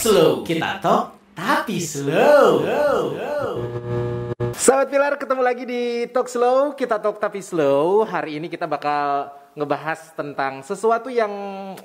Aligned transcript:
slow. 0.00 0.30
Kita 0.48 0.80
talk 0.80 1.04
tapi 1.36 1.76
slow. 1.76 2.64
Sahabat 4.56 4.88
Pilar 4.88 5.14
ketemu 5.20 5.42
lagi 5.44 5.64
di 5.68 6.04
Talk 6.08 6.28
Slow, 6.28 6.72
kita 6.76 7.00
talk 7.00 7.20
tapi 7.20 7.40
slow. 7.44 8.04
Hari 8.08 8.40
ini 8.40 8.48
kita 8.48 8.64
bakal 8.64 9.32
ngebahas 9.52 10.12
tentang 10.16 10.64
sesuatu 10.64 11.12
yang 11.12 11.32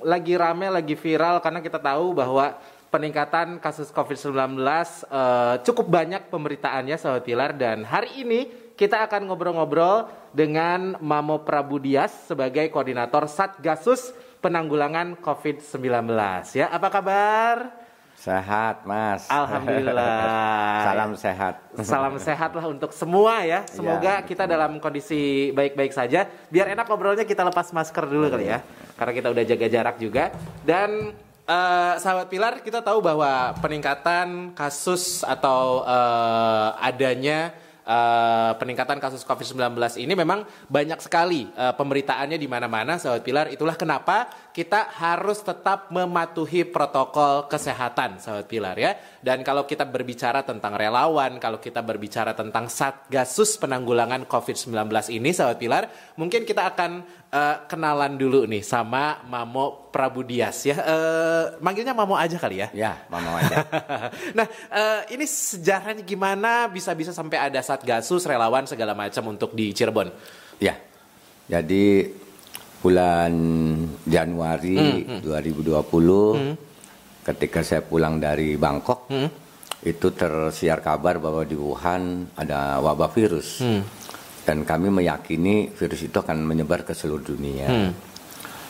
lagi 0.00 0.32
rame, 0.36 0.68
lagi 0.72 0.96
viral 0.96 1.40
karena 1.44 1.60
kita 1.60 1.76
tahu 1.76 2.16
bahwa 2.16 2.56
peningkatan 2.88 3.60
kasus 3.60 3.92
COVID-19 3.92 4.60
eh, 4.64 5.54
cukup 5.68 5.86
banyak 5.88 6.32
pemberitaannya 6.32 6.96
Sahabat 6.96 7.24
Pilar 7.24 7.52
dan 7.52 7.84
hari 7.84 8.24
ini 8.24 8.48
kita 8.76 9.08
akan 9.08 9.28
ngobrol-ngobrol 9.28 10.08
dengan 10.32 11.00
Mamo 11.00 11.44
Prabudias 11.44 12.28
sebagai 12.28 12.68
koordinator 12.72 13.28
Satgasus 13.28 14.12
Penanggulangan 14.40 15.16
COVID-19 15.20 16.12
ya. 16.54 16.68
Apa 16.68 16.92
kabar? 16.92 17.85
Sehat, 18.16 18.88
Mas. 18.88 19.28
Alhamdulillah. 19.28 20.80
Salam 20.88 21.10
sehat. 21.14 21.54
Salam 21.84 22.14
sehat 22.16 22.50
lah 22.56 22.66
untuk 22.66 22.90
semua 22.96 23.44
ya. 23.44 23.62
Semoga 23.68 24.00
Ya, 24.06 24.24
kita 24.24 24.48
dalam 24.48 24.80
kondisi 24.80 25.52
baik-baik 25.52 25.92
saja. 25.92 26.24
Biar 26.48 26.72
enak 26.72 26.88
ngobrolnya 26.88 27.28
kita 27.28 27.44
lepas 27.44 27.70
masker 27.76 28.08
dulu 28.08 28.32
kali 28.32 28.48
ya. 28.48 28.64
Karena 28.96 29.12
kita 29.12 29.28
udah 29.30 29.44
jaga 29.44 29.66
jarak 29.68 29.96
juga. 30.00 30.32
Dan 30.64 31.12
eh, 31.44 31.94
sahabat 32.00 32.32
Pilar, 32.32 32.64
kita 32.64 32.80
tahu 32.80 33.04
bahwa 33.04 33.52
peningkatan 33.60 34.56
kasus 34.56 35.20
atau 35.20 35.84
eh, 35.84 36.68
adanya 36.80 37.52
eh, 37.86 38.52
peningkatan 38.58 38.98
kasus 38.98 39.22
COVID-19 39.22 39.78
ini 40.02 40.14
memang 40.18 40.42
banyak 40.66 40.98
sekali 40.98 41.46
eh, 41.54 41.74
pemberitaannya 41.76 42.38
di 42.40 42.48
mana-mana 42.50 42.98
sahabat 42.98 43.22
Pilar. 43.22 43.46
Itulah 43.54 43.78
kenapa 43.78 44.26
kita 44.56 44.88
harus 44.88 45.44
tetap 45.44 45.92
mematuhi 45.92 46.64
protokol 46.64 47.44
kesehatan 47.44 48.16
sahabat 48.16 48.48
Pilar 48.48 48.72
ya. 48.80 48.96
Dan 49.20 49.44
kalau 49.44 49.68
kita 49.68 49.84
berbicara 49.84 50.48
tentang 50.48 50.72
relawan, 50.80 51.36
kalau 51.36 51.60
kita 51.60 51.84
berbicara 51.84 52.32
tentang 52.32 52.72
Satgasus 52.72 53.60
penanggulangan 53.60 54.24
COVID-19 54.24 54.72
ini 55.12 55.36
sahabat 55.36 55.60
Pilar, 55.60 55.84
mungkin 56.16 56.48
kita 56.48 56.72
akan 56.72 57.04
eh, 57.28 57.56
kenalan 57.68 58.16
dulu 58.16 58.48
nih 58.48 58.64
sama 58.64 59.20
Mamo 59.28 59.92
Prabudias 59.92 60.64
ya. 60.64 60.80
Eh, 60.80 61.44
manggilnya 61.60 61.92
Mamo 61.92 62.16
aja 62.16 62.40
kali 62.40 62.64
ya. 62.64 62.72
Ya, 62.72 63.04
mama 63.12 63.36
aja. 63.36 63.60
nah, 64.40 64.48
eh, 64.72 65.20
ini 65.20 65.28
sejarahnya 65.28 66.00
gimana 66.00 66.64
bisa-bisa 66.72 67.12
sampai 67.12 67.52
ada 67.52 67.60
Satgasus, 67.60 68.24
relawan 68.24 68.64
segala 68.64 68.96
macam 68.96 69.36
untuk 69.36 69.52
di 69.52 69.76
Cirebon? 69.76 70.08
ya. 70.56 70.72
Jadi 71.46 72.25
bulan 72.86 73.34
Januari 74.06 75.02
2020 75.18 77.26
ketika 77.26 77.58
saya 77.66 77.82
pulang 77.82 78.22
dari 78.22 78.54
Bangkok 78.54 79.10
itu 79.82 80.06
tersiar 80.14 80.78
kabar 80.78 81.18
bahwa 81.18 81.42
di 81.42 81.58
Wuhan 81.58 82.30
ada 82.38 82.78
wabah 82.78 83.10
virus. 83.10 83.58
Dan 84.46 84.62
kami 84.62 84.94
meyakini 84.94 85.74
virus 85.74 86.06
itu 86.06 86.14
akan 86.14 86.46
menyebar 86.46 86.86
ke 86.86 86.94
seluruh 86.94 87.26
dunia. 87.26 87.90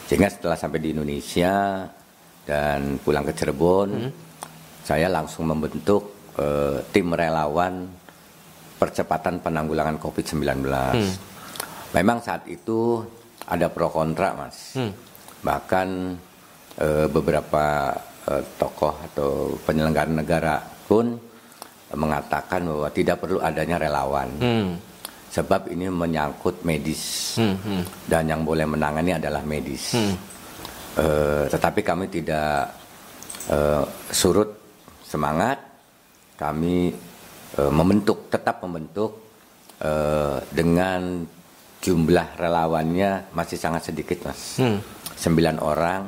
Sehingga 0.08 0.32
setelah 0.32 0.56
sampai 0.56 0.80
di 0.80 0.96
Indonesia 0.96 1.84
dan 2.48 2.96
pulang 3.04 3.28
ke 3.28 3.36
Cirebon, 3.36 4.08
saya 4.80 5.12
langsung 5.12 5.52
membentuk 5.52 6.32
eh, 6.40 6.80
tim 6.88 7.12
relawan 7.12 7.84
percepatan 8.80 9.44
penanggulangan 9.44 10.00
COVID-19. 10.00 10.64
Memang 11.92 12.24
saat 12.24 12.48
itu 12.48 13.04
ada 13.46 13.66
pro 13.70 13.88
kontra, 13.88 14.34
Mas. 14.34 14.74
Bahkan 15.42 15.88
eh, 16.82 17.06
beberapa 17.06 17.94
eh, 18.26 18.42
tokoh 18.58 18.94
atau 19.12 19.54
penyelenggara 19.62 20.10
negara 20.10 20.54
pun 20.86 21.14
mengatakan 21.94 22.66
bahwa 22.66 22.88
tidak 22.90 23.22
perlu 23.22 23.38
adanya 23.38 23.78
relawan. 23.78 24.28
Sebab 25.30 25.68
ini 25.68 25.86
menyangkut 25.92 26.64
medis 26.64 27.36
dan 28.08 28.24
yang 28.24 28.40
boleh 28.42 28.64
menangani 28.64 29.20
adalah 29.20 29.44
medis. 29.46 29.94
Eh, 30.96 31.44
tetapi 31.46 31.84
kami 31.84 32.08
tidak 32.08 32.72
eh, 33.52 33.84
surut 34.10 34.50
semangat. 35.04 35.60
Kami 36.40 36.90
eh, 37.56 37.72
membentuk, 37.72 38.32
tetap 38.32 38.64
membentuk 38.64 39.20
eh, 39.78 40.40
dengan 40.50 41.22
jumlah 41.86 42.34
relawannya 42.34 43.30
masih 43.30 43.54
sangat 43.54 43.94
sedikit, 43.94 44.26
mas. 44.26 44.58
Sembilan 45.14 45.62
orang 45.62 46.02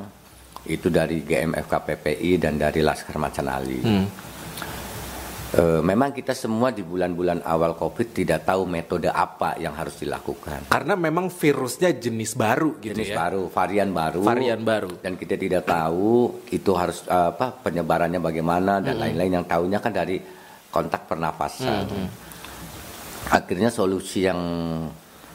itu 0.67 0.91
dari 0.91 1.23
GMFK 1.23 1.71
PPI 1.71 2.31
dan 2.35 2.59
dari 2.59 2.83
Laskar 2.83 3.15
Macan 3.15 3.47
Ali. 3.47 3.79
Eh, 5.49 5.81
memang 5.81 6.13
kita 6.13 6.37
semua 6.37 6.69
di 6.69 6.85
bulan-bulan 6.85 7.41
awal 7.41 7.73
COVID 7.73 8.13
tidak 8.13 8.45
tahu 8.45 8.69
metode 8.69 9.09
apa 9.09 9.57
yang 9.57 9.73
harus 9.73 9.97
dilakukan. 9.97 10.69
Karena 10.69 10.93
memang 10.93 11.33
virusnya 11.33 11.89
jenis 11.97 12.37
baru 12.37 12.77
gitu 12.77 12.93
Jenis 12.93 13.09
ya. 13.09 13.17
baru, 13.17 13.49
varian 13.49 13.89
baru. 13.89 14.21
Varian 14.21 14.61
baru. 14.61 15.01
Dan 15.01 15.17
kita 15.17 15.41
tidak 15.41 15.65
tahu 15.65 16.45
itu 16.53 16.71
harus 16.77 17.01
eh, 17.09 17.33
apa 17.33 17.49
penyebarannya 17.65 18.21
bagaimana 18.21 18.77
dan 18.77 19.01
lain-lain 19.01 19.41
yang 19.41 19.45
tahunya 19.49 19.79
kan 19.81 19.89
dari 19.89 20.21
kontak 20.69 21.09
pernafasan. 21.09 21.89
Akhirnya 23.33 23.73
solusi 23.73 24.29
yang 24.29 24.37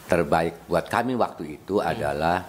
terbaik 0.05 0.69
buat 0.69 0.87
kami 0.87 1.17
waktu 1.17 1.61
itu 1.61 1.81
adalah 1.81 2.45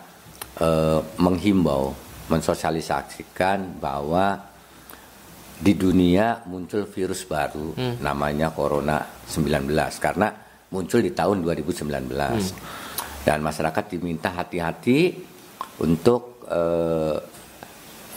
eh, 0.59 0.99
menghimbau, 1.19 1.95
mensosialisasikan 2.27 3.79
bahwa 3.79 4.55
di 5.55 5.71
dunia 5.71 6.43
muncul 6.51 6.83
virus 6.83 7.23
baru 7.23 7.71
namanya 8.03 8.51
Corona 8.51 8.99
19 9.23 9.71
karena 10.03 10.27
muncul 10.67 10.99
di 10.99 11.15
tahun 11.15 11.47
2019 11.47 12.11
dan 13.23 13.39
masyarakat 13.39 13.83
diminta 13.87 14.35
hati-hati 14.35 15.15
untuk 15.79 16.43
eh, 16.51 17.17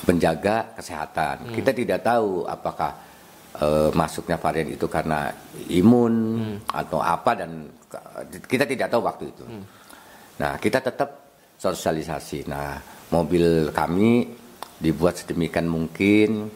menjaga 0.07 0.75
kesehatan. 0.79 1.55
Kita 1.55 1.71
tidak 1.71 2.01
tahu 2.03 2.43
apakah 2.45 2.91
eh, 3.63 3.91
masuknya 3.95 4.37
varian 4.37 4.69
itu 4.75 4.87
karena 4.91 5.31
imun 5.71 6.15
atau 6.69 6.99
apa 6.99 7.39
dan 7.39 7.71
kita 8.27 8.65
tidak 8.67 8.89
tahu 8.91 9.03
waktu 9.05 9.25
itu. 9.31 9.45
Nah, 10.39 10.55
kita 10.59 10.79
tetap 10.79 11.29
sosialisasi. 11.59 12.47
Nah, 12.47 12.79
mobil 13.11 13.75
kami 13.75 14.31
dibuat 14.79 15.19
sedemikian 15.19 15.67
mungkin 15.67 16.47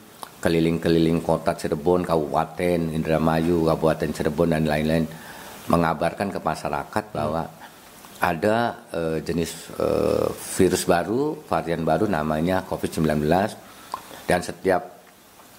keliling-keliling 0.43 1.23
kota 1.23 1.55
Cirebon, 1.55 2.03
Kabupaten 2.03 2.91
Indramayu, 2.91 3.67
Kabupaten 3.67 4.11
Cirebon 4.11 4.55
dan 4.55 4.67
lain-lain 4.67 5.07
mengabarkan 5.71 6.35
ke 6.35 6.43
masyarakat 6.43 7.05
bahwa 7.15 7.47
ada 8.23 8.87
eh, 8.95 9.19
jenis 9.23 9.71
eh, 9.79 10.29
virus 10.59 10.83
baru, 10.87 11.43
varian 11.47 11.83
baru 11.83 12.07
namanya 12.11 12.67
COVID-19 12.67 13.23
dan 14.27 14.41
setiap 14.43 15.03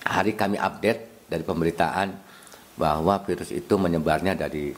hari 0.04 0.36
kami 0.36 0.60
update 0.60 1.28
dari 1.28 1.44
pemberitaan 1.44 2.08
bahwa 2.76 3.24
virus 3.24 3.52
itu 3.56 3.76
menyebarnya 3.80 4.36
dari 4.36 4.76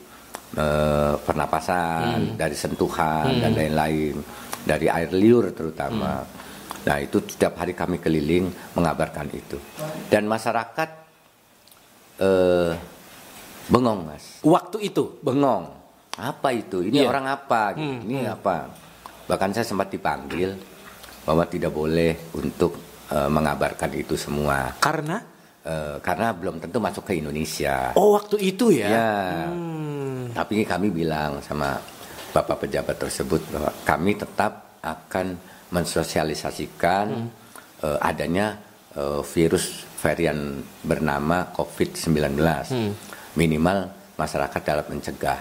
eh, 0.55 1.13
pernapasan, 1.19 2.35
dari 2.35 2.55
sentuhan 2.55 3.39
dan 3.39 3.51
lain-lain, 3.53 4.15
dari 4.63 4.87
air 4.87 5.11
liur 5.11 5.51
terutama. 5.51 6.23
Nah 6.85 6.97
itu 6.97 7.17
setiap 7.19 7.57
hari 7.57 7.73
kami 7.73 7.97
keliling 7.97 8.45
mengabarkan 8.73 9.25
itu 9.29 9.57
dan 10.07 10.25
masyarakat 10.25 10.89
eh, 12.21 12.71
bengong 13.67 13.99
mas, 14.05 14.39
Waktu 14.41 14.77
itu. 14.85 15.17
bengong. 15.19 15.65
Apa 16.15 16.55
itu? 16.55 16.79
Ini 16.79 17.03
Iya. 17.03 17.09
orang 17.11 17.25
apa? 17.27 17.75
Gitu. 17.75 18.07
Ini 18.07 18.31
apa? 18.31 18.71
Bahkan 19.27 19.49
saya 19.51 19.65
sempat 19.65 19.91
dipanggil 19.91 20.55
bahwa 21.25 21.43
tidak 21.43 21.73
boleh 21.73 22.31
untuk 22.31 22.77
eh, 23.11 23.29
mengabarkan 23.29 23.91
itu 23.93 24.13
semua 24.15 24.71
Karena 24.77 25.19
Eh, 25.65 25.97
karena 25.97 26.29
belum 26.29 26.61
tentu 26.61 26.77
masuk 26.77 27.09
ke 27.09 27.17
Indonesia. 27.17 27.89
oh 27.97 28.13
waktu 28.13 28.37
itu 28.37 28.69
ya. 28.69 28.85
Ya. 28.85 29.13
Hmm. 29.49 30.29
Tapi 30.29 30.61
kami 30.61 30.93
bilang 30.93 31.41
sama 31.41 31.73
bapak 32.29 32.69
pejabat 32.69 33.01
tersebut 33.01 33.41
bahwa 33.49 33.73
kami 33.81 34.13
tetap 34.13 34.77
akan 34.85 35.33
mensosialisasikan 35.73 37.05
eh, 37.81 37.97
adanya 37.97 38.61
eh, 38.93 39.25
virus 39.25 39.89
varian 39.97 40.61
bernama 40.85 41.49
COVID-19. 41.49 42.13
Minimal 43.33 43.77
masyarakat 44.21 44.61
dapat 44.61 44.85
mencegah 44.93 45.39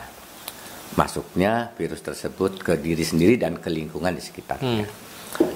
masuknya 0.96 1.68
virus 1.76 2.00
tersebut 2.00 2.64
ke 2.64 2.80
diri 2.80 3.04
sendiri 3.04 3.36
dan 3.36 3.60
ke 3.60 3.68
lingkungan 3.68 4.16
di 4.16 4.24
sekitarnya. 4.24 4.88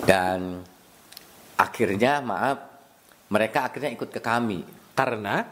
Dan 0.04 0.60
akhirnya 1.56 2.20
maaf 2.20 2.67
mereka 3.28 3.68
akhirnya 3.68 3.92
ikut 3.92 4.10
ke 4.12 4.20
kami. 4.20 4.64
Karena? 4.92 5.44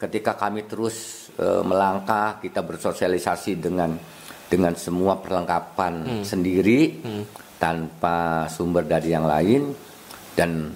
Ketika 0.00 0.32
kami 0.32 0.64
terus 0.64 1.28
eh, 1.36 1.60
melangkah 1.60 2.40
kita 2.40 2.64
bersosialisasi 2.64 3.60
dengan 3.60 3.92
dengan 4.50 4.74
semua 4.74 5.20
perlengkapan 5.22 6.26
sendiri 6.26 6.98
tanpa 7.60 8.48
sumber 8.50 8.82
dari 8.82 9.14
yang 9.14 9.22
lain 9.22 9.70
dan 10.34 10.74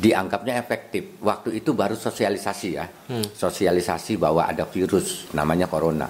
dianggapnya 0.00 0.56
efektif. 0.56 1.20
Waktu 1.20 1.60
itu 1.60 1.76
baru 1.76 1.92
sosialisasi 1.92 2.68
ya, 2.72 2.88
sosialisasi 3.36 4.16
bahwa 4.16 4.48
ada 4.48 4.64
virus 4.64 5.28
namanya 5.36 5.68
corona. 5.68 6.08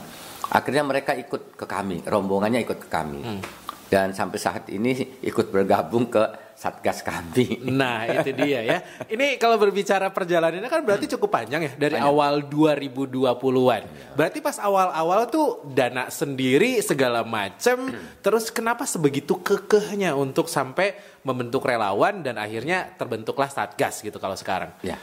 Akhirnya 0.55 0.87
mereka 0.87 1.19
ikut 1.19 1.59
ke 1.59 1.67
kami, 1.67 2.07
rombongannya 2.07 2.63
ikut 2.63 2.79
ke 2.87 2.89
kami, 2.91 3.43
dan 3.91 4.15
sampai 4.15 4.39
saat 4.39 4.71
ini 4.71 5.19
ikut 5.19 5.51
bergabung 5.51 6.07
ke 6.07 6.23
satgas 6.55 7.03
kami. 7.03 7.59
Nah, 7.67 8.07
itu 8.07 8.31
dia 8.37 8.61
ya. 8.63 8.79
Ini 9.09 9.35
kalau 9.41 9.59
berbicara 9.59 10.13
perjalanannya 10.15 10.71
kan 10.71 10.87
berarti 10.87 11.11
cukup 11.17 11.33
panjang 11.33 11.67
ya 11.67 11.73
dari 11.75 11.99
Panjang. 11.99 12.13
awal 12.13 12.47
2020-an. 12.47 14.15
Berarti 14.15 14.39
pas 14.39 14.61
awal-awal 14.63 15.27
tuh 15.27 15.67
dana 15.75 16.07
sendiri 16.13 16.79
segala 16.85 17.27
macem. 17.27 17.91
Terus 18.23 18.53
kenapa 18.55 18.87
sebegitu 18.87 19.43
kekehnya 19.43 20.15
untuk 20.15 20.47
sampai 20.47 20.95
membentuk 21.27 21.67
relawan 21.67 22.23
dan 22.23 22.39
akhirnya 22.39 22.95
terbentuklah 22.95 23.51
Satgas 23.51 24.05
gitu 24.05 24.21
kalau 24.23 24.39
sekarang. 24.39 24.71
Ya, 24.87 25.01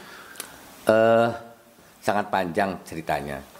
eh 0.88 1.28
sangat 2.00 2.30
panjang 2.32 2.80
ceritanya. 2.86 3.57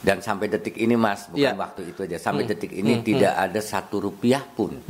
Dan 0.00 0.18
sampai 0.18 0.48
detik 0.48 0.74
ini 0.74 0.96
mas, 0.96 1.28
bukan 1.28 1.38
Iya. 1.38 1.52
waktu 1.52 1.92
itu 1.92 2.00
aja. 2.02 2.16
Sampai 2.16 2.48
detik 2.48 2.72
ini 2.72 3.00
tidak 3.00 3.36
ada 3.36 3.60
satu 3.60 4.00
rupiah 4.00 4.40
pun 4.40 4.80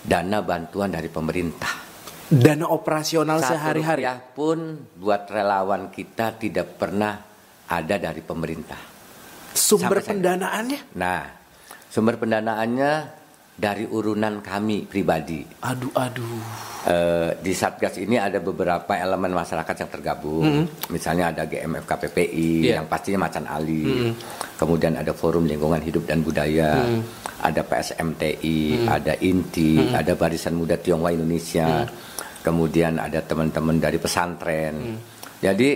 dana 0.00 0.38
bantuan 0.40 0.88
dari 0.88 1.06
pemerintah. 1.06 1.92
Dana 2.26 2.64
operasional 2.66 3.44
Satu 3.44 3.52
sehari-hari. 3.54 4.08
rupiah 4.08 4.18
pun 4.18 4.58
buat 4.96 5.28
relawan 5.28 5.92
kita 5.92 6.32
tidak 6.34 6.80
pernah 6.80 7.20
ada 7.68 7.96
dari 8.00 8.24
pemerintah. 8.24 8.80
Sumber 9.52 10.00
Sampai 10.00 10.00
saya- 10.00 10.10
pendanaannya? 10.16 10.80
Nah, 10.96 11.22
sumber 11.92 12.16
pendanaannya 12.16 12.92
dari 13.52 13.84
urunan 13.84 14.40
kami 14.40 14.88
pribadi. 14.88 15.44
Aduh, 15.62 15.92
aduh. 15.92 16.40
Eh, 16.82 17.30
di 17.38 17.54
Satgas 17.54 17.94
ini 18.00 18.18
ada 18.18 18.42
beberapa 18.42 18.90
elemen 18.96 19.30
masyarakat 19.30 19.86
yang 19.86 19.90
tergabung. 19.92 20.66
Misalnya 20.90 21.30
ada 21.30 21.46
GMF 21.46 21.86
KPPI 21.86 22.50
Iya. 22.66 22.82
yang 22.82 22.86
pastinya 22.90 23.28
Macan 23.28 23.46
Ali. 23.46 24.10
Kemudian 24.58 24.98
ada 24.98 25.14
Forum 25.14 25.46
Lingkungan 25.46 25.78
Hidup 25.78 26.08
dan 26.10 26.26
Budaya. 26.26 26.82
Ada 27.42 27.62
PSMTI, 27.62 28.86
ada 28.86 29.14
INTI, 29.18 29.94
ada 29.94 30.14
Barisan 30.14 30.58
Muda 30.58 30.74
Tionghoa 30.78 31.14
Indonesia. 31.14 31.86
Kemudian 32.42 32.98
ada 32.98 33.22
teman-teman 33.22 33.78
dari 33.78 33.98
pesantren. 34.02 34.98
Jadi 35.38 35.70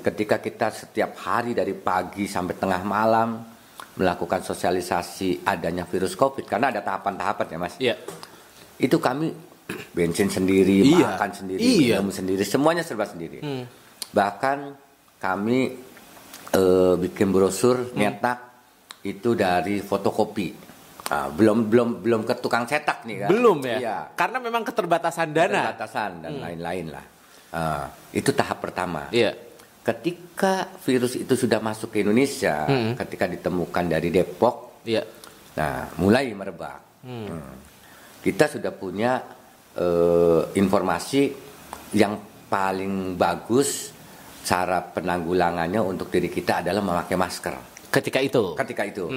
ketika 0.00 0.40
kita 0.40 0.72
setiap 0.72 1.12
hari 1.20 1.52
dari 1.52 1.76
pagi 1.76 2.24
sampai 2.24 2.54
tengah 2.56 2.80
malam 2.88 3.57
melakukan 3.98 4.40
sosialisasi 4.42 5.42
adanya 5.42 5.82
virus 5.82 6.14
Covid 6.14 6.46
karena 6.46 6.70
ada 6.70 6.80
tahapan-tahapan 6.80 7.46
ya 7.50 7.58
Mas 7.58 7.74
Iya. 7.78 7.94
itu 8.78 8.96
kami 8.98 9.34
bensin 9.96 10.30
sendiri, 10.30 10.80
Iya. 10.80 11.18
makan 11.18 11.30
sendiri, 11.34 11.60
Iya. 11.60 11.98
minum 12.00 12.14
sendiri, 12.14 12.42
semuanya 12.46 12.80
serba 12.80 13.04
sendiri. 13.04 13.42
Bahkan 14.08 14.58
kami 15.18 15.58
eh, 16.48 16.94
bikin 16.96 17.28
brosur 17.28 17.92
nyetak 17.92 18.38
itu 19.04 19.36
dari 19.36 19.84
fotokopi. 19.84 20.48
Ah, 21.08 21.28
belum 21.32 21.68
belum 21.72 21.88
belum 22.04 22.20
ke 22.24 22.36
tukang 22.36 22.68
cetak 22.68 23.04
nih 23.08 23.24
kan? 23.24 23.28
Belum 23.32 23.58
ya? 23.64 23.76
Iya. 23.80 23.96
Karena 24.12 24.38
memang 24.40 24.60
keterbatasan 24.64 25.32
dana. 25.32 25.72
Batasan 25.72 26.20
dan 26.24 26.36
lain-lain 26.40 26.86
lah. 26.92 27.04
Ah, 27.52 27.84
itu 28.12 28.32
tahap 28.32 28.60
pertama. 28.60 29.08
Iya. 29.12 29.32
Ketika 29.88 30.68
virus 30.84 31.16
itu 31.16 31.32
sudah 31.32 31.64
masuk 31.64 31.96
ke 31.96 32.04
Indonesia, 32.04 32.68
ketika 32.92 33.24
ditemukan 33.24 33.84
dari 33.88 34.12
Depok, 34.12 34.68
Iya. 34.88 35.02
Nah, 35.60 35.90
mulai 36.00 36.32
merebak. 36.32 37.04
Hmm. 37.04 37.52
Kita 38.24 38.48
sudah 38.48 38.72
punya 38.72 39.20
eh, 39.76 40.42
informasi 40.56 41.22
yang 41.92 42.16
paling 42.48 43.20
bagus 43.20 43.92
cara 44.48 44.80
penanggulangannya 44.80 45.84
untuk 45.84 46.08
diri 46.08 46.32
kita 46.32 46.64
adalah 46.64 46.80
memakai 46.80 47.16
masker. 47.20 47.54
Ketika 47.92 48.18
itu. 48.24 48.56
Ketika 48.56 48.82
itu, 48.84 49.08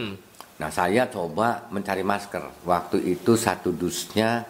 nah 0.59 0.71
saya 0.71 1.07
coba 1.07 1.67
mencari 1.71 2.03
masker. 2.03 2.67
Waktu 2.67 3.03
itu 3.15 3.39
satu 3.39 3.71
dusnya 3.71 4.43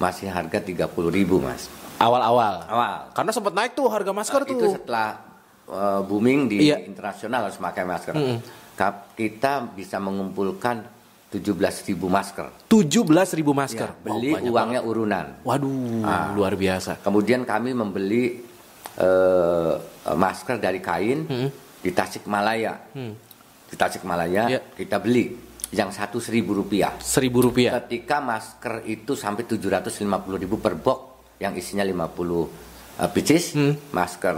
masih 0.00 0.32
harga 0.32 0.60
30.000 0.60 0.88
ribu 1.08 1.40
mas. 1.40 1.68
Awal-awal. 2.00 2.64
Awal. 2.68 3.12
Karena 3.12 3.32
sempat 3.32 3.52
naik 3.52 3.76
tuh 3.76 3.88
harga 3.92 4.12
masker 4.12 4.48
tuh. 4.48 4.56
Itu 4.56 4.66
setelah 4.80 5.29
eh, 5.70 6.00
booming 6.02 6.40
di 6.46 6.56
Iya. 6.66 6.82
internasional 6.82 7.46
harus 7.46 7.56
pakai 7.56 7.84
masker. 7.84 8.14
Kap- 8.74 9.14
Kita 9.14 9.70
bisa 9.70 9.96
mengumpulkan 9.96 10.82
17.000 11.30 12.10
masker. 12.10 12.66
17.000 12.66 13.38
ribu 13.38 13.54
masker. 13.54 13.86
Ya, 13.86 14.02
beli 14.02 14.34
banyak 14.34 14.50
uangnya 14.50 14.80
urunan. 14.82 15.26
banget. 15.38 15.46
Waduh, 15.46 16.02
Ah. 16.02 16.34
luar 16.34 16.54
biasa. 16.54 16.98
Kemudian 16.98 17.44
kami 17.44 17.70
membeli 17.72 18.50
eh, 19.00 19.74
masker 20.10 20.58
dari 20.58 20.82
kain 20.82 21.24
di 21.78 21.90
Tasikmalaya. 21.90 22.74
Di 23.62 23.76
Tasikmalaya 23.78 24.42
Ya. 24.50 24.60
kita 24.60 24.98
beli 24.98 25.30
yang 25.70 25.88
satu 25.88 26.18
seribu 26.18 26.52
rupiah. 26.52 26.98
Seribu 26.98 27.38
rupiah. 27.40 27.78
Ketika 27.80 28.18
masker 28.18 28.82
itu 28.84 29.14
sampai 29.14 29.46
750 29.46 30.34
ribu 30.36 30.58
per 30.58 30.74
box 30.74 31.00
yang 31.38 31.54
isinya 31.54 31.86
50 31.86 32.50
eh, 32.98 33.08
pieces, 33.08 33.54
masker 33.94 34.36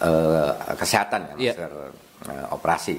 eh, 0.00 0.50
kesehatan 0.74 1.20
ya, 1.22 1.34
Iya. 1.36 1.52
masker 1.54 1.72
eh, 2.26 2.46
operasi. 2.50 2.96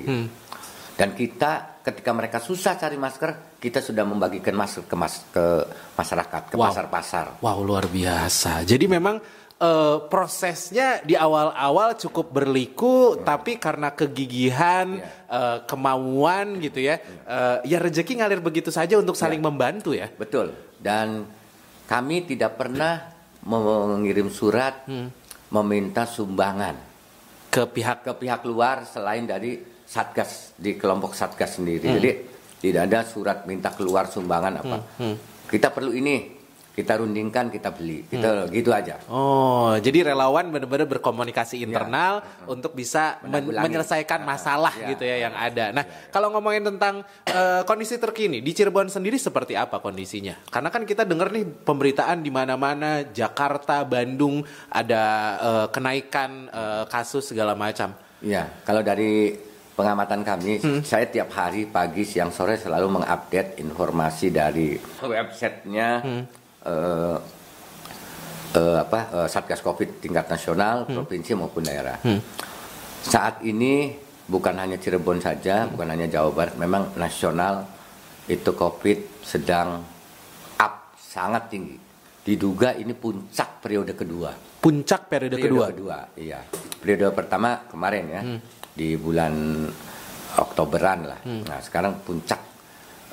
Dan 0.91 1.17
kita 1.17 1.81
ketika 1.81 2.11
mereka 2.13 2.37
susah 2.37 2.77
cari 2.77 2.93
masker, 2.93 3.57
kita 3.57 3.81
sudah 3.81 4.05
membagikan 4.05 4.53
masker 4.53 4.85
ke 4.85 4.93
mas 4.93 5.25
ke 5.27 5.45
masyarakat, 5.95 6.41
ke 6.47 6.55
Wow. 6.55 6.69
pasar-pasar. 6.69 7.25
Wow, 7.41 7.61
luar 7.61 7.85
biasa. 7.85 8.61
Jadi 8.63 8.85
memang 8.85 9.17
eh, 9.57 9.97
prosesnya 10.09 11.05
di 11.05 11.13
awal-awal 11.13 11.93
cukup 11.93 12.33
berliku, 12.33 13.21
tapi 13.21 13.61
karena 13.61 13.93
kegigihan, 13.93 14.97
Iya. 14.97 15.05
eh, 15.29 15.57
kemauan 15.69 16.57
gitu 16.57 16.81
ya, 16.81 16.97
eh, 16.97 17.57
ya 17.65 17.77
rezeki 17.77 18.17
ngalir 18.17 18.41
begitu 18.41 18.73
saja 18.73 18.97
untuk 18.97 19.13
saling 19.13 19.37
Iya. 19.37 19.45
membantu 19.45 19.93
ya. 19.93 20.09
Betul. 20.09 20.57
Dan 20.81 21.29
kami 21.85 22.25
tidak 22.25 22.57
pernah 22.57 23.05
mengirim 23.41 24.29
surat 24.29 24.81
meminta 25.49 26.05
sumbangan 26.05 26.90
Ke 27.51 27.67
pihak 27.67 28.07
ke 28.07 28.11
pihak 28.15 28.47
luar 28.47 28.87
selain 28.87 29.27
dari 29.27 29.59
satgas 29.83 30.55
di 30.55 30.79
kelompok 30.79 31.11
satgas 31.11 31.59
sendiri. 31.59 31.91
Hmm. 31.91 31.95
Jadi 31.99 32.11
tidak 32.63 32.81
ada 32.87 32.99
surat 33.03 33.43
minta 33.43 33.75
keluar 33.75 34.07
sumbangan 34.07 34.63
apa. 34.63 34.77
Hmm. 34.97 35.15
Kita 35.51 35.67
perlu 35.75 35.91
ini, 35.91 36.40
kita 36.71 36.97
rundingkan, 36.97 37.51
kita 37.51 37.69
beli. 37.69 38.07
Kita 38.07 38.47
Hmm. 38.47 38.49
gitu 38.49 38.71
aja. 38.71 38.95
Oh, 39.05 39.75
jadi 39.75 40.07
relawan 40.07 40.47
benar-benar 40.47 40.87
berkomunikasi 40.87 41.59
internal 41.59 42.23
untuk 42.45 42.71
bisa 42.71 43.19
men- 43.23 43.51
menyelesaikan 43.51 44.23
Ah, 44.23 44.27
masalah 44.27 44.73
ya. 44.73 44.87
gitu 44.89 45.03
ya 45.03 45.17
yang 45.21 45.35
ada. 45.35 45.71
Nah, 45.71 45.83
kalau 46.09 46.31
ngomongin 46.31 46.63
tentang 46.65 47.03
eh, 47.25 47.61
kondisi 47.63 47.95
terkini 47.95 48.39
di 48.39 48.51
Cirebon 48.51 48.87
sendiri 48.87 49.15
seperti 49.15 49.53
apa 49.53 49.77
kondisinya? 49.77 50.35
Karena 50.47 50.67
kan 50.67 50.83
kita 50.83 51.03
dengar 51.03 51.29
nih 51.29 51.43
pemberitaan 51.43 52.19
di 52.19 52.31
mana-mana 52.31 53.03
Jakarta, 53.03 53.83
Bandung 53.83 54.39
ada 54.67 55.03
eh, 55.37 55.67
kenaikan 55.69 56.47
eh, 56.47 56.83
kasus 56.87 57.27
segala 57.27 57.51
macam. 57.51 57.91
Iya, 58.21 58.47
kalau 58.63 58.79
dari 58.79 59.33
pengamatan 59.71 60.21
kami, 60.21 60.61
Hmm. 60.61 60.81
saya 60.81 61.03
tiap 61.05 61.31
hari 61.31 61.65
pagi, 61.65 62.03
siang, 62.03 62.29
sore 62.29 62.53
selalu 62.53 63.01
mengupdate 63.01 63.57
informasi 63.57 64.27
dari 64.29 64.77
websitenya 65.01 65.89
Hmm. 65.99 66.23
Eh, 66.63 67.17
eh, 68.53 68.77
apa 68.79 68.99
eh, 69.23 69.27
Satgas 69.27 69.61
Covid 69.61 69.99
tingkat 69.99 70.27
nasional, 70.27 70.85
Hmm. 70.85 71.01
provinsi 71.01 71.31
maupun 71.33 71.63
daerah. 71.63 71.97
Saat 73.01 73.41
ini 73.41 73.95
bukan 74.27 74.55
hanya 74.55 74.77
Cirebon 74.77 75.17
saja, 75.17 75.65
Hmm. 75.65 75.73
bukan 75.75 75.87
hanya 75.89 76.07
Jawa 76.07 76.29
Barat, 76.31 76.55
memang 76.55 76.93
nasional 76.95 77.65
itu 78.27 78.51
Covid 78.53 79.23
sedang 79.25 79.81
up 80.55 80.93
sangat 80.95 81.49
tinggi. 81.49 81.77
Diduga 82.21 82.77
ini 82.77 82.93
puncak 82.93 83.65
periode 83.65 83.97
kedua. 83.97 84.29
Puncak 84.61 85.09
periode, 85.09 85.41
kedua. 85.41 86.13
iya. 86.13 86.45
Periode 86.77 87.09
pertama 87.17 87.65
kemarin 87.65 88.05
ya, 88.05 88.21
di 88.77 88.93
bulan 88.93 89.65
Oktoberan 90.37 91.09
lah. 91.09 91.19
Nah, 91.25 91.59
sekarang 91.59 91.97
puncak 92.05 92.50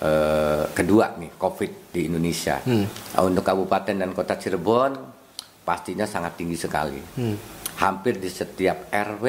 eh, 0.02 0.64
kedua 0.72 1.14
nih 1.18 1.34
COVID 1.34 1.94
di 1.94 2.00
Indonesia. 2.06 2.58
Nah, 2.64 3.22
Untuk 3.22 3.42
kabupaten 3.42 3.94
dan 3.98 4.10
kota 4.14 4.38
Cirebon 4.38 4.92
pastinya 5.62 6.08
sangat 6.08 6.40
tinggi 6.40 6.56
sekali. 6.56 7.00
Hampir 7.78 8.18
di 8.18 8.30
setiap 8.32 8.90
RW 8.90 9.24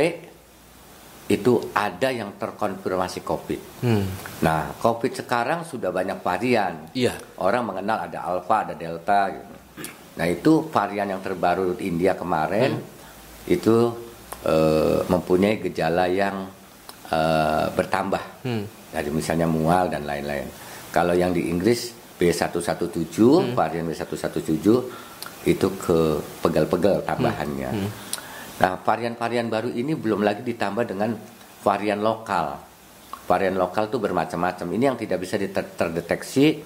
itu 1.29 1.61
ada 1.77 2.09
yang 2.09 2.33
terkonfirmasi 2.41 3.21
COVID. 3.21 3.61
Hmm. 3.85 4.05
Nah, 4.41 4.73
COVID 4.81 5.13
sekarang 5.13 5.61
sudah 5.61 5.93
banyak 5.93 6.25
varian. 6.25 6.89
Iya. 6.97 7.13
Orang 7.37 7.69
mengenal 7.69 8.09
ada 8.09 8.25
alfa, 8.25 8.65
ada 8.65 8.73
delta 8.73 9.29
gitu. 9.29 9.53
Nah, 10.17 10.25
itu 10.25 10.65
varian 10.73 11.13
yang 11.13 11.21
terbaru 11.21 11.77
di 11.77 11.85
India 11.85 12.17
kemarin 12.17 12.81
itu 13.45 13.93
eh, 14.41 14.99
mempunyai 15.05 15.61
gejala 15.69 16.09
yang 16.09 16.49
eh, 17.11 17.65
bertambah. 17.73 18.23
Dari 18.89 19.09
misalnya 19.13 19.45
mual 19.45 19.89
dan 19.93 20.05
lain-lain. 20.09 20.49
Kalau 20.89 21.13
yang 21.13 21.29
di 21.29 21.45
Inggris 21.49 21.93
B117, 22.17 23.53
varian 23.53 23.85
B117 23.85 24.67
itu 25.47 25.67
ke 25.79 25.99
pegel-pegel 26.43 27.05
tambahannya. 27.07 27.69
Hmm. 27.71 27.89
Nah, 28.59 28.75
varian-varian 28.83 29.47
baru 29.47 29.71
ini 29.71 29.95
belum 29.95 30.19
lagi 30.25 30.43
ditambah 30.43 30.83
dengan 30.83 31.15
varian 31.63 32.03
lokal. 32.03 32.59
Varian 33.23 33.55
lokal 33.55 33.87
itu 33.87 34.01
bermacam-macam. 34.01 34.67
Ini 34.67 34.83
yang 34.91 34.97
tidak 34.99 35.23
bisa 35.23 35.39
terdeteksi 35.39 36.59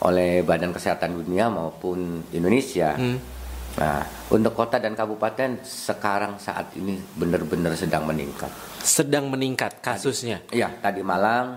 oleh 0.00 0.40
Badan 0.42 0.72
Kesehatan 0.72 1.22
Dunia 1.22 1.52
maupun 1.52 2.24
Indonesia. 2.34 2.96
Hmm. 2.96 3.39
Nah, 3.80 4.04
untuk 4.28 4.52
kota 4.52 4.76
dan 4.76 4.92
kabupaten 4.92 5.64
sekarang 5.64 6.36
saat 6.36 6.68
ini 6.76 7.00
benar-benar 7.16 7.72
sedang 7.72 8.04
meningkat. 8.04 8.52
Sedang 8.78 9.32
meningkat 9.32 9.80
kasusnya. 9.80 10.44
Iya, 10.52 10.68
tadi 10.78 11.00
malam 11.00 11.56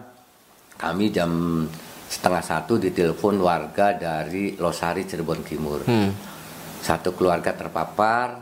kami 0.73 1.11
jam 1.11 1.31
setengah 2.07 2.39
satu 2.39 2.79
ditelepon 2.79 3.43
warga 3.43 3.91
dari 3.91 4.55
Losari 4.55 5.03
Cirebon 5.03 5.43
Timur. 5.43 5.83
Hmm. 5.83 6.15
Satu 6.79 7.11
keluarga 7.11 7.51
terpapar 7.51 8.39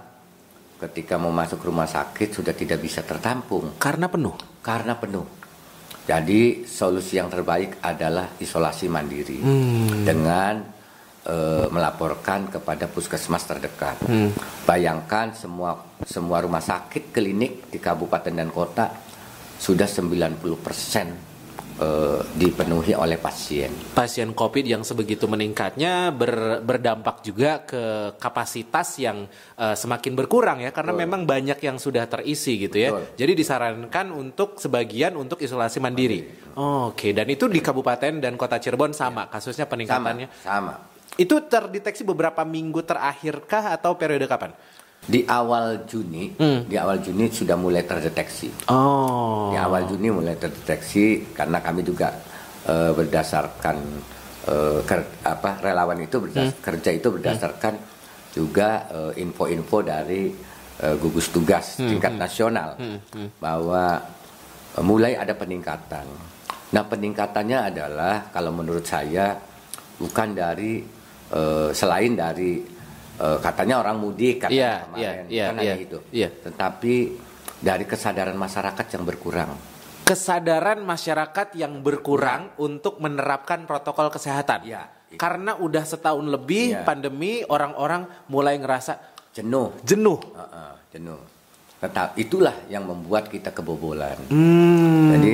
ketika 0.77 1.17
mau 1.17 1.29
masuk 1.29 1.61
rumah 1.61 1.85
sakit 1.85 2.33
sudah 2.33 2.57
tidak 2.57 2.81
bisa 2.81 3.01
tertampung 3.01 3.77
Karena 3.77 4.09
penuh. 4.09 4.33
karena 4.61 4.93
penuh. 4.93 5.25
Jadi 6.01 6.65
solusi 6.65 7.17
yang 7.17 7.29
terbaik 7.29 7.77
adalah 7.81 8.33
isolasi 8.37 8.89
mandiri 8.89 9.37
Hmm. 9.37 10.01
dengan 10.01 10.53
eh, 11.25 11.67
melaporkan 11.69 12.49
kepada 12.49 12.89
puskesmas 12.89 13.45
terdekat. 13.45 14.01
Hmm. 14.05 14.33
Bayangkan 14.65 15.33
semua 15.33 15.77
semua 16.01 16.41
rumah 16.41 16.61
sakit, 16.61 17.13
klinik 17.13 17.69
di 17.69 17.77
kabupaten 17.77 18.33
dan 18.33 18.49
kota 18.49 18.89
sudah 19.61 19.85
90% 19.85 20.41
eh, 21.77 22.19
dipenuhi 22.33 22.97
oleh 22.97 23.21
pasien. 23.21 23.69
Pasien 23.93 24.33
COVID 24.33 24.65
yang 24.65 24.81
sebegitu 24.81 25.29
meningkatnya 25.29 26.09
ber- 26.09 26.65
berdampak 26.65 27.21
juga 27.21 27.61
ke 27.61 28.17
kapasitas 28.17 28.97
yang 28.97 29.29
eh, 29.57 29.77
semakin 29.77 30.17
berkurang 30.17 30.65
ya 30.65 30.73
karena 30.73 30.97
Betul. 30.97 31.03
memang 31.05 31.21
banyak 31.29 31.61
yang 31.61 31.77
sudah 31.77 32.09
terisi 32.09 32.57
gitu 32.57 32.81
ya. 32.81 32.89
Betul. 32.89 33.21
Jadi 33.21 33.31
disarankan 33.37 34.07
untuk 34.09 34.57
sebagian 34.57 35.13
untuk 35.13 35.37
isolasi 35.37 35.77
mandiri. 35.77 36.25
Oke, 36.57 37.13
dan 37.13 37.29
itu 37.29 37.45
di 37.45 37.61
kabupaten 37.61 38.17
dan 38.17 38.33
kota 38.35 38.57
Cirebon 38.57 38.91
sama 38.91 39.29
kasusnya 39.29 39.69
Sama, 39.69 39.71
peningkatannya. 39.77 40.27
sama. 40.41 40.90
Itu 41.15 41.43
terdeteksi 41.43 42.01
beberapa 42.03 42.41
minggu 42.41 42.81
terakhirkah 42.81 43.75
atau 43.75 43.95
periode 43.95 44.25
kapan? 44.25 44.55
Di 45.01 45.25
awal 45.25 45.83
Juni, 45.83 46.29
Hmm. 46.37 46.69
di 46.69 46.77
awal 46.77 47.01
Juni 47.01 47.25
sudah 47.27 47.57
mulai 47.57 47.81
terdeteksi. 47.81 48.69
Oh. 48.69 49.49
Di 49.49 49.57
awal 49.57 49.89
Juni 49.89 50.13
mulai 50.13 50.37
terdeteksi 50.37 51.33
karena 51.33 51.57
kami 51.57 51.81
juga 51.81 52.13
eh, 52.61 52.93
berdasarkan 52.93 53.77
eh, 54.45 54.79
ker- 54.85 55.25
apa 55.25 55.57
relawan 55.59 55.97
itu 55.99 56.21
berdas- 56.21 56.61
kerja 56.61 56.93
itu 56.93 57.09
berdasarkan 57.09 57.73
juga 58.29 58.85
eh, 58.87 59.25
info-info 59.25 59.81
dari 59.81 60.29
eh, 60.77 60.95
gugus 60.95 61.33
tugas 61.33 61.81
tingkat 61.81 62.13
nasional 62.13 62.77
bahwa 63.37 64.05
eh, 64.77 64.83
mulai 64.85 65.17
ada 65.17 65.33
peningkatan. 65.33 66.05
Nah 66.71 66.83
peningkatannya 66.85 67.73
adalah 67.73 68.29
kalau 68.29 68.53
menurut 68.53 68.85
saya 68.85 69.33
bukan 69.97 70.31
dari 70.31 71.00
eh, 71.31 71.69
selain 71.71 72.13
dari 72.13 72.61
eh, 73.17 73.37
katanya 73.39 73.79
orang 73.79 73.97
mudik 73.97 74.43
katanya 74.43 74.55
Iya, 74.55 74.73
kemarin 74.83 74.99
iya, 75.01 75.11
iya, 75.27 75.45
kan 75.47 75.55
hanya 75.57 75.63
iya, 75.63 75.75
itu. 75.79 75.97
iya. 76.11 76.29
Tetapi 76.29 76.95
dari 77.61 77.85
kesadaran 77.85 78.35
masyarakat 78.35 78.85
yang 78.91 79.03
berkurang. 79.03 79.51
kesadaran 80.01 80.83
masyarakat 80.83 81.55
yang 81.55 81.79
berkurang 81.79 82.51
untuk 82.59 82.99
menerapkan 82.99 83.63
protokol 83.63 84.11
kesehatan. 84.11 84.67
Ya. 84.67 84.91
Karena 85.15 85.55
udah 85.55 85.87
setahun 85.87 86.27
lebih 86.27 86.75
Ya. 86.75 86.83
pandemi, 86.83 87.47
orang-orang 87.47 88.07
mulai 88.27 88.59
ngerasa 88.59 88.99
Jenuh. 89.31 89.71
jenuh. 89.87 90.19
Heeh, 90.35 90.71
jenuh. 90.91 91.15
Tetap 91.81 92.13
itulah 92.13 92.53
yang 92.69 92.85
membuat 92.85 93.25
kita 93.25 93.49
kebobolan. 93.49 94.13
Hmm. 94.29 95.17
Jadi 95.17 95.33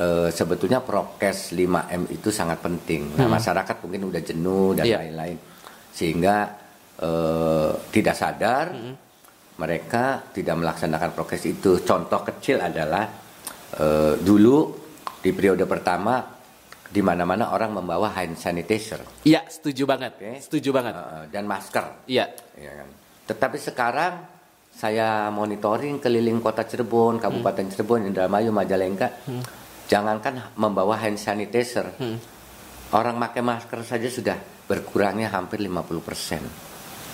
eh, 0.00 0.28
sebetulnya 0.32 0.80
prokes 0.80 1.52
5M 1.52 2.08
itu 2.08 2.32
sangat 2.32 2.58
penting. 2.58 3.12
Nah, 3.12 3.28
masyarakat 3.28 3.76
mungkin 3.84 4.08
udah 4.08 4.22
jenuh 4.24 4.72
dan 4.72 4.88
Iya. 4.88 4.98
lain-lain. 5.04 5.36
Sehingga 5.92 6.36
eh, 6.96 7.70
tidak 7.92 8.16
sadar 8.16 8.72
mereka 9.52 10.32
tidak 10.32 10.56
melaksanakan 10.56 11.12
prokes 11.12 11.44
itu. 11.44 11.84
Contoh 11.84 12.24
kecil 12.24 12.64
adalah 12.64 13.04
eh, 13.76 14.14
dulu 14.16 14.72
di 15.20 15.30
periode 15.30 15.68
pertama 15.68 16.24
di 16.88 17.00
mana-mana 17.00 17.52
orang 17.52 17.72
membawa 17.72 18.12
hand 18.12 18.36
sanitizer 18.36 19.00
Iya, 19.24 19.44
setuju 19.44 19.84
banget. 19.84 20.16
Oke. 20.16 20.40
Setuju 20.40 20.72
banget. 20.72 20.96
eh, 20.96 21.24
dan 21.28 21.44
masker. 21.44 22.08
Iya. 22.08 22.32
Ya 22.56 22.72
kan? 22.74 22.88
Tetapi 23.28 23.56
sekarang 23.60 24.12
saya 24.72 25.28
monitoring 25.28 26.00
keliling 26.00 26.40
kota 26.40 26.64
Cirebon, 26.64 27.20
Kabupaten 27.20 27.68
Cirebon, 27.68 28.08
Indramayu, 28.08 28.50
Majalengka, 28.50 29.12
jangankan 29.86 30.56
membawa 30.56 30.96
hand 30.96 31.20
sanitizer, 31.20 31.92
orang 32.90 33.20
pakai 33.20 33.42
masker 33.44 33.80
saja 33.84 34.08
sudah 34.08 34.36
berkurangnya 34.64 35.28
hampir 35.28 35.60
50%. 35.60 36.72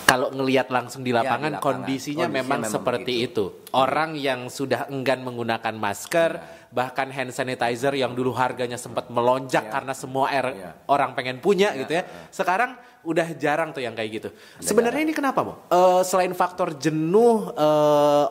Kalau 0.08 0.32
ngelihat 0.32 0.72
langsung 0.72 1.04
di 1.04 1.12
Iya, 1.12 1.20
lapangan, 1.20 1.36
di 1.44 1.52
lapangan. 1.52 1.68
kondisinya, 1.84 2.24
Kondisinya 2.24 2.28
memang, 2.32 2.60
memang 2.64 2.72
seperti 2.72 3.12
begitu. 3.12 3.44
itu. 3.60 3.68
Orang 3.76 4.16
yang 4.16 4.48
sudah 4.48 4.88
enggan 4.88 5.20
menggunakan 5.20 5.74
masker, 5.76 6.30
Iya. 6.32 6.72
bahkan 6.72 7.12
hand 7.12 7.28
sanitizer 7.28 7.92
yang 7.92 8.16
dulu 8.16 8.32
harganya 8.32 8.80
sempat 8.80 9.12
melonjak 9.12 9.68
Iya. 9.68 9.72
karena 9.76 9.92
semua 9.92 10.32
er- 10.32 10.56
Iya. 10.56 10.70
orang 10.88 11.12
pengen 11.12 11.44
punya 11.44 11.76
Iya, 11.76 11.84
gitu 11.84 11.92
ya. 11.92 12.02
Sekarang 12.32 12.80
udah 13.08 13.32
jarang 13.40 13.72
tuh 13.72 13.80
yang 13.80 13.96
kayak 13.96 14.10
gitu. 14.20 14.28
Sebenarnya 14.60 15.00
ini 15.08 15.16
kenapa, 15.16 15.40
Mo? 15.40 15.54
Eh, 15.72 16.02
selain 16.04 16.36
faktor 16.36 16.76
jenuh 16.76 17.48
eh, 17.56 18.26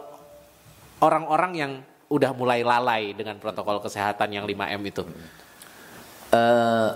orang-orang 1.02 1.52
yang 1.58 1.72
udah 2.08 2.32
mulai 2.38 2.62
lalai 2.62 3.18
dengan 3.18 3.42
protokol 3.42 3.82
kesehatan 3.82 4.30
yang 4.38 4.46
5M 4.46 4.82
itu. 4.86 5.04
Eh, 6.30 6.90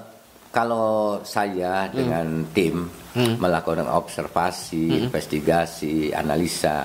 kalau 0.54 1.24
saya 1.26 1.90
dengan 1.90 2.46
tim 2.54 2.86
melakukan 3.16 3.88
observasi, 3.88 5.08
investigasi, 5.08 6.12
analisa, 6.12 6.84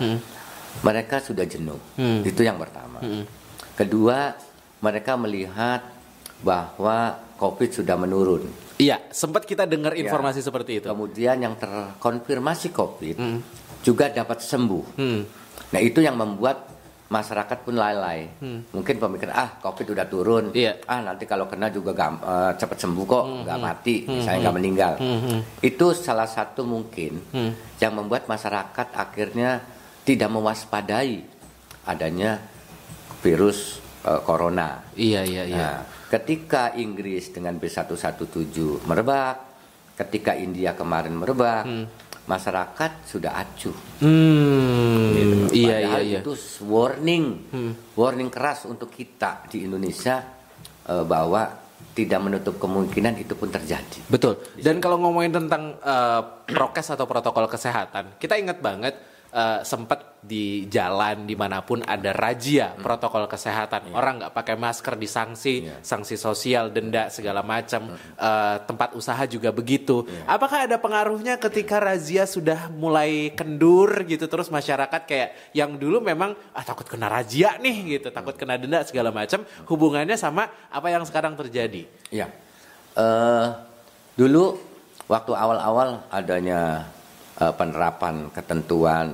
mereka 0.86 1.18
sudah 1.18 1.42
jenuh. 1.42 1.78
Itu 2.22 2.46
yang 2.46 2.62
pertama. 2.62 3.02
Kedua, 3.74 4.38
mereka 4.78 5.18
melihat 5.18 5.82
bahwa 6.46 7.18
COVID 7.42 7.70
sudah 7.82 7.98
menurun. 7.98 8.65
Iya, 8.76 9.08
sempat 9.08 9.48
kita 9.48 9.64
dengar 9.64 9.96
Ya. 9.96 10.04
informasi 10.04 10.40
seperti 10.40 10.78
itu. 10.78 10.86
Kemudian 10.86 11.40
yang 11.40 11.56
terkonfirmasi 11.56 12.70
COVID 12.70 13.16
juga 13.80 14.12
dapat 14.12 14.38
sembuh. 14.38 14.84
Hmm. 15.00 15.20
Nah 15.72 15.80
itu 15.80 16.04
yang 16.04 16.14
membuat 16.14 16.76
masyarakat 17.06 17.58
pun 17.62 17.78
lalai. 17.78 18.26
Mungkin 18.74 18.98
pemikiran 18.98 19.32
ah 19.32 19.50
COVID 19.56 19.94
udah 19.94 20.06
turun, 20.06 20.44
Hmm. 20.50 20.58
Iya. 20.58 20.72
ah 20.84 21.00
nanti 21.00 21.24
kalau 21.24 21.46
kena 21.46 21.70
juga 21.70 21.94
gam- 21.94 22.18
eh, 22.18 22.52
cepat 22.52 22.76
sembuh 22.76 23.04
kok, 23.06 23.24
Hmm, 23.24 23.40
nggak 23.46 23.58
mati, 23.58 23.94
misalnya 24.04 24.38
nggak 24.44 24.56
meninggal. 24.58 24.92
Itu 25.62 25.94
salah 25.94 26.26
satu 26.26 26.66
mungkin 26.66 27.22
Hmm. 27.30 27.52
yang 27.78 27.94
membuat 27.94 28.26
masyarakat 28.26 28.88
akhirnya 28.92 29.62
tidak 30.02 30.28
mewaspadai 30.28 31.22
adanya 31.86 32.42
virus 33.22 33.78
eh, 34.06 34.20
corona. 34.22 34.86
Iya, 34.94 35.26
iya, 35.26 35.42
iya. 35.44 35.56
Nah, 35.58 35.76
ketika 36.06 36.70
Inggris 36.78 37.34
dengan 37.34 37.58
B117 37.58 38.86
merebak, 38.86 39.36
ketika 39.98 40.38
India 40.38 40.72
kemarin 40.78 41.18
merebak, 41.18 41.66
masyarakat 42.26 42.92
sudah 43.06 43.32
acuh. 43.38 43.76
Hmm, 44.02 45.14
Gitu. 45.14 45.62
iya 45.62 45.76
iya 45.78 45.88
Padahal 45.88 46.02
iya. 46.04 46.20
Itu 46.20 46.32
warning, 46.66 47.24
warning 47.94 48.30
keras 48.30 48.66
untuk 48.66 48.90
kita 48.90 49.46
di 49.46 49.64
Indonesia 49.64 50.22
eh, 50.86 51.04
bahwa 51.06 51.64
tidak 51.96 52.20
menutup 52.20 52.60
kemungkinan 52.60 53.16
itu 53.16 53.32
pun 53.32 53.48
terjadi. 53.48 54.04
Betul. 54.12 54.36
Dan 54.60 54.84
kalau 54.84 55.00
ngomongin 55.00 55.32
tentang 55.32 55.78
eh, 55.80 56.20
prokes 56.50 56.92
atau 56.92 57.06
protokol 57.08 57.48
kesehatan, 57.48 58.20
kita 58.20 58.36
ingat 58.36 58.60
banget 58.60 58.94
eh, 59.36 59.60
sempat 59.60 60.16
di 60.26 60.66
jalan 60.66 61.22
di 61.22 61.38
mana 61.38 61.62
pun 61.62 61.84
ada 61.84 62.10
razia 62.10 62.72
protokol 62.74 63.28
kesehatan. 63.28 63.92
Orang 63.94 64.18
nggak 64.18 64.34
pakai 64.34 64.56
masker 64.58 64.96
disanksi, 64.96 65.54
Iya. 65.68 65.76
sanksi 65.84 66.16
sosial, 66.18 66.72
denda 66.72 67.12
segala 67.12 67.44
macam. 67.44 67.94
Eh, 67.94 68.56
tempat 68.64 68.96
usaha 68.96 69.22
juga 69.28 69.52
begitu. 69.52 70.02
Apakah 70.24 70.64
ada 70.66 70.80
pengaruhnya 70.80 71.36
ketika 71.36 71.78
razia 71.78 72.24
sudah 72.24 72.72
mulai 72.72 73.30
kendur 73.36 74.02
gitu 74.08 74.24
terus 74.26 74.48
masyarakat 74.48 75.02
kayak 75.04 75.30
yang 75.52 75.76
dulu 75.76 76.00
memang 76.00 76.32
ah 76.56 76.64
takut 76.64 76.88
kena 76.88 77.06
razia 77.06 77.54
nih 77.60 78.00
gitu, 78.00 78.08
takut 78.10 78.34
kena 78.34 78.56
denda 78.56 78.82
segala 78.88 79.12
macam. 79.12 79.44
Hubungannya 79.68 80.16
sama 80.16 80.48
apa 80.72 80.88
yang 80.90 81.04
sekarang 81.04 81.36
terjadi? 81.36 81.84
Ya, 82.10 82.32
eh 82.96 83.46
dulu 84.16 84.56
waktu 85.06 85.36
awal-awal 85.36 86.02
adanya 86.08 86.88
eh, 87.40 87.52
penerapan 87.54 88.28
ketentuan 88.32 89.06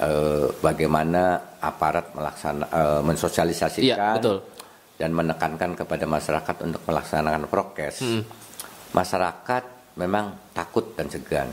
eh, 0.00 0.46
bagaimana 0.60 1.56
aparat 1.60 2.12
melaksana 2.16 2.64
eh, 2.68 3.00
mensosialisasikan 3.04 4.14
Iya, 4.14 4.16
betul. 4.20 4.38
dan 5.00 5.10
menekankan 5.16 5.70
kepada 5.76 6.04
masyarakat 6.04 6.56
untuk 6.64 6.82
melaksanakan 6.84 7.48
prokes, 7.48 8.04
masyarakat 8.92 9.64
memang 9.96 10.52
takut 10.52 10.92
dan 10.96 11.08
segan. 11.08 11.48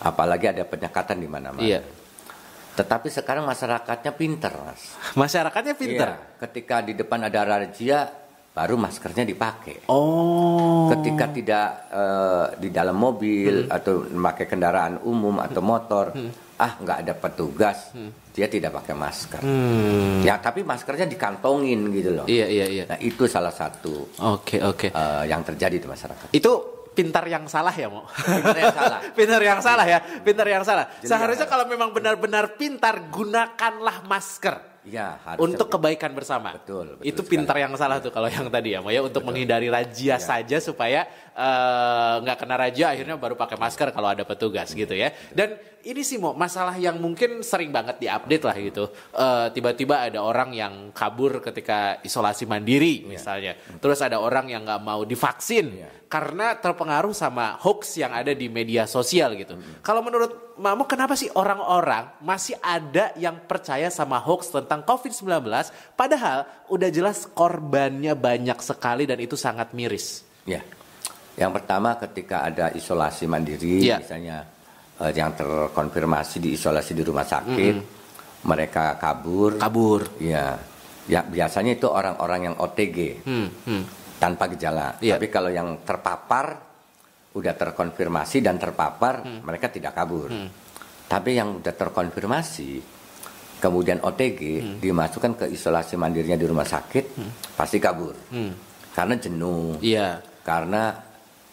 Apalagi 0.00 0.48
ada 0.48 0.64
penyekatan 0.64 1.20
di 1.20 1.28
mana-mana. 1.28 1.60
Iya. 1.60 1.80
Tetapi 2.70 3.12
sekarang 3.12 3.44
masyarakatnya 3.44 4.12
pinter, 4.16 4.54
Mas. 4.64 4.96
Masyarakatnya 5.12 5.74
pinter. 5.76 6.08
Iya, 6.16 6.40
ketika 6.40 6.80
di 6.80 6.96
depan 6.96 7.20
ada 7.28 7.44
razia, 7.44 8.08
baru 8.60 8.76
maskernya 8.76 9.24
dipakai. 9.24 9.88
Oh. 9.88 10.92
Ketika 10.92 11.32
tidak 11.32 11.68
eh, 11.88 12.46
di 12.60 12.68
dalam 12.68 12.92
mobil 13.00 13.64
atau 13.72 14.04
memakai 14.04 14.44
kendaraan 14.44 15.00
umum 15.08 15.40
atau 15.40 15.64
motor, 15.64 16.12
ah 16.60 16.72
nggak 16.76 16.98
ada 17.08 17.14
petugas, 17.16 17.96
dia 18.36 18.52
tidak 18.52 18.76
pakai 18.84 18.92
masker. 18.92 19.40
Hmm. 19.40 20.20
Ya, 20.20 20.36
tapi 20.36 20.60
maskernya 20.60 21.08
dikantongin 21.08 21.88
gitu 21.88 22.20
loh. 22.20 22.26
Iya, 22.28 22.46
iya, 22.52 22.66
iya. 22.68 22.84
Nah, 22.84 23.00
itu 23.00 23.24
salah 23.24 23.54
satu 23.54 24.12
Oke, 24.36 24.60
oke. 24.60 24.92
eh, 24.92 25.24
yang 25.24 25.40
terjadi 25.40 25.80
di 25.80 25.88
masyarakat. 25.88 26.28
Itu 26.28 26.84
pintar 26.92 27.24
yang 27.32 27.48
salah 27.48 27.72
ya, 27.72 27.88
Mo? 27.88 28.04
Pintar 28.12 28.60
yang 28.60 28.76
salah. 28.76 29.00
pintar 29.16 29.40
yang 29.40 29.60
salah 29.64 29.86
ya, 29.88 29.98
pintar 30.20 30.46
yang 30.52 30.64
salah. 30.68 30.84
Jadi 31.00 31.08
Seharusnya 31.08 31.48
ya- 31.48 31.52
kalau 31.56 31.64
memang 31.64 31.96
benar-benar 31.96 32.60
pintar, 32.60 33.08
gunakanlah 33.08 34.04
masker. 34.04 34.79
Ya, 34.80 35.20
harusnya 35.20 35.44
untuk 35.44 35.68
begitu. 35.68 35.76
kebaikan 35.76 36.10
bersama. 36.12 36.56
Betul, 36.56 36.96
betul 36.96 37.04
Itu 37.04 37.20
sekali. 37.20 37.32
pintar 37.36 37.56
yang 37.58 37.72
salah 37.76 38.00
tuh 38.00 38.08
kalau 38.08 38.32
yang 38.32 38.48
tadi 38.48 38.72
ya, 38.72 38.80
Mo 38.80 38.88
ya 38.88 39.04
untuk 39.04 39.20
menghindari 39.22 39.68
razia 39.68 40.16
saja 40.16 40.56
supaya 40.56 41.04
eh, 41.30 42.14
nggak 42.20 42.36
kena 42.38 42.56
razia 42.56 42.86
akhirnya 42.88 43.16
baru 43.16 43.36
pakai 43.36 43.56
masker 43.56 43.92
kalau 43.92 44.08
ada 44.08 44.24
petugas 44.24 44.72
gitu 44.72 44.96
ya. 44.96 45.12
Dan 45.30 45.52
ini 45.82 46.00
sih 46.00 46.16
Mo 46.16 46.32
masalah 46.32 46.76
yang 46.76 46.96
mungkin 46.96 47.44
sering 47.44 47.68
banget 47.68 48.00
diupdate 48.00 48.44
lah 48.44 48.56
gitu. 48.56 48.84
Eh, 49.12 49.46
tiba-tiba 49.52 50.00
ada 50.00 50.20
orang 50.20 50.52
yang 50.52 50.74
kabur 50.92 51.40
ketika 51.40 52.00
isolasi 52.00 52.44
mandiri 52.44 53.04
misalnya. 53.04 53.60
Terus 53.78 54.00
ada 54.00 54.16
orang 54.16 54.48
yang 54.48 54.64
nggak 54.64 54.80
mau 54.80 55.04
divaksin 55.04 55.76
Iya. 55.76 55.88
karena 56.08 56.56
terpengaruh 56.56 57.12
sama 57.12 57.60
hoax 57.60 57.94
yang 57.96 58.10
ada 58.10 58.32
di 58.32 58.48
media 58.48 58.88
sosial 58.88 59.36
gitu. 59.36 59.54
Kalau 59.80 60.00
menurut 60.00 60.49
Mamo 60.60 60.84
kenapa 60.84 61.16
sih 61.16 61.32
orang-orang 61.32 62.20
masih 62.20 62.52
ada 62.60 63.16
yang 63.16 63.40
percaya 63.48 63.88
sama 63.88 64.20
hoax 64.20 64.52
tentang 64.52 64.84
COVID-19 64.84 65.40
padahal 65.96 66.44
udah 66.68 66.90
jelas 66.92 67.24
korbannya 67.24 68.12
banyak 68.12 68.60
sekali 68.60 69.08
dan 69.08 69.16
itu 69.24 69.40
sangat 69.40 69.72
miris. 69.72 70.20
Ya. 70.44 70.60
Yang 71.40 71.64
pertama 71.64 71.96
ketika 71.96 72.44
ada 72.44 72.68
isolasi 72.76 73.24
mandiri 73.24 73.88
Iya. 73.88 74.04
misalnya 74.04 74.44
eh, 75.00 75.12
yang 75.16 75.32
terkonfirmasi 75.32 76.44
diisolasi 76.44 76.92
di 76.92 77.02
rumah 77.08 77.24
sakit, 77.24 77.76
mereka 78.44 79.00
kabur. 79.00 79.56
Kabur. 79.56 80.20
Ya. 80.20 80.60
Ya 81.08 81.24
biasanya 81.24 81.80
itu 81.80 81.88
orang-orang 81.88 82.52
yang 82.52 82.56
OTG 82.60 83.24
Hmm, 83.24 83.48
hmm. 83.64 83.82
tanpa 84.20 84.44
gejala. 84.52 85.00
Iya. 85.00 85.16
Tapi 85.16 85.32
kalau 85.32 85.48
yang 85.48 85.80
terpapar 85.88 86.69
udah 87.30 87.54
terkonfirmasi 87.54 88.42
dan 88.42 88.58
terpapar, 88.58 89.22
Hmm. 89.22 89.40
mereka 89.44 89.70
tidak 89.70 89.94
kabur. 89.94 90.30
Tapi 91.06 91.30
yang 91.34 91.58
udah 91.58 91.74
terkonfirmasi 91.74 92.70
kemudian 93.60 94.00
OTG 94.00 94.40
Hmm. 94.58 94.76
dimasukkan 94.80 95.32
ke 95.36 95.46
isolasi 95.48 95.94
mandirinya 95.94 96.34
di 96.34 96.46
rumah 96.48 96.64
sakit, 96.64 97.04
pasti 97.54 97.78
kabur. 97.78 98.16
Hmm. 98.30 98.52
Karena 98.90 99.14
jenuh 99.14 99.78
Iya. 99.78 100.18
karena 100.40 101.06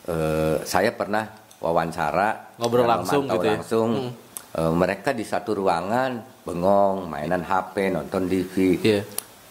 eh, 0.07 0.63
saya 0.63 0.95
pernah 0.95 1.27
wawancara 1.59 2.55
Ngobrol 2.55 2.87
langsung 2.87 3.27
gitu 3.27 3.43
ya? 3.43 3.59
langsung, 3.59 3.89
eh, 4.55 4.71
mereka 4.71 5.11
di 5.11 5.27
satu 5.27 5.51
ruangan 5.51 6.23
bengong 6.47 7.11
mainan 7.11 7.43
HP 7.43 7.91
nonton 7.91 8.23
TV 8.25 8.79
Iya. 8.79 9.03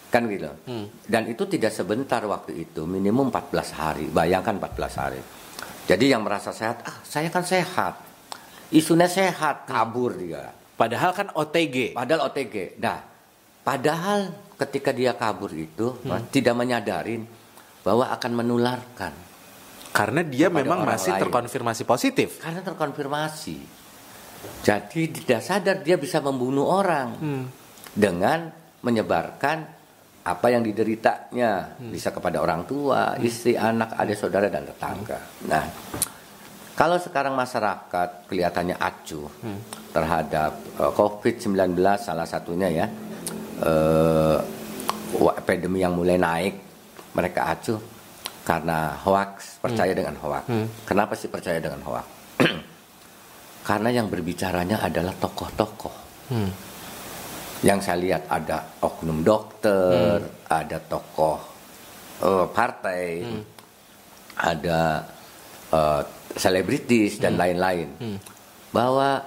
kan 0.09 0.25
gitu 0.25 0.49
Hmm. 0.65 0.89
dan 1.05 1.29
itu 1.29 1.45
tidak 1.45 1.69
sebentar 1.69 2.25
waktu 2.25 2.57
itu 2.57 2.89
minimum 2.89 3.29
14 3.29 3.69
hari 3.69 4.09
bayangkan 4.09 4.57
14 4.57 4.97
hari 4.97 5.21
jadi 5.87 6.13
yang 6.13 6.21
merasa 6.21 6.51
sehat 6.51 6.83
ah 6.83 6.99
saya 7.01 7.27
kan 7.27 7.41
sehat 7.41 7.97
isunya 8.69 9.07
sehat 9.07 9.65
kabur 9.65 10.13
dia 10.13 10.51
Padahal 10.77 11.09
kan 11.09 11.33
OTG. 11.33 11.91
padahal 11.91 12.29
OTG 12.29 12.77
nah 12.77 13.01
padahal 13.63 14.29
ketika 14.55 14.91
dia 14.91 15.13
kabur 15.13 15.49
itu 15.49 15.97
Hmm. 15.99 16.21
Tidak 16.27 16.53
menyadarin 16.53 17.25
bahwa 17.81 18.09
akan 18.09 18.31
menularkan 18.35 19.13
Karena 19.89 20.21
dia 20.21 20.47
memang 20.47 20.83
masih 20.83 21.15
lain. 21.15 21.21
terkonfirmasi 21.23 21.81
positif. 21.83 22.37
karena 22.37 22.61
terkonfirmasi. 22.61 23.57
Jadi 24.61 25.01
tidak 25.09 25.41
sadar 25.41 25.81
dia 25.81 25.97
bisa 25.97 26.21
membunuh 26.21 26.67
orang 26.67 27.17
dengan 27.89 28.53
menyebarkan 28.79 29.65
apa 30.27 30.51
yang 30.51 30.59
dideritanya 30.59 31.71
bisa 31.79 32.11
kepada 32.11 32.43
orang 32.43 32.67
tua, 32.67 33.15
istri, 33.17 33.55
anak, 33.55 33.95
adik, 33.95 34.19
saudara 34.19 34.51
dan 34.51 34.67
tetangga. 34.67 35.15
Nah, 35.47 35.63
kalau 36.73 36.99
sekarang 36.99 37.31
masyarakat 37.31 38.27
kelihatannya 38.27 38.75
acuh 38.75 39.31
terhadap 39.89 40.51
eh, 40.75 40.91
COVID-19 40.91 41.55
salah 41.97 42.27
satunya 42.27 42.67
ya 42.67 42.85
eh, 43.63 44.37
wa- 45.15 45.35
epidemi 45.35 45.79
yang 45.79 45.95
mulai 45.95 46.19
naik, 46.19 46.53
mereka 47.15 47.47
acuh 47.49 47.79
karena 48.43 48.99
hoax, 48.99 49.59
percaya 49.59 49.91
dengan 49.91 50.15
hoax. 50.19 50.43
Kenapa 50.83 51.15
sih 51.15 51.27
percaya 51.27 51.59
dengan 51.59 51.79
hoax? 51.83 52.05
Karena 53.67 53.91
yang 53.91 54.07
berbicaranya 54.07 54.79
adalah 54.79 55.11
tokoh-tokoh. 55.11 55.95
Hmm. 56.31 56.51
Yang 57.65 57.79
saya 57.89 57.97
lihat 57.97 58.23
ada 58.29 58.77
oknum 58.85 59.25
dokter, 59.25 60.21
ada 60.45 60.77
tokoh 60.77 61.39
eh, 62.21 62.45
partai, 62.53 63.25
ada 64.37 65.01
eh, 65.73 66.01
selebritis 66.37 67.17
dan 67.17 67.33
lain-lain. 67.33 67.97
Bahwa 68.69 69.21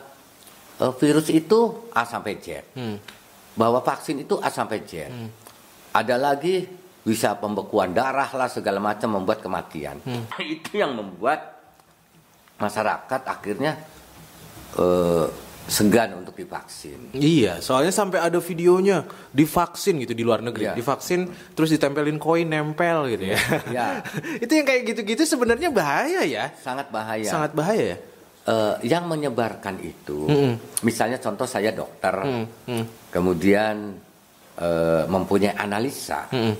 eh, 0.79 0.93
virus 0.95 1.29
itu 1.35 1.90
A 1.90 2.07
sampai 2.07 2.38
Z. 2.38 2.47
Hmm. 2.79 2.97
Bahwa 3.59 3.83
vaksin 3.83 4.23
itu 4.23 4.38
A 4.38 4.47
sampai 4.47 4.87
Z. 4.87 5.11
Ada 5.90 6.14
lagi 6.14 6.62
bisa 7.01 7.35
pembekuan 7.35 7.90
darah 7.97 8.29
lah 8.37 8.47
segala 8.47 8.79
macam 8.79 9.19
membuat 9.19 9.43
kematian. 9.43 9.99
itu 10.55 10.79
yang 10.79 10.95
membuat 10.95 11.59
masyarakat 12.61 13.21
akhirnya 13.25 13.73
eh, 14.77 15.27
segan 15.66 16.16
untuk 16.16 16.35
divaksin. 16.35 17.12
Iya, 17.12 17.61
soalnya 17.61 17.90
sampai 17.90 18.18
ada 18.18 18.38
videonya 18.38 19.05
divaksin 19.31 20.01
gitu 20.03 20.12
di 20.12 20.25
luar 20.25 20.40
negeri, 20.40 20.70
Iya. 20.70 20.75
divaksin 20.75 21.27
terus 21.53 21.70
ditempelin 21.70 22.16
koin 22.16 22.46
nempel 22.46 23.07
gitu 23.11 23.35
ya. 23.35 23.38
Iya. 23.70 23.87
itu 24.44 24.53
yang 24.53 24.66
kayak 24.66 24.83
gitu-gitu 24.88 25.23
sebenarnya 25.25 25.68
bahaya 25.70 26.23
ya, 26.25 26.51
Sangat 26.59 26.90
bahaya. 26.90 27.27
sangat 27.27 27.53
bahaya 27.53 27.85
ya. 27.94 27.99
Eh, 28.40 28.75
yang 28.88 29.05
menyebarkan 29.05 29.79
itu, 29.85 30.27
Mm-mm. 30.27 30.83
misalnya 30.83 31.20
contoh 31.20 31.44
saya 31.44 31.70
dokter, 31.70 32.14
Hmm, 32.18 32.46
hmm, 32.66 32.85
kemudian 33.12 33.94
eh, 34.59 35.05
mempunyai 35.07 35.55
analisa 35.55 36.27
hmm, 36.29 36.55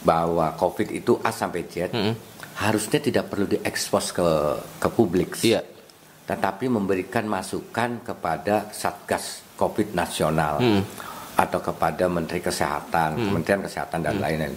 bahwa 0.00 0.54
COVID 0.56 0.88
itu 0.90 1.18
A 1.20 1.30
sampai 1.30 1.66
Z, 1.66 1.92
hmm. 1.92 2.14
harusnya 2.56 2.98
tidak 2.98 3.28
perlu 3.28 3.46
diekspos 3.46 4.10
ke 4.10 4.28
ke 4.80 4.88
publik. 4.88 5.36
Iya. 5.44 5.60
Tetapi 6.26 6.66
memberikan 6.66 7.24
masukan 7.24 8.02
kepada 8.02 8.66
Satgas 8.70 9.46
COVID 9.54 9.94
nasional 9.94 10.58
Hmm. 10.58 10.82
atau 11.36 11.60
kepada 11.60 12.08
Menteri 12.08 12.40
Kesehatan, 12.40 13.14
Kementerian 13.14 13.62
Kesehatan 13.62 14.00
dan 14.00 14.18
lain-lain. 14.18 14.56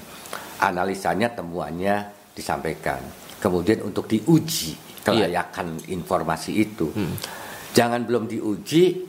Analisanya 0.59 1.29
temuannya 1.29 2.03
disampaikan. 2.33 2.99
Kemudian 3.37 3.79
untuk 3.81 4.03
diuji 4.05 4.75
kelayakan 4.99 5.79
informasi 5.87 6.51
itu. 6.57 6.91
Jangan 7.71 8.03
belum 8.03 8.25
diuji 8.25 9.05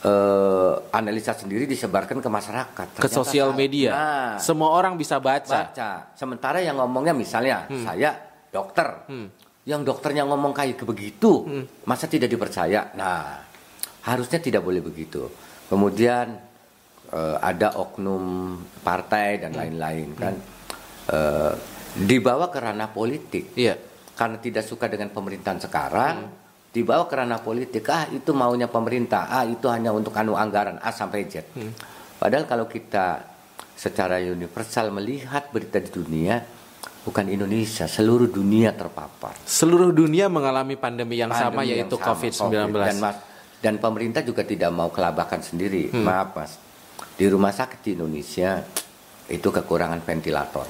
eh, 0.00 0.74
analisa 0.90 1.36
sendiri 1.36 1.68
disebarkan 1.68 2.18
ke 2.18 2.30
masyarakat. 2.30 2.86
Ke 2.96 3.04
Ternyata 3.04 3.18
sosial 3.20 3.52
salah. 3.52 3.58
media, 3.60 3.90
Nah, 3.92 4.32
semua 4.40 4.72
orang 4.72 4.96
bisa 4.96 5.20
baca. 5.20 5.68
baca. 5.68 6.16
Sementara 6.16 6.56
yang 6.58 6.80
ngomongnya 6.80 7.12
misalnya 7.12 7.68
saya 7.84 8.16
dokter, 8.48 9.04
yang 9.68 9.84
dokternya 9.84 10.24
ngomong 10.24 10.56
kayak 10.56 10.82
begitu, 10.84 11.44
masa 11.84 12.08
tidak 12.08 12.32
dipercaya? 12.32 12.92
Nah, 12.96 13.44
harusnya 14.08 14.40
tidak 14.40 14.64
boleh 14.64 14.80
begitu. 14.80 15.28
Kemudian 15.68 16.32
eh, 17.12 17.36
ada 17.38 17.76
oknum 17.76 18.56
partai 18.80 19.38
dan 19.44 19.52
lain-lain 19.54 20.08
kan 20.16 20.34
eh, 21.12 21.52
dibawa 22.00 22.48
ke 22.48 22.58
ranah 22.62 22.88
politik 22.90 23.52
Iya. 23.58 23.74
karena 24.16 24.36
tidak 24.38 24.64
suka 24.64 24.88
dengan 24.88 25.12
pemerintahan 25.12 25.60
sekarang. 25.60 26.16
Dibawa 26.70 27.10
ke 27.10 27.18
ranah 27.18 27.42
politik, 27.42 27.82
ah 27.90 28.06
itu 28.14 28.30
maunya 28.30 28.70
pemerintah, 28.70 29.26
ah 29.26 29.42
itu 29.42 29.66
hanya 29.66 29.90
untuk 29.90 30.14
anu 30.14 30.38
anggaran 30.38 30.78
A 30.78 30.94
sampai 30.94 31.26
Z. 31.26 31.42
Padahal 32.14 32.46
kalau 32.46 32.70
kita 32.70 33.26
secara 33.74 34.22
universal 34.22 34.94
melihat 34.94 35.50
berita 35.50 35.82
di 35.82 35.90
dunia, 35.90 36.38
bukan 37.04 37.24
Indonesia, 37.32 37.88
seluruh 37.88 38.28
dunia 38.28 38.76
terpapar. 38.76 39.36
Seluruh 39.48 39.90
dunia 39.92 40.28
mengalami 40.28 40.76
pandemi 40.76 41.16
yang 41.16 41.32
sama 41.32 41.64
Pandemi 41.64 41.72
yang 41.72 41.88
yaitu 41.88 41.96
sama, 41.96 42.06
COVID-19. 42.12 42.72
Dan, 42.76 42.96
mas- 43.00 43.22
dan 43.60 43.74
pemerintah 43.80 44.20
juga 44.24 44.44
tidak 44.44 44.70
mau 44.72 44.92
kelabakan 44.92 45.40
sendiri. 45.40 45.88
Hmm. 45.92 46.04
Maaf 46.04 46.28
mas, 46.36 46.52
di 47.16 47.26
rumah 47.28 47.52
sakit 47.52 47.80
di 47.80 47.90
Indonesia 47.96 48.60
itu 49.28 49.48
kekurangan 49.48 50.00
ventilator. 50.04 50.66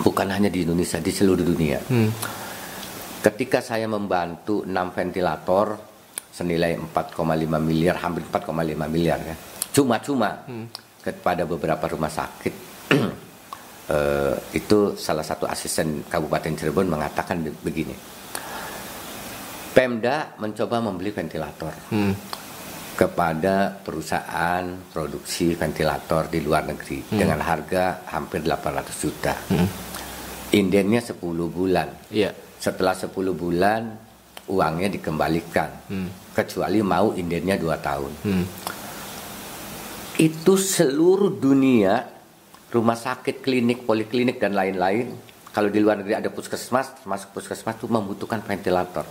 Bukan 0.00 0.28
hanya 0.32 0.48
di 0.48 0.64
Indonesia, 0.64 0.96
di 1.02 1.12
seluruh 1.12 1.44
dunia. 1.44 1.78
Hmm. 1.90 2.10
Ketika 3.20 3.60
saya 3.60 3.84
membantu 3.84 4.64
6 4.64 4.72
ventilator 4.96 5.76
senilai 6.32 6.78
4,5 6.78 7.20
miliar, 7.60 8.00
hampir 8.00 8.24
4,5 8.24 8.88
miliar 8.88 9.20
ya. 9.20 9.36
Cuma-cuma 9.76 10.40
kepada 11.04 11.44
beberapa 11.44 11.84
rumah 11.84 12.08
sakit 12.08 12.54
eh, 13.90 14.34
itu 14.54 14.94
salah 14.94 15.22
satu 15.22 15.44
asisten 15.44 16.06
Kabupaten 16.06 16.54
Cirebon 16.54 16.86
mengatakan 16.86 17.42
be- 17.42 17.58
begini. 17.60 17.94
Pemda 19.70 20.34
mencoba 20.38 20.82
membeli 20.82 21.10
ventilator 21.10 21.70
Hmm. 21.90 22.10
kepada 22.98 23.70
perusahaan 23.80 24.66
produksi 24.90 25.54
ventilator 25.54 26.26
di 26.26 26.42
luar 26.42 26.66
negeri 26.66 27.06
dengan 27.08 27.38
harga 27.38 28.02
hampir 28.10 28.42
800 28.42 28.96
juta. 28.98 29.34
Indennya 30.50 30.98
10 31.00 31.46
bulan. 31.46 31.86
Iya. 32.10 32.34
Setelah 32.58 32.92
10 32.92 33.32
bulan 33.32 33.94
uangnya 34.50 34.90
dikembalikan. 34.90 35.70
Kecuali 36.34 36.82
mau 36.82 37.14
indennya 37.14 37.54
2 37.54 37.78
tahun. 37.78 38.12
Hmm. 38.26 38.44
Itu 40.18 40.58
seluruh 40.58 41.38
dunia 41.38 42.09
rumah 42.70 42.96
sakit, 42.96 43.42
klinik, 43.42 43.82
poliklinik 43.84 44.38
dan 44.38 44.54
lain-lain 44.54 45.30
kalau 45.50 45.66
di 45.66 45.82
luar 45.82 45.98
negeri 45.98 46.14
ada 46.14 46.30
puskesmas, 46.30 47.02
masuk 47.10 47.34
puskesmas 47.34 47.74
itu 47.74 47.90
membutuhkan 47.90 48.38
ventilator. 48.46 49.02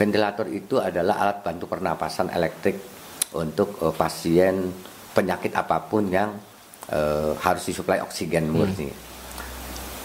Ventilator 0.00 0.48
itu 0.48 0.80
adalah 0.80 1.20
alat 1.20 1.44
bantu 1.44 1.68
pernapasan 1.68 2.32
elektrik 2.32 2.80
untuk 3.36 3.76
eh, 3.84 3.92
pasien 3.92 4.72
penyakit 5.12 5.52
apa 5.52 5.84
pun 5.84 6.08
yang 6.08 6.32
eh, 6.88 7.32
harus 7.36 7.62
disuplai 7.68 8.00
oksigen 8.00 8.48
murni. 8.48 8.88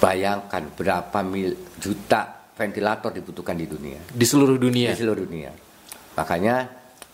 Bayangkan 0.04 0.68
berapa 0.76 1.20
mil, 1.24 1.76
juta 1.80 2.52
ventilator 2.56 3.16
dibutuhkan 3.16 3.56
di 3.56 3.68
dunia 3.68 4.00
Di 4.12 4.24
seluruh 4.28 4.60
dunia. 4.60 4.92
di 4.92 5.00
seluruh 5.00 5.24
dunia. 5.24 5.52
Makanya 6.20 6.56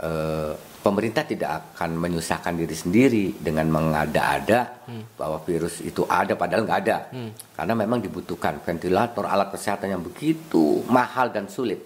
eh, 0.02 0.54
pemerintah 0.86 1.26
tidak 1.26 1.74
akan 1.74 1.98
menyusahkan 1.98 2.54
diri 2.54 2.78
sendiri 2.78 3.26
dengan 3.42 3.74
mengada-ada 3.74 4.86
bahwa 5.18 5.42
virus 5.42 5.82
itu 5.82 6.06
ada 6.06 6.38
padahal 6.38 6.62
nggak 6.62 6.80
ada. 6.86 7.10
Karena 7.58 7.74
memang 7.74 8.06
dibutuhkan 8.06 8.62
ventilator, 8.62 9.26
alat 9.26 9.50
kesehatan 9.50 9.98
yang 9.98 10.06
begitu 10.06 10.86
mahal 10.86 11.34
dan 11.34 11.50
sulit. 11.50 11.82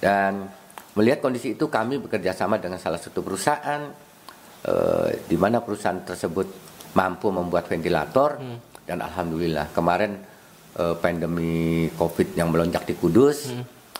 Dan 0.00 0.48
melihat 0.96 1.20
kondisi 1.20 1.52
itu 1.52 1.68
kami 1.68 2.00
bekerja 2.00 2.32
sama 2.32 2.56
dengan 2.56 2.80
salah 2.80 2.96
satu 2.96 3.20
perusahaan 3.20 3.84
eh, 4.64 5.08
di 5.28 5.36
mana 5.36 5.60
perusahaan 5.60 6.00
tersebut 6.00 6.48
mampu 6.96 7.28
membuat 7.28 7.68
ventilator 7.68 8.40
dan 8.88 8.98
alhamdulillah 9.04 9.76
kemarin 9.76 10.16
eh, 10.80 10.96
pandemi 10.96 11.84
Covid 11.92 12.32
yang 12.32 12.48
melonjak 12.48 12.88
di 12.88 12.96
Kudus 12.96 13.52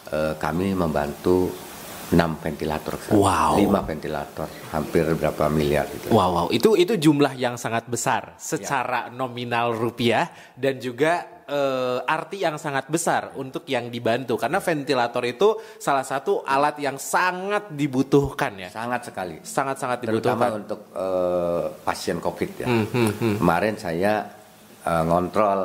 eh, 0.08 0.34
kami 0.40 0.72
membantu 0.72 1.65
6 2.06 2.14
ventilator 2.38 2.94
Wow. 3.10 3.58
5 3.58 3.66
ventilator 3.84 4.46
hampir 4.70 5.02
berapa 5.10 5.48
miliar 5.48 5.86
gitu. 5.88 6.06
Wow, 6.08 6.30
wow, 6.32 6.46
itu 6.48 6.74
itu 6.74 6.94
jumlah 6.94 7.34
yang 7.34 7.54
sangat 7.54 7.86
besar 7.86 8.34
secara 8.36 9.10
nominal 9.10 9.72
rupiah 9.72 10.26
dan 10.52 10.78
juga 10.78 11.42
eh, 11.44 11.98
arti 12.04 12.40
yang 12.40 12.56
sangat 12.56 12.86
besar 12.86 13.34
untuk 13.34 13.66
yang 13.66 13.86
dibantu 13.86 14.34
karena 14.34 14.58
ventilator 14.58 15.22
itu 15.22 15.48
salah 15.76 16.02
satu 16.02 16.42
alat 16.42 16.74
yang 16.76 16.94
sangat 16.96 17.70
dibutuhkan 17.70 18.54
ya, 18.56 18.68
Sangat 18.68 19.06
sekali. 19.06 19.38
sangat-sangat 19.40 19.98
terutama 20.00 20.46
dibutuhkan. 20.46 20.62
untuk 20.62 20.80
eh, 20.92 21.64
pasien 21.80 22.18
COVID 22.18 22.50
ya. 22.56 22.66
Hmm, 22.66 22.86
hmm, 22.86 23.10
hmm. 23.16 23.34
Kemarin 23.38 23.74
saya 23.76 24.12
eh, 24.82 25.02
ngontrol 25.02 25.60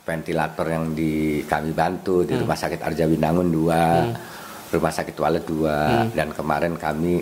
ventilator 0.00 0.66
yang 0.68 0.90
di 0.92 1.12
kami 1.44 1.70
bantu 1.70 2.22
Hmm. 2.22 2.28
di 2.28 2.34
Rumah 2.36 2.58
Sakit 2.58 2.80
Arjawinangun 2.82 3.48
dua, 3.48 3.82
Rumah 4.72 4.92
Sakit 4.92 5.16
Walet 5.20 5.44
dua, 5.44 6.08
Hmm. 6.08 6.16
dan 6.16 6.28
kemarin 6.32 6.74
kami 6.80 7.20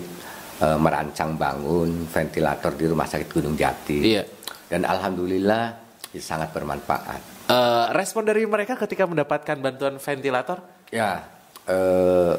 eh, 0.61 0.77
merancang 0.77 1.35
bangun 1.35 2.05
ventilator 2.05 2.71
di 2.77 2.85
Rumah 2.85 3.07
Sakit 3.09 3.27
Gunung 3.27 3.57
Jati. 3.57 3.99
Iya. 4.05 4.23
Dan 4.69 4.85
alhamdulillah 4.85 5.73
itu 6.13 6.21
sangat 6.21 6.53
bermanfaat. 6.53 7.49
Eh, 7.49 7.85
respon 7.91 8.23
dari 8.23 8.45
mereka 8.45 8.77
ketika 8.77 9.03
mendapatkan 9.03 9.57
bantuan 9.57 9.97
ventilator? 9.97 10.61
Ya, 10.93 11.25
eh, 11.65 12.33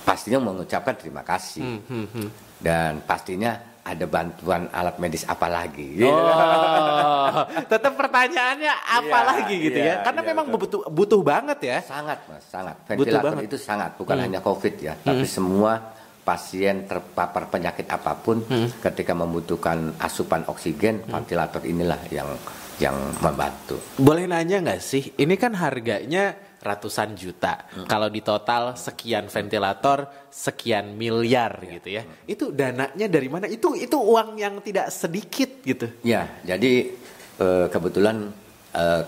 pastinya 0.00 0.40
mengucapkan 0.40 0.96
terima 0.96 1.20
kasih. 1.20 1.60
Hmm, 1.60 1.80
hmm, 1.84 2.06
hmm. 2.14 2.28
Dan 2.56 2.92
pastinya 3.04 3.56
ada 3.82 4.04
bantuan 4.04 4.68
alat 4.70 4.96
medis 4.96 5.24
apa 5.24 5.46
lagi? 5.46 5.96
Oh, 6.00 7.44
tetap 7.72 7.94
pertanyaannya 7.94 8.68
apa 8.70 9.16
Iya, 9.16 9.26
lagi 9.26 9.54
gitu 9.58 9.78
iya, 9.78 9.88
ya? 9.90 9.94
Karena 10.02 10.20
iya, 10.20 10.28
memang 10.28 10.46
betul. 10.48 10.60
butuh 10.60 10.80
butuh 10.88 11.20
banget 11.20 11.58
ya. 11.60 11.78
Sangat 11.82 12.18
mas, 12.24 12.44
sangat. 12.44 12.76
Butuh 12.78 12.90
Ventilator 12.94 13.32
banget. 13.32 13.46
itu 13.46 13.56
sangat, 13.56 13.90
bukan 13.96 14.14
Hmm. 14.14 14.24
hanya 14.26 14.40
COVID 14.40 14.74
ya, 14.76 14.92
tapi 14.96 15.24
semua 15.24 15.96
pasien 16.20 16.84
terpapar 16.84 17.48
penyakit 17.48 17.88
apa 17.88 18.12
pun, 18.14 18.44
Hmm. 18.44 18.68
ketika 18.78 19.12
membutuhkan 19.12 19.96
asupan 19.98 20.44
oksigen, 20.44 21.00
ventilator 21.02 21.62
inilah 21.62 21.98
yang 22.08 22.28
yang 22.76 22.96
membantu. 23.18 23.76
Boleh 23.94 24.24
nanya 24.24 24.60
nggak 24.60 24.80
sih? 24.80 25.12
Ini 25.14 25.34
kan 25.34 25.52
harganya 25.52 26.32
ratusan 26.60 27.16
juta. 27.16 27.64
Hmm. 27.72 27.88
Kalau 27.88 28.12
di 28.12 28.20
total 28.20 28.76
sekian 28.76 29.32
ventilator, 29.32 30.28
sekian 30.28 30.92
miliar 30.92 31.56
gitu 31.64 31.88
ya. 31.88 32.04
Itu 32.28 32.52
dananya 32.52 33.08
dari 33.08 33.28
mana? 33.32 33.48
Itu 33.48 33.72
itu 33.72 33.96
uang 33.96 34.36
yang 34.36 34.60
tidak 34.60 34.92
sedikit 34.92 35.64
gitu. 35.64 35.88
Ya, 36.04 36.28
jadi 36.44 36.92
eh, 37.40 37.66
kebetulan 37.72 38.28
eh, 38.76 39.02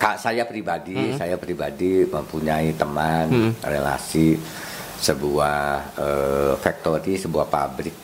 kak 0.00 0.16
saya 0.16 0.48
pribadi, 0.48 1.12
saya 1.12 1.36
pribadi 1.36 2.08
mempunyai 2.08 2.72
teman 2.72 3.52
relasi 3.60 4.40
sebuah 5.04 5.60
eh, 6.00 6.52
factory, 6.56 7.20
sebuah 7.20 7.46
pabrik 7.48 7.96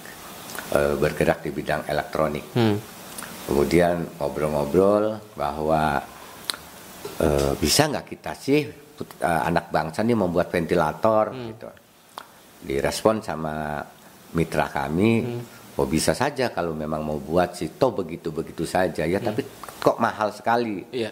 bergerak 0.71 1.43
di 1.43 1.51
bidang 1.51 1.83
elektronik. 1.91 2.55
Kemudian 3.51 4.07
ngobrol-ngobrol 4.23 5.35
bahwa 5.35 5.99
bisa 7.59 7.91
nggak 7.91 8.07
kita 8.07 8.33
sih 8.39 8.71
eh, 9.03 9.43
anak 9.49 9.73
bangsa 9.73 10.03
ini 10.05 10.15
membuat 10.15 10.49
ventilator 10.53 11.33
gitu. 11.35 11.69
Direspon 12.61 13.25
sama 13.25 13.81
mitra 14.37 14.69
kami, 14.69 15.25
oh 15.81 15.89
bisa 15.89 16.13
saja 16.13 16.53
kalau 16.53 16.77
memang 16.77 17.01
mau 17.01 17.17
buat 17.17 17.57
sih, 17.57 17.73
toh 17.75 17.97
begitu-begitu 17.97 18.69
saja 18.69 19.09
ya. 19.09 19.17
Tapi 19.17 19.41
kok 19.81 19.97
mahal 19.97 20.31
sekali. 20.31 20.85
Iya. 20.93 21.11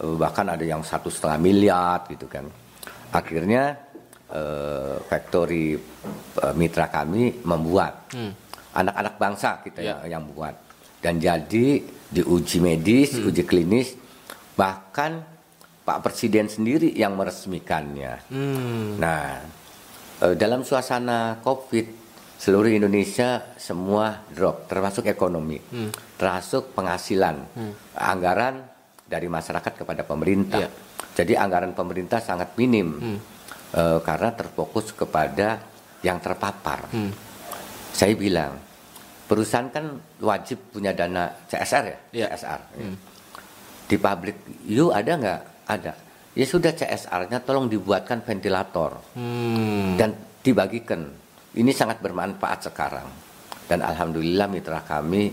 Eh, 0.00 0.14
bahkan 0.16 0.48
ada 0.50 0.64
yang 0.64 0.82
satu 0.82 1.12
setengah 1.12 1.38
miliar 1.38 2.08
gitu 2.10 2.26
kan. 2.26 2.48
Akhirnya 3.14 3.78
eh, 4.32 4.96
factory 5.06 5.78
eh, 6.42 6.54
mitra 6.58 6.90
kami 6.90 7.44
membuat 7.46 8.10
anak-anak 8.70 9.14
bangsa 9.18 9.58
kita 9.62 9.78
Ya. 9.82 9.98
yang, 10.06 10.18
yang 10.18 10.24
buat 10.30 10.54
dan 11.00 11.16
jadi 11.16 11.80
diuji 12.10 12.58
medis, 12.60 13.16
uji 13.16 13.42
klinis, 13.48 13.96
bahkan 14.52 15.24
Pak 15.90 16.06
Presiden 16.06 16.46
sendiri 16.46 16.94
yang 16.94 17.18
meresmikannya. 17.18 18.30
Hmm. 18.30 18.94
Nah, 19.02 19.42
eh, 20.22 20.34
dalam 20.38 20.62
suasana 20.62 21.42
COVID, 21.42 21.86
seluruh 22.38 22.70
Indonesia 22.70 23.42
semua 23.58 24.22
drop, 24.30 24.70
termasuk 24.70 25.10
ekonomi, 25.10 25.58
termasuk 26.14 26.70
penghasilan, 26.78 27.42
anggaran 27.98 28.62
dari 29.02 29.26
masyarakat 29.26 29.82
kepada 29.82 30.06
pemerintah. 30.06 30.62
Iya. 30.62 30.70
Jadi 31.18 31.34
anggaran 31.34 31.74
pemerintah 31.74 32.22
sangat 32.22 32.54
minim 32.54 33.18
eh, 33.74 33.98
karena 34.06 34.30
terfokus 34.30 34.94
kepada 34.94 35.58
yang 36.06 36.22
terpapar. 36.22 36.86
Saya 37.90 38.14
bilang, 38.14 38.54
perusahaan 39.26 39.66
kan 39.68 39.98
wajib 40.22 40.70
punya 40.70 40.94
dana 40.94 41.34
CSR 41.50 41.84
ya, 41.84 41.98
Iya. 42.14 42.26
CSR. 42.38 42.60
ya. 42.78 42.86
Di 43.90 43.98
pabrik 43.98 44.38
you 44.70 44.94
ada 44.94 45.18
nggak? 45.18 45.40
Ada. 45.70 45.92
Ya 46.30 46.46
sudah 46.46 46.70
CSR-nya 46.70 47.42
tolong 47.42 47.66
dibuatkan 47.66 48.22
ventilator 48.22 48.98
Hmm. 49.14 49.94
dan 49.94 50.14
dibagikan. 50.42 51.10
Ini 51.50 51.70
sangat 51.70 51.98
bermanfaat 51.98 52.70
sekarang. 52.70 53.06
Dan 53.66 53.82
alhamdulillah 53.82 54.46
mitra 54.46 54.82
kami 54.82 55.30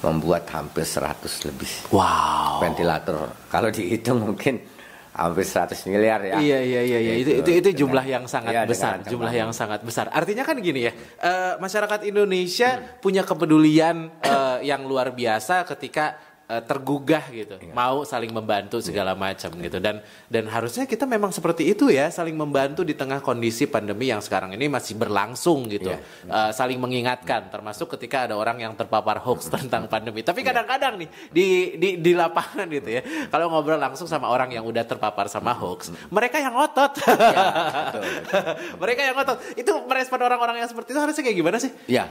membuat 0.00 0.48
hampir 0.52 0.84
100 0.84 1.44
lebih 1.44 1.68
Wow. 1.92 2.60
ventilator. 2.60 3.28
Kalau 3.48 3.68
dihitung 3.68 4.20
mungkin 4.24 4.64
hampir 5.10 5.44
100 5.44 5.84
miliar 5.84 6.24
ya. 6.24 6.40
Iya 6.40 6.58
iya 6.60 6.80
iya 6.80 6.98
iya. 6.98 7.12
itu 7.20 7.30
itu 7.36 7.50
itu 7.50 7.60
Dengan- 7.60 7.76
jumlah 7.76 8.04
yang 8.08 8.24
sangat 8.24 8.52
iya, 8.54 8.62
besar, 8.64 9.04
jumlah 9.04 9.32
yang 9.32 9.52
sangat 9.52 9.84
besar. 9.84 10.08
Artinya 10.08 10.40
kan 10.40 10.56
gini 10.56 10.88
ya, 10.88 10.92
eh, 11.20 11.52
masyarakat 11.60 12.00
Indonesia 12.08 12.80
punya 12.96 13.20
kepedulian 13.20 14.08
eh, 14.22 14.58
yang 14.64 14.88
luar 14.88 15.12
biasa 15.12 15.68
ketika 15.68 16.16
eh, 16.50 16.62
tergugah 16.66 17.24
gitu, 17.30 17.54
mau 17.70 18.02
saling 18.02 18.34
membantu 18.34 18.82
segala 18.82 19.14
macam 19.14 19.54
gitu. 19.54 19.78
Dan 19.78 20.02
dan 20.26 20.44
harusnya 20.50 20.90
kita 20.90 21.06
memang 21.06 21.30
seperti 21.30 21.70
itu 21.70 21.86
ya, 21.88 22.10
saling 22.10 22.34
membantu 22.34 22.82
di 22.82 22.98
tengah 22.98 23.22
kondisi 23.22 23.70
pandemi 23.70 24.10
yang 24.10 24.18
sekarang 24.18 24.50
ini 24.58 24.66
masih 24.66 24.98
berlangsung 24.98 25.70
gitu, 25.70 25.94
Iya. 25.94 26.02
Eh, 26.26 26.50
saling 26.50 26.82
mengingatkan, 26.82 27.48
termasuk 27.54 27.94
ketika 27.94 28.26
ada 28.26 28.34
orang 28.34 28.58
yang 28.58 28.74
terpapar 28.74 29.22
hoax 29.22 29.46
tentang 29.46 29.86
pandemi. 29.86 30.26
Tapi 30.26 30.42
kadang-kadang 30.42 30.98
nih 30.98 31.08
di 31.30 31.46
di 31.78 31.88
di 32.02 32.12
lapangan 32.18 32.66
gitu 32.66 32.90
ya, 32.90 33.02
kalau 33.30 33.46
ngobrol 33.54 33.78
langsung 33.78 34.10
sama 34.10 34.26
orang 34.26 34.50
yang 34.50 34.66
udah 34.66 34.82
terpapar 34.82 35.30
sama 35.30 35.54
hoax, 35.54 35.94
mereka 36.10 36.42
yang 36.42 36.52
ngotot, 36.58 36.92
betul, 36.98 38.02
mereka 38.82 39.00
yang 39.06 39.14
ngotot. 39.14 39.38
Itu 39.54 39.86
merespon 39.86 40.20
orang-orang 40.26 40.64
yang 40.64 40.68
seperti 40.68 40.92
itu 40.96 41.00
harusnya 41.00 41.22
kayak 41.22 41.38
gimana 41.38 41.58
sih? 41.62 41.70
Ya, 41.86 42.10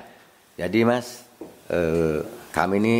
jadi 0.55 0.87
Mas, 0.87 1.25
eh, 1.71 2.23
kami 2.51 2.79
ini 2.79 2.95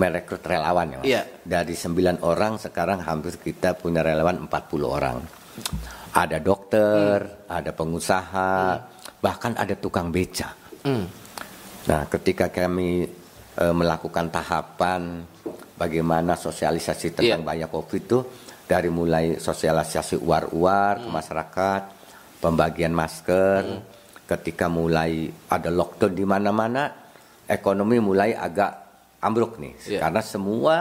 merekrut 0.00 0.40
relawan 0.40 0.96
ya 0.96 0.98
Mas. 0.98 1.04
Iya. 1.04 1.22
Dari 1.44 1.74
9 1.76 2.24
orang 2.24 2.56
sekarang 2.56 3.04
hampir 3.04 3.36
kita 3.36 3.76
punya 3.76 4.00
relawan 4.00 4.48
40 4.48 4.88
orang. 4.88 5.20
Ada 6.16 6.40
dokter, 6.40 7.44
ada 7.46 7.70
pengusaha, 7.76 8.80
bahkan 9.20 9.52
ada 9.60 9.76
tukang 9.76 10.08
beca. 10.08 10.56
Hmm. 10.82 11.04
Nah, 11.86 12.02
ketika 12.08 12.48
kami 12.48 13.04
eh, 13.60 13.74
melakukan 13.76 14.32
tahapan 14.32 15.20
bagaimana 15.76 16.32
sosialisasi 16.36 17.20
tentang 17.20 17.44
Iya. 17.44 17.46
bahaya 17.46 17.66
Covid 17.68 18.02
itu 18.08 18.18
dari 18.64 18.88
mulai 18.88 19.36
sosialisasi 19.36 20.16
uar-uar 20.22 21.04
ke 21.04 21.08
masyarakat, 21.10 21.82
pembagian 22.40 22.94
masker, 22.94 23.82
ketika 24.24 24.70
mulai 24.70 25.26
ada 25.50 25.68
lockdown 25.74 26.14
di 26.14 26.22
mana-mana, 26.22 26.86
ekonomi 27.50 27.98
mulai 27.98 28.30
agak 28.30 28.79
ambruk 29.20 29.56
nih 29.56 29.74
Iya. 29.86 30.00
karena 30.02 30.22
semua 30.24 30.74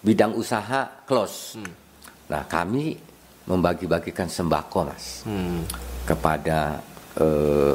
bidang 0.00 0.34
usaha 0.34 0.88
close. 1.04 1.60
Nah, 2.26 2.42
kami 2.46 2.94
membagi-bagikan 3.44 4.26
sembako, 4.26 4.86
Mas 4.86 5.22
Hmm. 5.26 5.62
kepada 6.04 6.78
eh, 7.18 7.74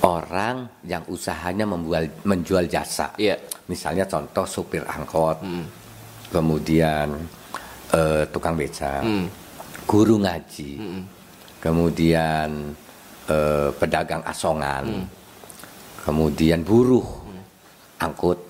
orang 0.00 0.64
yang 0.82 1.04
usahanya 1.06 1.68
membual, 1.68 2.08
menjual 2.24 2.64
jasa. 2.64 3.12
Iya. 3.16 3.36
Misalnya 3.68 4.08
contoh 4.08 4.48
supir 4.48 4.80
angkot, 4.82 5.44
kemudian 6.28 7.12
eh, 7.92 8.24
tukang 8.32 8.56
beca, 8.56 9.04
guru 9.84 10.16
ngaji, 10.18 10.70
kemudian 11.60 12.72
eh, 13.28 13.68
pedagang 13.76 14.24
asongan, 14.24 15.06
kemudian 16.02 16.64
buruh 16.64 17.06
angkut. 18.00 18.49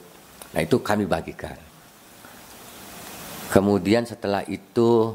Nah 0.50 0.60
itu 0.60 0.82
kami 0.82 1.06
bagikan. 1.06 1.54
Kemudian 3.50 4.06
setelah 4.06 4.46
itu 4.46 5.14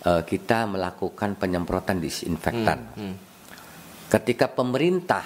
eh, 0.00 0.22
kita 0.22 0.64
melakukan 0.64 1.36
penyemprotan 1.36 2.00
disinfektan. 2.00 2.78
Ketika 4.08 4.48
pemerintah 4.48 5.24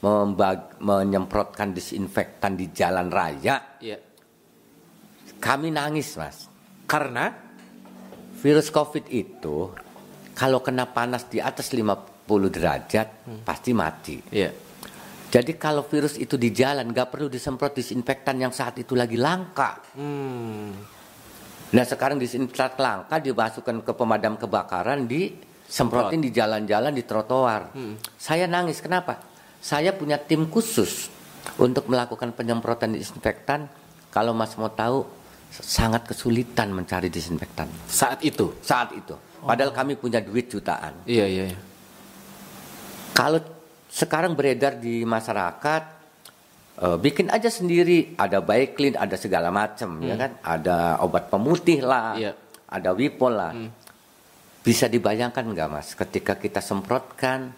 membag- 0.00 0.80
menyemprotkan 0.80 1.70
disinfektan 1.70 2.56
di 2.56 2.72
jalan 2.72 3.08
raya, 3.08 3.76
Iya. 3.78 3.98
kami 5.36 5.68
nangis, 5.70 6.16
Mas. 6.16 6.48
Karena 6.84 7.28
Virus 8.40 8.72
COVID 8.72 9.12
itu 9.12 9.68
kalau 10.32 10.64
kena 10.64 10.88
panas 10.88 11.28
di 11.28 11.36
atas 11.36 11.68
50 11.70 12.48
derajat 12.48 13.08
pasti 13.44 13.70
mati. 13.76 14.16
Iya. 14.32 14.50
Jadi 15.30 15.54
kalau 15.54 15.86
virus 15.86 16.18
itu 16.18 16.34
di 16.34 16.50
jalan 16.50 16.90
nggak 16.90 17.06
perlu 17.14 17.30
disemprot 17.30 17.78
disinfektan 17.78 18.42
yang 18.42 18.50
saat 18.50 18.82
itu 18.82 18.98
lagi 18.98 19.14
langka. 19.14 19.78
Hmm. 19.94 20.74
Nah 21.70 21.84
sekarang 21.86 22.18
disinfektan 22.18 22.74
langka 22.82 23.22
dimasukkan 23.22 23.86
ke 23.86 23.92
pemadam 23.94 24.34
kebakaran 24.34 25.06
disemprotin 25.06 26.18
di 26.18 26.34
jalan-jalan 26.34 26.90
di 26.90 27.06
trotoar. 27.06 27.70
Saya 28.18 28.50
nangis 28.50 28.82
kenapa? 28.82 29.22
Saya 29.62 29.94
punya 29.94 30.18
tim 30.18 30.50
khusus 30.50 31.06
untuk 31.62 31.86
melakukan 31.86 32.34
penyemprotan 32.34 32.98
disinfektan. 32.98 33.70
Kalau 34.10 34.34
Mas 34.34 34.58
mau 34.58 34.66
tahu 34.66 35.06
sangat 35.54 36.06
kesulitan 36.10 36.74
mencari 36.74 37.06
disinfektan 37.06 37.70
Saat 37.86 38.26
itu. 38.26 38.50
saat 38.62 38.90
itu. 38.94 39.14
Padahal 39.42 39.70
kami 39.70 39.94
punya 39.94 40.18
duit 40.18 40.50
jutaan. 40.50 41.06
Iya, 41.06 41.26
iya, 41.30 41.44
iya. 41.54 41.58
Kalau 43.14 43.38
sekarang 43.90 44.38
beredar 44.38 44.78
di 44.78 45.02
masyarakat, 45.02 45.82
eh, 46.78 46.96
bikin 46.96 47.28
aja 47.28 47.50
sendiri. 47.50 48.14
Ada 48.14 48.38
Baiklin, 48.38 48.94
ada 48.94 49.18
segala 49.18 49.50
macam, 49.50 49.98
ya 50.00 50.14
kan? 50.14 50.38
Ada 50.40 51.02
obat 51.02 51.26
pemutih 51.28 51.82
lah, 51.82 52.14
Iya. 52.14 52.32
ada 52.70 52.90
Wipol 52.94 53.34
lah. 53.34 53.52
Bisa 54.60 54.86
dibayangkan 54.86 55.42
nggak 55.42 55.68
mas? 55.68 55.88
Ketika 55.98 56.38
kita 56.38 56.62
semprotkan 56.62 57.50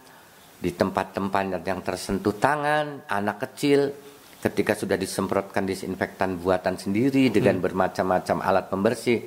di 0.62 0.70
tempat-tempat 0.72 1.60
yang 1.66 1.82
tersentuh 1.82 2.38
tangan, 2.38 3.04
anak 3.10 3.42
kecil, 3.50 3.90
ketika 4.38 4.78
sudah 4.78 4.94
disemprotkan 4.94 5.66
disinfektan 5.66 6.38
buatan 6.38 6.78
sendiri 6.78 7.28
dengan 7.28 7.58
bermacam-macam 7.58 8.38
alat 8.42 8.66
pembersih, 8.70 9.18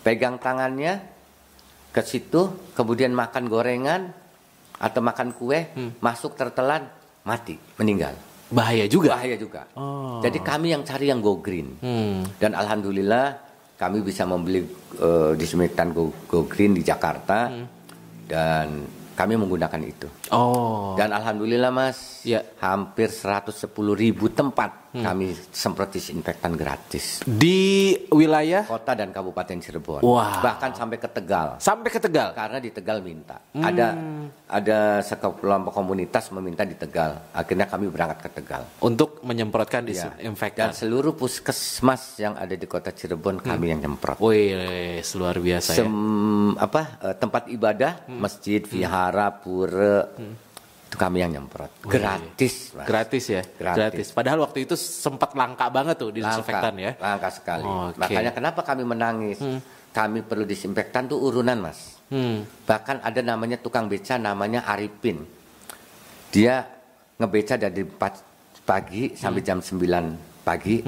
pegang 0.00 0.40
tangannya 0.40 1.04
ke 1.92 2.00
situ, 2.00 2.72
kemudian 2.72 3.12
makan 3.12 3.44
gorengan 3.48 4.12
atau 4.78 5.00
makan 5.02 5.34
kue, 5.34 5.74
masuk 5.98 6.38
tertelan, 6.38 6.86
mati, 7.26 7.58
meninggal. 7.76 8.14
Bahaya 8.48 8.88
juga. 8.88 9.12
Bahaya 9.18 9.36
juga. 9.36 9.68
Oh. 9.76 10.24
Jadi 10.24 10.40
kami 10.40 10.72
yang 10.72 10.80
cari 10.80 11.12
yang 11.12 11.20
go 11.20 11.36
green. 11.36 11.76
Hmm. 11.84 12.24
Dan 12.40 12.56
alhamdulillah 12.56 13.36
kami 13.76 14.00
bisa 14.00 14.24
membeli 14.24 14.64
eh, 14.96 15.32
disinfektan 15.36 15.92
go, 15.92 16.08
go 16.24 16.48
green 16.48 16.72
di 16.72 16.80
Jakarta 16.80 17.52
dan 18.24 18.88
kami 19.12 19.34
menggunakan 19.36 19.82
itu. 19.84 20.06
Oh. 20.30 20.94
Dan 20.94 21.10
alhamdulillah 21.10 21.74
Mas, 21.74 22.22
Ya. 22.22 22.40
hampir 22.62 23.10
110 23.10 23.66
ribu 23.98 24.30
tempat 24.30 24.87
kami 25.00 25.32
semprot 25.50 25.90
disinfektan 25.90 26.54
gratis. 26.54 27.22
Di 27.22 27.94
wilayah 28.10 28.64
Kota 28.64 28.92
dan 28.92 29.10
Kabupaten 29.10 29.58
Cirebon. 29.58 30.02
Wah. 30.02 30.40
Bahkan 30.42 30.70
sampai 30.74 30.96
ke 30.96 31.08
Tegal. 31.08 31.56
sampai 31.58 31.88
ke 31.88 32.00
Tegal. 32.00 32.32
Karena 32.34 32.58
di 32.58 32.70
Tegal 32.70 32.98
minta. 33.00 33.38
Ada 33.52 33.94
ada 34.48 34.78
sekelompok 35.00 35.72
komunitas 35.72 36.32
meminta 36.32 36.64
di 36.64 36.74
Tegal. 36.74 37.32
Akhirnya 37.32 37.68
kami 37.68 37.88
berangkat 37.88 38.18
ke 38.24 38.30
Tegal. 38.42 38.62
Untuk 38.80 39.20
menyemprotkan 39.22 39.84
Ya. 39.88 40.10
disinfektan. 40.12 40.70
Dan 40.70 40.76
seluruh 40.76 41.14
puskesmas 41.14 42.16
yang 42.18 42.34
ada 42.36 42.52
di 42.52 42.66
Kota 42.66 42.92
Cirebon 42.92 43.40
kami 43.40 43.72
yang 43.72 43.80
nyemprot. 43.80 44.20
Wih, 44.20 45.00
luar 45.16 45.36
biasa 45.38 45.70
ya. 45.74 45.84
Sem- 45.84 46.54
apa 46.56 46.82
eh, 47.04 47.14
tempat 47.18 47.48
ibadah, 47.48 48.06
masjid, 48.08 48.62
vihara, 48.62 49.30
pura 49.34 50.08
itu 50.88 50.96
kami 50.96 51.20
yang 51.20 51.36
nyemprot. 51.36 51.68
Gratis, 51.84 52.72
Mas. 52.72 52.88
Gratis 52.88 53.24
ya. 53.28 53.44
Gratis. 53.60 54.08
Padahal 54.16 54.40
waktu 54.40 54.64
itu 54.64 54.72
sempat 54.72 55.36
langka 55.36 55.68
banget 55.68 56.00
tuh 56.00 56.08
disinfektan 56.08 56.80
ya. 56.80 56.96
Langka 56.96 57.28
sekali. 57.28 57.68
Oke. 57.68 58.00
Makanya 58.00 58.32
kenapa 58.32 58.64
kami 58.64 58.88
menangis? 58.88 59.36
Kami 59.92 60.24
perlu 60.24 60.48
disinfektan 60.48 61.04
tuh 61.12 61.20
urunan, 61.20 61.60
Mas. 61.60 62.00
Hmm. 62.08 62.48
Bahkan 62.64 63.04
ada 63.04 63.20
namanya 63.20 63.60
tukang 63.60 63.84
beca 63.84 64.16
namanya 64.16 64.64
Arifin. 64.64 65.28
Dia 66.32 66.64
ngebeca 67.20 67.60
dari 67.60 67.84
4 67.84 68.64
pagi 68.64 69.12
sampai 69.12 69.44
jam 69.44 69.60
9 69.60 70.40
pagi. 70.40 70.80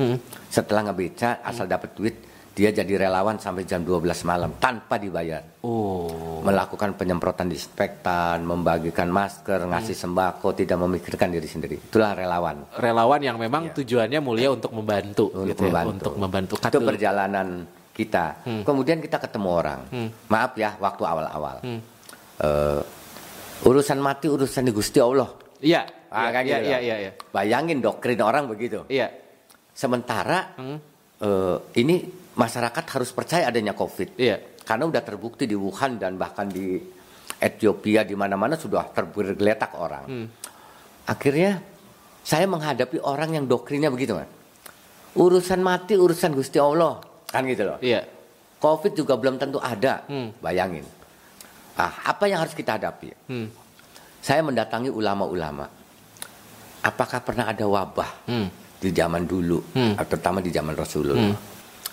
Setelah 0.48 0.88
ngebeca 0.88 1.44
asal 1.44 1.68
dapat 1.68 1.92
duit, 1.92 2.16
dia 2.50 2.74
jadi 2.74 3.06
relawan 3.06 3.38
sampai 3.38 3.62
jam 3.62 3.80
12 3.80 4.10
malam 4.26 4.50
tanpa 4.58 4.98
dibayar. 4.98 5.40
Oh. 5.62 6.42
Melakukan 6.42 6.98
penyemprotan 6.98 7.46
disinfektan, 7.46 8.42
membagikan 8.42 9.06
masker, 9.08 9.64
ngasih 9.70 9.94
sembako, 9.94 10.52
tidak 10.52 10.76
memikirkan 10.76 11.30
diri 11.30 11.46
sendiri. 11.46 11.76
Itulah 11.78 12.12
relawan. 12.12 12.66
Relawan 12.76 13.20
yang 13.22 13.36
memang 13.38 13.70
tujuannya 13.72 14.18
mulia 14.18 14.50
untuk 14.50 14.74
membantu 14.74 15.30
Untuk 15.30 15.46
gitu 15.46 15.62
ya. 15.62 15.68
membantu. 15.70 15.92
Untuk 15.94 16.14
membantu. 16.18 16.54
Itu 16.58 16.78
dulu. 16.80 16.88
perjalanan 16.90 17.48
kita. 17.94 18.24
Kemudian 18.66 18.98
kita 18.98 19.16
ketemu 19.20 19.48
orang. 19.48 19.80
Maaf 20.26 20.52
ya, 20.58 20.74
waktu 20.80 21.02
awal-awal. 21.06 21.56
Eh, 22.40 22.80
urusan 23.68 24.00
mati 24.00 24.26
urusan 24.26 24.64
di 24.64 24.72
Gusti 24.72 24.98
Allah. 24.98 25.28
Iya. 25.60 25.84
Ah, 26.10 26.32
Iya, 26.34 26.40
iya, 26.42 26.42
gitu 26.42 26.50
iya, 26.50 26.58
loh. 26.58 26.82
iya, 26.82 26.96
iya. 26.98 27.12
Bayangin 27.30 27.78
doktrin 27.78 28.18
orang 28.18 28.50
begitu. 28.50 28.82
Iya. 28.90 29.12
Sementara 29.70 30.56
eh, 31.20 31.56
ini 31.78 31.96
masyarakat 32.40 32.84
harus 32.96 33.12
percaya 33.12 33.52
adanya 33.52 33.76
COVID. 33.76 34.16
Iya. 34.16 34.40
Karena 34.64 34.88
udah 34.88 35.02
terbukti 35.04 35.44
di 35.44 35.52
Wuhan 35.52 36.00
dan 36.00 36.16
bahkan 36.16 36.48
di 36.48 36.80
Ethiopia 37.36 38.00
di 38.08 38.16
mana-mana 38.16 38.56
sudah 38.56 38.88
tergeletak 38.96 39.76
orang. 39.76 40.08
Akhirnya 41.04 41.60
saya 42.24 42.48
menghadapi 42.48 43.00
orang 43.04 43.36
yang 43.36 43.44
doktrinnya 43.44 43.92
begitu, 43.92 44.16
Mas. 44.16 44.28
Urusan 45.16 45.60
mati 45.60 45.98
urusan 45.98 46.32
Gusti 46.32 46.56
Allah. 46.56 47.02
Kan 47.28 47.44
gitu 47.44 47.66
loh. 47.66 47.78
Iya. 47.82 48.06
Covid 48.60 48.92
juga 48.94 49.16
belum 49.18 49.36
tentu 49.40 49.58
ada. 49.58 50.04
Hmm. 50.06 50.30
Bayangin. 50.38 50.84
Ah, 51.74 52.12
apa 52.12 52.28
yang 52.28 52.44
harus 52.44 52.52
kita 52.54 52.76
hadapi? 52.76 53.08
Hmm. 53.26 53.48
Saya 54.20 54.44
mendatangi 54.44 54.92
ulama-ulama. 54.92 55.64
Apakah 56.80 57.20
pernah 57.24 57.48
ada 57.48 57.64
wabah 57.64 58.28
Hmm. 58.28 58.48
di 58.80 58.92
zaman 58.92 59.24
dulu, 59.24 59.64
Hmm. 59.72 59.96
terutama 60.04 60.44
di 60.44 60.52
zaman 60.52 60.76
Rasulullah? 60.76 61.32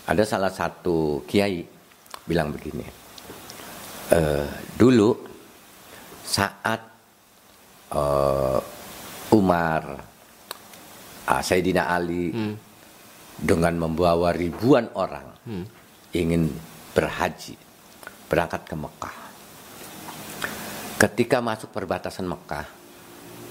Ada 0.08 0.24
salah 0.24 0.52
satu 0.52 1.28
kiai 1.28 1.67
bilang 2.24 2.56
begini, 2.56 2.88
e, 4.12 4.20
dulu 4.80 5.12
saat 6.24 6.82
e, 7.91 8.02
Umar, 9.36 9.84
ah, 11.28 11.43
Sayyidina 11.43 11.91
Ali 11.91 12.32
hmm. 12.32 12.56
dengan 13.43 13.76
membawa 13.76 14.32
ribuan 14.32 14.88
orang 14.96 15.28
hmm. 15.43 15.65
ingin 16.15 16.48
berhaji, 16.96 17.60
berangkat 18.32 18.63
ke 18.63 18.76
Mekah. 18.80 19.17
Ketika 20.98 21.43
masuk 21.43 21.76
perbatasan 21.76 22.26
Mekah, 22.26 22.65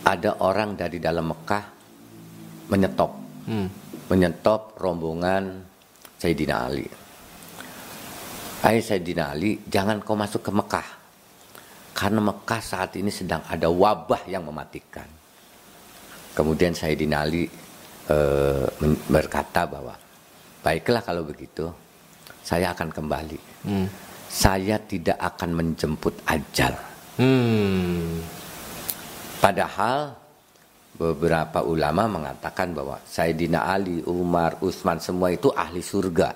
ada 0.08 0.30
orang 0.40 0.74
dari 0.74 0.96
dalam 0.96 1.30
Mekah 1.30 1.64
menyetop, 2.72 3.12
hmm. 3.46 3.68
menyetop 4.08 4.74
rombongan 4.80 5.75
Sayyidina 6.16 6.54
Ali. 6.64 6.86
Hai 8.64 8.80
Sayyidina 8.80 9.36
Ali, 9.36 9.60
jangan 9.68 10.00
kau 10.00 10.16
masuk 10.16 10.40
ke 10.40 10.50
Mekah. 10.50 10.88
Karena 11.96 12.20
Mekah 12.20 12.60
saat 12.60 12.92
ini 12.96 13.12
sedang 13.12 13.44
ada 13.48 13.68
wabah 13.68 14.24
yang 14.28 14.44
mematikan. 14.48 15.08
Kemudian 16.36 16.76
Sayyidina 16.76 17.24
Ali 17.24 17.48
e, 18.08 18.16
berkata 19.08 19.64
bahwa, 19.64 19.96
baiklah 20.60 21.00
kalau 21.04 21.24
begitu, 21.24 21.68
saya 22.44 22.72
akan 22.72 22.88
kembali. 22.92 23.40
Hmm. 23.64 23.86
Saya 24.26 24.76
tidak 24.82 25.16
akan 25.16 25.50
menjemput 25.56 26.20
ajal. 26.28 26.76
Hmm. 27.16 28.20
Padahal 29.40 30.25
beberapa 30.96 31.60
ulama 31.60 32.08
mengatakan 32.08 32.72
bahwa 32.72 32.96
Sayyidina 33.04 33.68
Ali, 33.68 34.00
Umar, 34.08 34.56
Utsman 34.64 34.96
semua 34.96 35.28
itu 35.28 35.52
ahli 35.52 35.84
surga. 35.84 36.32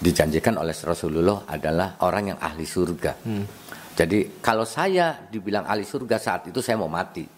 Dijanjikan 0.00 0.56
oleh 0.56 0.72
Rasulullah 0.72 1.44
adalah 1.44 2.00
orang 2.00 2.32
yang 2.32 2.38
ahli 2.40 2.64
surga. 2.64 3.12
Hmm. 3.20 3.44
Jadi 3.92 4.40
kalau 4.40 4.64
saya 4.64 5.28
dibilang 5.28 5.68
ahli 5.68 5.84
surga 5.84 6.16
saat 6.16 6.48
itu 6.48 6.64
saya 6.64 6.80
mau 6.80 6.88
mati. 6.88 7.28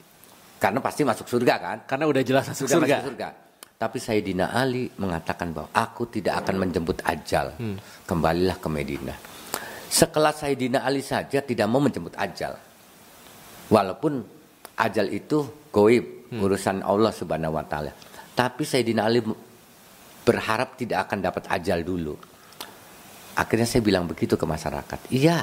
Karena 0.63 0.79
pasti 0.79 1.03
masuk 1.03 1.27
surga 1.27 1.55
kan? 1.59 1.79
Karena 1.91 2.07
udah 2.07 2.23
jelas 2.23 2.47
masuk 2.47 2.71
surga. 2.71 3.03
Masuk 3.03 3.09
surga. 3.11 3.29
Tapi 3.83 3.99
Sayyidina 3.99 4.55
Ali 4.55 4.87
mengatakan 4.95 5.51
bahwa 5.51 5.75
aku 5.75 6.07
tidak 6.07 6.47
akan 6.47 6.63
menjemput 6.63 7.03
ajal. 7.03 7.51
Hmm. 7.59 7.75
Kembalilah 8.07 8.55
ke 8.63 8.69
Medina. 8.71 9.15
Sekelas 9.91 10.47
Sayyidina 10.47 10.87
Ali 10.87 11.03
saja 11.03 11.43
tidak 11.43 11.67
mau 11.67 11.83
menjemput 11.83 12.15
ajal. 12.15 12.55
Walaupun 13.67 14.23
ajal 14.79 15.11
itu 15.11 15.62
goib, 15.73 16.29
hmm. 16.29 16.39
urusan 16.39 16.85
Allah 16.85 17.11
Subhanahu 17.11 17.57
wa 17.57 17.65
taala. 17.65 17.91
Tapi 18.33 18.63
Sayyidina 18.63 19.09
Ali 19.09 19.25
berharap 20.23 20.77
tidak 20.79 21.09
akan 21.09 21.19
dapat 21.25 21.49
ajal 21.49 21.83
dulu. 21.83 22.15
Akhirnya 23.33 23.65
saya 23.65 23.81
bilang 23.81 24.05
begitu 24.05 24.37
ke 24.37 24.45
masyarakat. 24.45 25.09
Iya, 25.11 25.41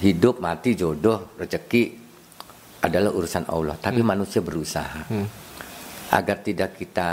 hidup, 0.00 0.40
mati, 0.40 0.72
jodoh, 0.72 1.36
rezeki 1.36 1.82
adalah 2.80 3.12
urusan 3.12 3.44
Allah. 3.52 3.76
Tapi 3.76 4.00
hmm. 4.00 4.08
manusia 4.08 4.40
berusaha. 4.40 5.04
Hmm 5.06 5.50
agar 6.10 6.42
tidak 6.42 6.74
kita 6.74 7.10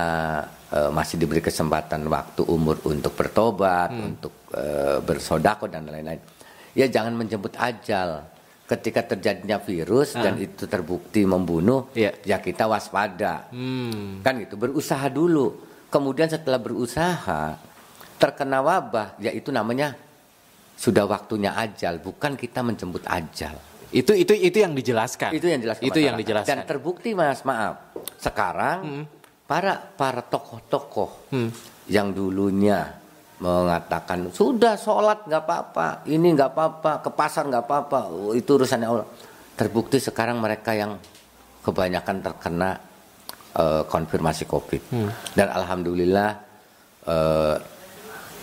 uh, 0.73 0.89
masih 0.89 1.21
diberi 1.21 1.41
kesempatan 1.41 2.09
waktu 2.09 2.41
umur 2.49 2.81
untuk 2.89 3.13
bertobat, 3.13 3.93
hmm. 3.93 4.07
untuk 4.09 4.33
uh, 4.57 4.97
bersodako 5.05 5.69
dan 5.69 5.85
lain-lain. 5.85 6.17
Ya 6.73 6.89
jangan 6.89 7.13
menjemput 7.13 7.53
ajal. 7.57 8.25
Ketika 8.67 9.15
terjadinya 9.15 9.63
virus 9.63 10.11
uh. 10.19 10.27
dan 10.27 10.35
itu 10.35 10.67
terbukti 10.67 11.23
membunuh, 11.23 11.87
yeah. 11.95 12.11
ya 12.27 12.43
kita 12.43 12.67
waspada. 12.67 13.47
Hmm. 13.55 14.19
Kan 14.19 14.43
itu 14.43 14.59
berusaha 14.59 15.07
dulu. 15.07 15.55
Kemudian 15.87 16.27
setelah 16.27 16.59
berusaha 16.59 17.55
terkena 18.19 18.59
wabah, 18.59 19.15
ya 19.23 19.31
itu 19.31 19.55
namanya 19.55 19.95
sudah 20.75 21.07
waktunya 21.07 21.55
ajal, 21.55 22.03
bukan 22.03 22.35
kita 22.35 22.59
menjemput 22.59 23.07
ajal. 23.07 23.55
Itu 23.87 24.11
itu 24.11 24.35
itu 24.35 24.57
yang 24.59 24.75
dijelaskan. 24.75 25.31
Itu 25.31 25.47
yang 25.47 25.63
jelaskan. 25.63 25.83
Itu 25.87 25.99
yang 26.03 26.19
dijelaskan. 26.19 26.51
Dan 26.51 26.67
terbukti 26.67 27.15
Mas, 27.15 27.47
maaf. 27.47 27.95
Sekarang 28.19 28.77
hmm. 28.83 29.03
para 29.47 29.79
para 29.79 30.19
tokoh-tokoh 30.19 31.31
hmm. 31.31 31.49
yang 31.87 32.11
dulunya 32.11 33.06
mengatakan 33.37 34.33
sudah 34.33 34.73
sholat 34.77 35.29
nggak 35.29 35.43
apa-apa, 35.45 35.87
ini 36.09 36.33
nggak 36.33 36.49
apa-apa, 36.53 36.91
ke 37.05 37.09
pasar 37.13 37.45
nggak 37.45 37.63
apa-apa, 37.69 37.99
oh, 38.09 38.33
itu 38.33 38.49
urusannya 38.57 38.87
Allah. 38.89 39.07
Terbukti 39.53 40.01
sekarang 40.01 40.41
mereka 40.41 40.73
yang 40.73 40.97
kebanyakan 41.61 42.17
terkena 42.21 42.69
uh, 43.57 43.83
konfirmasi 43.85 44.45
COVID. 44.49 44.81
Hmm. 44.89 45.09
Dan 45.33 45.47
alhamdulillah 45.53 46.29
uh, 47.05 47.57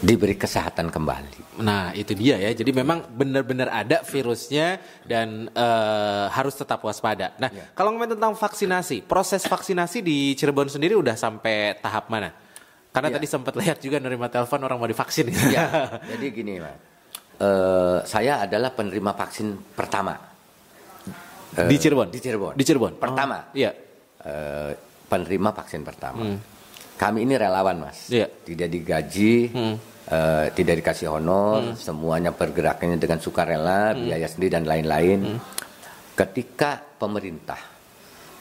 diberi 0.05 0.37
kesehatan 0.37 0.93
kembali. 0.93 1.65
Nah 1.65 1.95
itu 1.97 2.13
dia 2.13 2.37
ya. 2.37 2.51
Jadi 2.53 2.71
memang 2.75 3.09
benar-benar 3.09 3.73
ada 3.73 4.03
virusnya 4.05 4.79
dan 5.07 5.49
uh, 5.55 6.29
harus 6.29 6.55
tetap 6.59 6.85
waspada. 6.85 7.33
Nah 7.41 7.51
ya. 7.51 7.73
kalau 7.73 7.95
ngomongin 7.95 8.19
tentang 8.19 8.37
vaksinasi, 8.37 9.07
proses 9.07 9.47
vaksinasi 9.47 10.05
di 10.05 10.37
Cirebon 10.37 10.69
sendiri 10.69 10.99
udah 10.99 11.17
sampai 11.17 11.79
tahap 11.81 12.11
mana? 12.13 12.44
Karena 12.95 13.11
ya. 13.11 13.15
tadi 13.19 13.27
sempat 13.27 13.55
lihat 13.59 13.83
juga 13.83 13.99
nerima 13.99 14.31
telepon 14.31 14.63
orang 14.63 14.79
mau 14.79 14.87
divaksin. 14.87 15.35
Ya. 15.51 15.67
Jadi 16.15 16.27
gini 16.31 16.63
mas, 16.63 16.79
uh, 17.43 17.99
saya 18.07 18.47
adalah 18.47 18.71
penerima 18.71 19.11
vaksin 19.19 19.75
pertama. 19.75 20.15
Uh, 21.59 21.67
di 21.67 21.77
Cirebon. 21.77 22.09
Di 22.15 22.23
Cirebon. 22.23 22.55
Di 22.55 22.63
Cirebon. 22.63 22.93
Pertama. 23.03 23.51
Oh, 23.51 23.59
iya. 23.59 23.75
Uh, 24.23 24.71
penerima 25.11 25.51
vaksin 25.51 25.83
pertama. 25.83 26.23
Hmm 26.23 26.55
kami 26.95 27.27
ini 27.27 27.35
relawan 27.35 27.83
mas, 27.83 28.07
yeah. 28.07 28.31
tidak 28.47 28.71
digaji, 28.71 29.51
hmm. 29.51 29.75
uh, 30.15 30.47
tidak 30.55 30.81
dikasih 30.83 31.11
honor, 31.11 31.75
hmm. 31.75 31.79
semuanya 31.79 32.31
pergerakannya 32.31 32.99
dengan 33.03 33.19
sukarela, 33.19 33.93
hmm. 33.93 34.01
biaya 34.07 34.27
sendiri 34.31 34.51
dan 34.55 34.65
lain-lain. 34.67 35.19
Hmm. 35.35 35.39
Ketika 36.15 36.79
pemerintah 36.79 37.59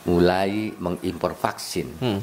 mulai 0.06 0.70
mengimpor 0.78 1.34
vaksin 1.34 1.88
hmm. 1.98 2.20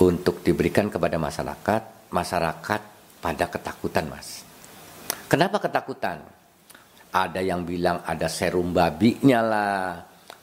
Untuk 0.00 0.40
diberikan 0.40 0.88
kepada 0.88 1.20
masyarakat, 1.20 2.08
masyarakat 2.08 2.80
pada 3.20 3.44
ketakutan 3.52 4.08
mas. 4.08 4.42
Kenapa 5.28 5.60
ketakutan? 5.60 6.24
Ada 7.10 7.42
yang 7.42 7.66
bilang 7.66 8.00
ada 8.06 8.30
serum 8.30 8.72
babinya 8.72 9.40
lah, 9.42 9.84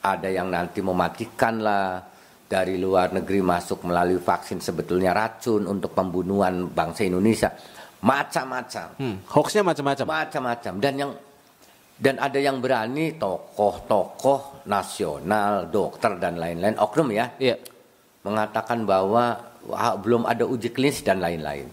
ada 0.04 0.30
yang 0.30 0.52
nanti 0.52 0.80
mematikan 0.84 1.64
lah 1.64 2.04
dari 2.48 2.80
luar 2.80 3.12
negeri 3.12 3.44
masuk 3.44 3.84
melalui 3.92 4.24
vaksin 4.24 4.64
sebetulnya 4.64 5.12
racun 5.12 5.68
untuk 5.68 5.92
pembunuhan 5.92 6.72
bangsa 6.72 7.04
Indonesia 7.04 7.52
macam-macam 7.98 8.96
hmm, 8.96 9.16
hoaxnya 9.28 9.68
macam-macam 9.68 10.08
macam-macam 10.08 10.74
dan 10.80 10.94
yang 10.96 11.12
dan 11.98 12.16
ada 12.22 12.40
yang 12.40 12.62
berani 12.64 13.18
tokoh-tokoh 13.20 14.64
nasional 14.70 15.68
dokter 15.68 16.16
dan 16.22 16.40
lain-lain 16.40 16.78
oknum 16.80 17.10
ya 17.12 17.26
yeah. 17.42 17.60
Mengatakan 18.28 18.84
bahwa 18.84 19.40
wah, 19.64 19.96
belum 19.96 20.28
ada 20.28 20.44
uji 20.44 20.76
klinis 20.76 21.02
dan 21.02 21.24
lain-lain 21.24 21.72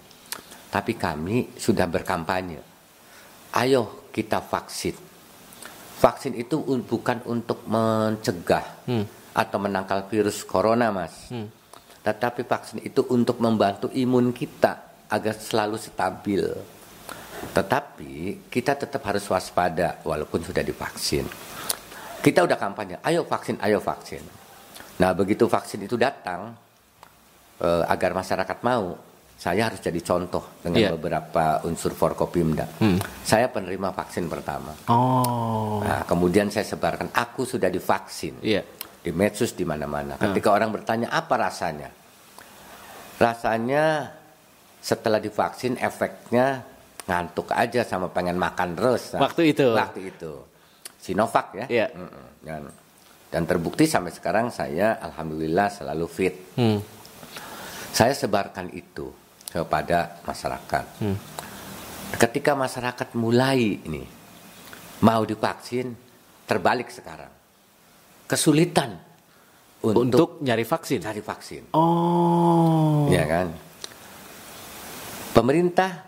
tapi 0.70 0.94
kami 0.94 1.58
sudah 1.58 1.90
berkampanye 1.90 2.62
ayo 3.58 4.10
kita 4.14 4.38
vaksin 4.38 4.94
vaksin 5.98 6.38
itu 6.38 6.62
bukan 6.86 7.22
untuk 7.26 7.66
mencegah 7.66 8.86
hmm 8.86 9.24
atau 9.34 9.58
menangkal 9.58 10.06
virus 10.06 10.46
corona, 10.46 10.94
Mas. 10.94 11.28
Hmm. 11.28 11.50
Tetapi 12.06 12.46
vaksin 12.46 12.78
itu 12.86 13.02
untuk 13.10 13.42
membantu 13.42 13.90
imun 13.90 14.30
kita 14.30 15.04
agar 15.10 15.34
selalu 15.34 15.76
stabil. 15.76 16.46
Tetapi 17.50 18.46
kita 18.48 18.78
tetap 18.78 19.02
harus 19.04 19.26
waspada 19.26 20.00
walaupun 20.06 20.40
sudah 20.40 20.62
divaksin. 20.62 21.26
Kita 22.24 22.40
udah 22.46 22.56
kampanye, 22.56 23.02
ayo 23.04 23.26
vaksin, 23.26 23.60
ayo 23.60 23.82
vaksin. 23.82 24.22
Nah, 25.00 25.10
begitu 25.14 25.50
vaksin 25.50 25.82
itu 25.82 25.98
datang 25.98 26.54
eh, 27.62 27.84
agar 27.86 28.14
masyarakat 28.14 28.58
mau, 28.62 28.94
saya 29.34 29.66
harus 29.66 29.82
jadi 29.82 29.98
contoh 29.98 30.62
dengan 30.62 30.80
yeah. 30.80 30.92
beberapa 30.94 31.62
unsur 31.66 31.92
Forkopimda. 31.92 32.66
Hmm. 32.78 33.02
Saya 33.26 33.50
penerima 33.50 33.90
vaksin 33.90 34.30
pertama. 34.30 34.70
Oh. 34.86 35.82
Nah, 35.82 36.06
kemudian 36.06 36.48
saya 36.48 36.64
sebarkan, 36.64 37.10
aku 37.10 37.42
sudah 37.42 37.68
divaksin. 37.68 38.38
Yeah 38.40 38.64
di 39.04 39.12
medsos 39.12 39.52
di 39.52 39.68
mana-mana. 39.68 40.16
Ketika 40.16 40.48
hmm. 40.48 40.56
orang 40.56 40.70
bertanya 40.72 41.08
apa 41.12 41.36
rasanya, 41.36 41.92
rasanya 43.20 44.08
setelah 44.80 45.20
divaksin 45.20 45.76
efeknya 45.76 46.64
ngantuk 47.04 47.52
aja 47.52 47.84
sama 47.84 48.08
pengen 48.08 48.40
makan 48.40 48.72
terus. 48.72 49.12
Nah, 49.12 49.28
waktu 49.28 49.52
itu. 49.52 49.76
Waktu 49.76 50.00
itu. 50.08 50.32
Sinovac 50.96 51.52
ya. 51.52 51.66
Yeah. 51.68 51.88
Dan, 52.40 52.72
dan 53.34 53.50
terbukti 53.50 53.90
sampai 53.90 54.14
sekarang 54.14 54.54
saya 54.54 55.02
alhamdulillah 55.02 55.66
selalu 55.66 56.06
fit. 56.06 56.54
Hmm. 56.54 56.78
Saya 57.90 58.14
sebarkan 58.14 58.70
itu 58.70 59.10
kepada 59.50 60.22
masyarakat. 60.22 60.84
Hmm. 61.02 61.18
Ketika 62.14 62.54
masyarakat 62.54 63.18
mulai 63.18 63.82
ini 63.82 64.06
mau 65.02 65.26
divaksin, 65.26 65.90
terbalik 66.46 66.94
sekarang 66.94 67.34
kesulitan 68.30 69.02
untuk, 69.82 70.02
untuk 70.06 70.28
nyari 70.46 70.62
vaksin. 70.62 71.02
Cari 71.02 71.18
vaksin. 71.18 71.74
Oh. 71.74 73.10
Ya 73.10 73.26
kan. 73.26 73.50
Pemerintah 75.34 76.06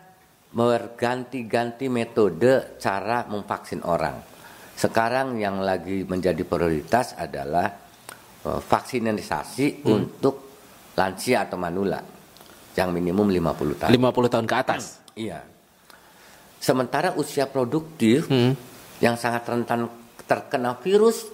berganti-ganti 0.55 1.91
metode 1.91 2.79
cara 2.79 3.27
memvaksin 3.27 3.83
orang. 3.83 4.36
Sekarang 4.77 5.41
yang 5.41 5.65
lagi 5.65 6.05
menjadi 6.05 6.45
prioritas 6.45 7.17
adalah 7.17 7.65
uh, 8.45 8.61
vaksinisasi 8.61 9.83
hmm. 9.83 9.89
untuk 9.89 10.35
lansia 10.93 11.49
atau 11.49 11.57
manula 11.57 12.01
yang 12.77 12.93
minimum 12.93 13.33
50 13.33 13.81
tahun. 13.81 13.91
50 13.97 14.33
tahun 14.37 14.47
ke 14.47 14.57
atas. 14.57 14.83
Iya. 15.17 15.41
Sementara 16.61 17.17
usia 17.17 17.49
produktif 17.49 18.29
hmm. 18.29 18.53
yang 19.01 19.17
sangat 19.17 19.49
rentan 19.49 19.89
terkena 20.29 20.77
virus 20.77 21.25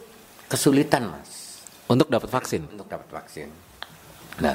kesulitan, 0.47 1.11
Mas. 1.11 1.63
Untuk 1.91 2.07
dapat 2.07 2.31
vaksin. 2.31 2.63
Untuk 2.71 2.87
dapat 2.87 3.11
vaksin. 3.11 3.51
Nah, 4.39 4.55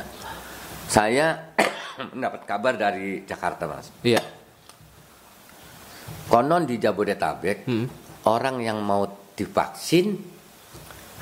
saya 0.88 1.52
mendapat 2.16 2.48
kabar 2.48 2.80
dari 2.80 3.28
Jakarta, 3.28 3.68
Mas. 3.68 3.92
Iya 4.00 4.38
Konon 6.28 6.68
di 6.68 6.76
Jabodetabek 6.76 7.58
hmm. 7.68 7.86
Orang 8.28 8.59
yang 8.59 8.84
mau 8.84 9.07
divaksin 9.34 10.19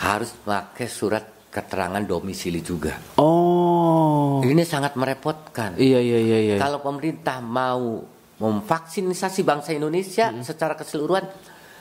harus 0.01 0.33
pakai 0.43 0.89
surat 0.89 1.23
keterangan 1.53 2.03
domisili 2.03 2.59
juga. 2.59 2.99
Oh. 3.15 4.43
Ini 4.43 4.67
sangat 4.67 4.99
merepotkan. 4.99 5.79
Iya 5.79 6.03
iya 6.03 6.19
iya. 6.19 6.37
iya. 6.51 6.55
Kalau 6.59 6.83
pemerintah 6.83 7.39
mau 7.39 8.03
memvaksinisasi 8.35 9.47
bangsa 9.47 9.71
Indonesia 9.71 10.35
hmm. 10.35 10.43
secara 10.43 10.75
keseluruhan, 10.75 11.23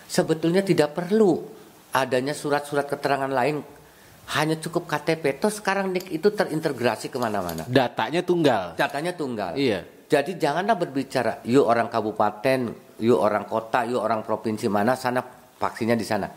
sebetulnya 0.07 0.63
tidak 0.63 0.95
perlu 0.95 1.43
adanya 1.91 2.37
surat-surat 2.37 2.87
keterangan 2.87 3.31
lain. 3.31 3.67
Hanya 4.25 4.57
cukup 4.57 4.89
KTP. 4.89 5.37
Toh 5.37 5.53
sekarang 5.53 5.93
NIK 5.93 6.17
itu 6.17 6.33
terintegrasi 6.33 7.13
ke 7.13 7.19
mana-mana. 7.21 7.67
Datanya 7.69 8.25
tunggal. 8.25 8.73
Datanya 8.73 9.13
tunggal. 9.13 9.53
Iya. 9.59 9.85
Jadi 10.09 10.39
janganlah 10.41 10.79
berbicara, 10.81 11.45
yuk 11.45 11.67
orang 11.67 11.93
kabupaten, 11.93 12.73
yuk 13.01 13.19
orang 13.19 13.49
kota, 13.49 13.83
yuk 13.87 13.99
orang 14.03 14.23
provinsi 14.23 14.71
mana 14.71 14.95
sana 14.95 15.25
vaksinnya 15.59 15.97
di 15.99 16.07
sana. 16.07 16.29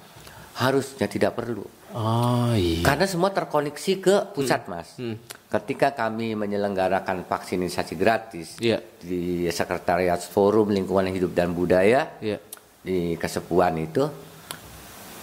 Harusnya 0.57 1.05
tidak 1.05 1.37
perlu. 1.37 1.61
Oh 1.93 2.51
iya. 2.57 2.83
Karena 2.83 3.05
semua 3.07 3.31
terkoneksi 3.31 3.91
ke 4.01 4.15
pusat, 4.33 4.65
hmm. 4.65 4.71
Mas. 4.71 4.89
Hmm. 4.97 5.15
Ketika 5.47 5.95
kami 5.95 6.35
menyelenggarakan 6.35 7.23
vaksinisasi 7.23 7.95
gratis 7.95 8.59
yeah. 8.59 8.83
di 8.99 9.47
Sekretariat 9.47 10.19
Forum 10.19 10.75
Lingkungan 10.75 11.07
Hidup 11.07 11.31
dan 11.31 11.55
Budaya 11.55 12.19
yeah. 12.19 12.41
di 12.83 13.15
Kesepuan 13.15 13.79
itu, 13.79 14.03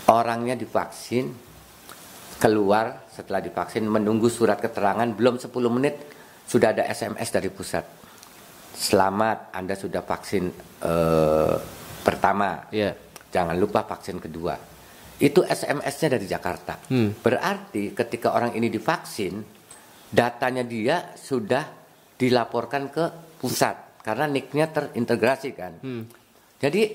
orangnya 0.09 0.57
divaksin, 0.57 1.35
keluar 2.41 3.05
setelah 3.12 3.45
divaksin 3.45 3.85
menunggu 3.87 4.32
surat 4.32 4.59
keterangan 4.59 5.07
belum 5.12 5.39
10 5.39 5.49
menit 5.70 5.95
sudah 6.45 6.76
ada 6.76 6.85
SMS 6.89 7.28
dari 7.32 7.49
pusat 7.49 8.03
selamat 8.75 9.55
Anda 9.55 9.79
sudah 9.79 10.03
vaksin 10.03 10.51
uh, 10.83 11.57
pertama. 12.03 12.66
Yeah. 12.75 12.99
Jangan 13.31 13.55
lupa 13.59 13.87
vaksin 13.87 14.18
kedua. 14.18 14.55
Itu 15.18 15.47
SMS-nya 15.47 16.18
dari 16.18 16.27
Jakarta. 16.27 16.79
Hmm. 16.91 17.14
Berarti 17.18 17.95
ketika 17.95 18.35
orang 18.35 18.55
ini 18.59 18.66
divaksin, 18.70 19.43
datanya 20.11 20.66
dia 20.66 21.14
sudah 21.14 21.62
dilaporkan 22.14 22.91
ke 22.91 23.05
pusat 23.39 24.03
karena 24.03 24.27
nicknya 24.31 24.70
terintegrasi 24.70 25.51
kan. 25.55 25.72
Hmm. 25.83 26.03
Jadi 26.59 26.95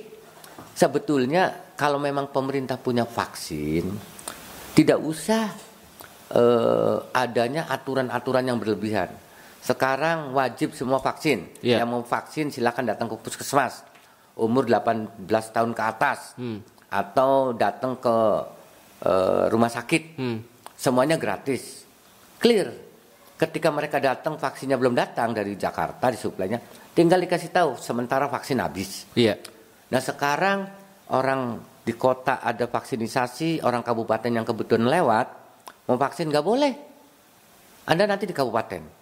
sebetulnya 0.76 1.76
kalau 1.76 2.00
memang 2.00 2.32
pemerintah 2.32 2.76
punya 2.80 3.04
vaksin, 3.04 3.88
tidak 4.76 5.00
usah 5.00 5.52
uh, 6.36 6.98
adanya 7.12 7.68
aturan-aturan 7.72 8.48
yang 8.48 8.60
berlebihan 8.60 9.29
sekarang 9.60 10.32
wajib 10.32 10.72
semua 10.72 11.04
vaksin. 11.04 11.52
Yeah. 11.60 11.84
Yang 11.84 11.90
mau 11.92 12.04
vaksin 12.04 12.48
silakan 12.52 12.88
datang 12.88 13.12
ke 13.12 13.16
puskesmas. 13.20 13.84
Umur 14.40 14.64
18 14.64 15.28
tahun 15.28 15.72
ke 15.76 15.84
atas. 15.84 16.40
Hmm. 16.40 16.64
Atau 16.88 17.54
datang 17.54 18.00
ke 18.00 18.18
uh, 19.04 19.46
rumah 19.52 19.68
sakit. 19.68 20.04
Hmm. 20.16 20.40
Semuanya 20.80 21.20
gratis. 21.20 21.84
Clear. 22.40 22.72
Ketika 23.40 23.72
mereka 23.72 24.04
datang 24.04 24.36
vaksinnya 24.36 24.76
belum 24.76 24.96
datang 24.96 25.32
dari 25.32 25.56
Jakarta 25.56 26.12
disuplainya, 26.12 26.60
tinggal 26.92 27.24
dikasih 27.24 27.56
tahu 27.56 27.80
sementara 27.80 28.28
vaksin 28.28 28.60
habis. 28.60 29.08
Iya. 29.16 29.40
Nah, 29.96 30.02
sekarang 30.04 30.68
orang 31.16 31.56
di 31.88 31.96
kota 31.96 32.44
ada 32.44 32.68
vaksinisasi, 32.68 33.64
orang 33.64 33.80
kabupaten 33.80 34.28
yang 34.28 34.44
kebetulan 34.44 34.92
lewat 34.92 35.28
mau 35.88 35.96
vaksin 35.96 36.28
nggak 36.28 36.44
boleh. 36.44 36.74
Anda 37.88 38.12
nanti 38.12 38.28
di 38.28 38.36
kabupaten 38.36 38.99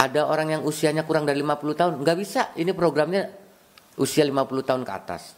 ada 0.00 0.24
orang 0.24 0.56
yang 0.56 0.62
usianya 0.64 1.04
kurang 1.04 1.28
dari 1.28 1.44
50 1.44 1.76
tahun, 1.76 1.92
nggak 2.00 2.16
bisa. 2.16 2.56
Ini 2.56 2.72
programnya 2.72 3.28
usia 4.00 4.24
50 4.24 4.64
tahun 4.64 4.82
ke 4.88 4.92
atas. 4.96 5.36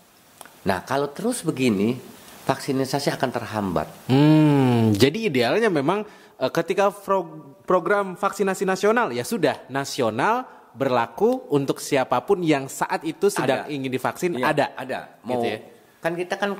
Nah, 0.62 0.86
kalau 0.86 1.10
terus 1.10 1.42
begini, 1.42 1.98
vaksinisasi 2.46 3.10
akan 3.10 3.30
terhambat. 3.34 3.88
Hmm, 4.06 4.94
jadi 4.94 5.26
idealnya 5.26 5.66
memang 5.66 6.06
uh, 6.38 6.50
ketika 6.54 6.94
pro 6.94 7.50
program 7.66 8.14
vaksinasi 8.14 8.66
nasional 8.66 9.14
ya 9.14 9.22
sudah 9.22 9.66
nasional 9.70 10.46
berlaku 10.74 11.46
untuk 11.50 11.78
siapa 11.78 12.18
pun 12.22 12.42
yang 12.42 12.66
saat 12.66 13.06
itu 13.06 13.30
sedang 13.30 13.66
ada. 13.66 13.70
ingin 13.70 13.90
divaksin 13.90 14.38
ya, 14.38 14.50
ada. 14.50 14.66
Ada. 14.78 14.98
Mau 15.26 15.42
gitu 15.42 15.46
ya? 15.46 15.58
kan 16.02 16.12
kita 16.18 16.34
kan 16.34 16.50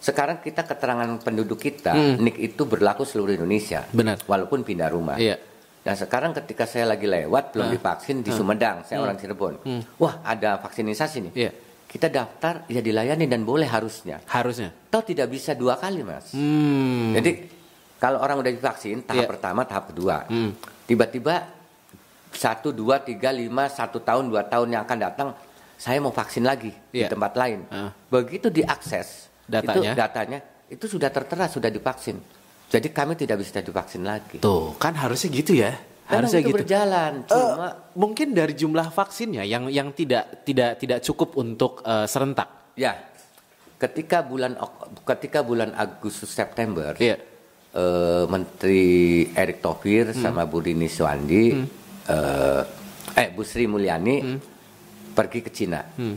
sekarang 0.00 0.40
kita 0.40 0.64
keterangan 0.64 1.06
penduduk 1.20 1.60
kita 1.60 1.92
hmm. 1.92 2.24
NIK 2.24 2.36
itu 2.40 2.62
berlaku 2.66 3.04
seluruh 3.06 3.36
Indonesia. 3.36 3.84
Benar. 3.92 4.22
Walaupun 4.24 4.64
pindah 4.64 4.88
rumah. 4.90 5.20
Iya. 5.20 5.49
Dan 5.80 5.96
sekarang 5.96 6.36
ketika 6.36 6.68
saya 6.68 6.92
lagi 6.92 7.08
lewat 7.08 7.56
belum 7.56 7.66
uh, 7.68 7.72
divaksin 7.72 8.20
di 8.20 8.28
uh, 8.28 8.36
Sumedang, 8.36 8.84
saya 8.84 9.00
uh, 9.00 9.04
orang 9.08 9.16
Cirebon. 9.16 9.54
Uh, 9.64 9.80
Wah, 9.96 10.20
ada 10.20 10.60
vaksinisasi 10.60 11.30
nih. 11.30 11.32
Yeah. 11.48 11.52
Kita 11.90 12.12
daftar 12.12 12.68
ya 12.68 12.84
dilayani 12.84 13.24
dan 13.24 13.42
boleh 13.42 13.66
harusnya. 13.66 14.20
Harusnya. 14.28 14.70
Toh 14.92 15.02
tidak 15.02 15.32
bisa 15.32 15.56
dua 15.56 15.80
kali, 15.80 16.04
Mas. 16.04 16.36
Hmm. 16.36 17.16
Jadi 17.16 17.48
kalau 17.96 18.20
orang 18.20 18.44
udah 18.44 18.52
divaksin 18.52 19.02
tahap 19.02 19.24
yeah. 19.24 19.30
pertama, 19.30 19.64
tahap 19.64 19.90
kedua. 19.90 20.28
Hmm. 20.28 20.52
Tiba-tiba 20.84 21.48
satu, 22.30 22.70
dua, 22.70 23.02
tiga, 23.02 23.34
lima, 23.34 23.66
satu 23.66 23.98
tahun, 24.04 24.30
dua 24.30 24.46
tahun 24.46 24.70
yang 24.76 24.82
akan 24.86 24.98
datang, 25.00 25.28
saya 25.80 25.98
mau 25.98 26.12
vaksin 26.12 26.44
lagi 26.44 26.70
yeah. 26.92 26.92
di 26.92 26.98
iya. 27.04 27.08
tempat 27.08 27.32
lain. 27.34 27.64
Uh. 27.72 27.90
Begitu 28.12 28.52
diakses 28.52 29.32
datanya, 29.48 29.96
itu 29.96 29.98
datanya 29.98 30.38
itu 30.70 30.86
sudah 30.86 31.10
tertera, 31.10 31.50
sudah 31.50 31.72
divaksin. 31.72 32.20
Jadi 32.70 32.88
kami 32.94 33.18
tidak 33.18 33.42
bisa 33.42 33.58
divaksin 33.58 34.06
lagi. 34.06 34.38
Tuh, 34.38 34.78
kan 34.78 34.94
harusnya 34.94 35.28
gitu 35.34 35.58
ya. 35.58 35.74
Harusnya 36.06 36.38
itu 36.38 36.54
gitu. 36.54 36.58
berjalan. 36.62 37.26
Eh, 37.26 37.30
Cuma 37.30 37.66
uh, 37.70 37.72
mungkin 37.98 38.30
dari 38.30 38.54
jumlah 38.54 38.94
vaksinnya 38.94 39.42
yang 39.42 39.66
yang 39.66 39.90
tidak 39.90 40.46
tidak 40.46 40.78
tidak 40.78 40.98
cukup 41.02 41.34
untuk 41.38 41.82
uh, 41.82 42.06
serentak. 42.06 42.74
Ya. 42.78 42.94
Ketika 43.74 44.22
bulan 44.22 44.54
ketika 45.02 45.42
bulan 45.42 45.74
Agustus 45.74 46.30
September, 46.30 46.94
yeah. 47.00 47.18
uh, 47.74 48.28
Menteri 48.30 49.26
Erick 49.34 49.58
Thohir 49.64 50.14
hmm. 50.14 50.20
sama 50.20 50.44
Bu 50.46 50.62
Rini 50.62 50.86
Suwandi 50.86 51.44
hmm. 51.56 51.66
uh, 52.06 52.62
eh 53.16 53.28
Bu 53.32 53.42
Sri 53.42 53.64
Mulyani 53.66 54.16
hmm. 54.20 54.38
pergi 55.16 55.40
ke 55.42 55.50
Cina. 55.50 55.80
Hmm. 55.96 56.14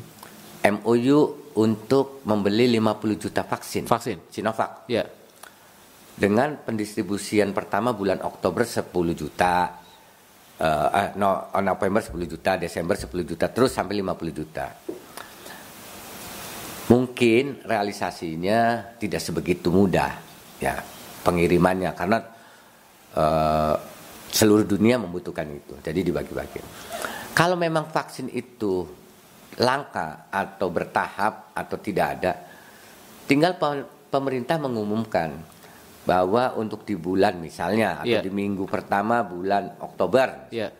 MOU 0.64 1.20
untuk 1.58 2.22
membeli 2.30 2.68
50 2.78 3.24
juta 3.24 3.42
vaksin. 3.42 3.84
Vaksin 3.88 4.28
Sinovac. 4.28 4.86
Ya 4.92 5.23
dengan 6.14 6.62
pendistribusian 6.62 7.52
pertama 7.58 7.92
bulan 7.92 8.22
Oktober 8.22 8.62
10 8.62 8.86
juta, 9.18 9.82
uh, 10.62 11.10
no, 11.18 11.50
November 11.58 12.02
10 12.02 12.14
juta, 12.30 12.52
Desember 12.62 12.94
10 12.94 13.10
juta, 13.26 13.46
terus 13.50 13.74
sampai 13.74 14.00
50 14.02 14.30
juta. 14.30 14.68
Mungkin 16.84 17.66
realisasinya 17.66 18.94
tidak 19.02 19.22
sebegitu 19.24 19.74
mudah, 19.74 20.14
ya 20.62 20.78
pengirimannya 21.26 21.92
karena 21.98 22.18
uh, 23.18 23.76
seluruh 24.30 24.68
dunia 24.68 25.02
membutuhkan 25.02 25.50
itu, 25.50 25.74
jadi 25.82 26.00
dibagi-bagi. 26.06 26.62
Kalau 27.34 27.58
memang 27.58 27.90
vaksin 27.90 28.30
itu 28.30 28.86
langka 29.58 30.30
atau 30.30 30.70
bertahap 30.70 31.58
atau 31.58 31.78
tidak 31.82 32.08
ada, 32.20 32.32
tinggal 33.26 33.58
pemerintah 34.14 34.62
mengumumkan 34.62 35.34
bahwa 36.04 36.60
untuk 36.60 36.84
di 36.84 37.00
bulan 37.00 37.40
misalnya 37.40 38.04
atau 38.04 38.20
yeah. 38.20 38.24
di 38.24 38.32
minggu 38.32 38.68
pertama 38.68 39.24
bulan 39.24 39.80
Oktober 39.80 40.52
yeah. 40.52 40.72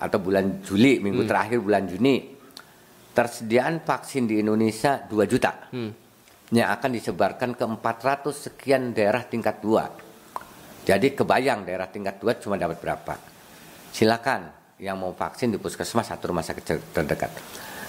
atau 0.00 0.16
bulan 0.16 0.64
Juli 0.64 0.96
minggu 0.96 1.24
hmm. 1.24 1.30
terakhir 1.30 1.58
bulan 1.60 1.84
Juni 1.84 2.16
tersediaan 3.12 3.84
vaksin 3.84 4.24
di 4.24 4.40
Indonesia 4.40 5.04
2 5.04 5.12
juta 5.28 5.52
hmm. 5.72 5.90
yang 6.56 6.68
akan 6.72 6.90
disebarkan 6.96 7.52
ke 7.52 7.64
400 7.68 8.32
sekian 8.32 8.96
daerah 8.96 9.28
tingkat 9.28 9.60
2 9.60 10.88
jadi 10.88 11.06
kebayang 11.12 11.68
daerah 11.68 11.92
tingkat 11.92 12.16
2 12.16 12.40
cuma 12.40 12.56
dapat 12.56 12.80
berapa 12.80 13.14
silakan 13.92 14.52
yang 14.80 14.96
mau 14.96 15.12
vaksin 15.12 15.52
di 15.52 15.60
puskesmas 15.60 16.08
atau 16.12 16.32
rumah 16.32 16.44
sakit 16.44 16.92
terdekat 16.96 17.32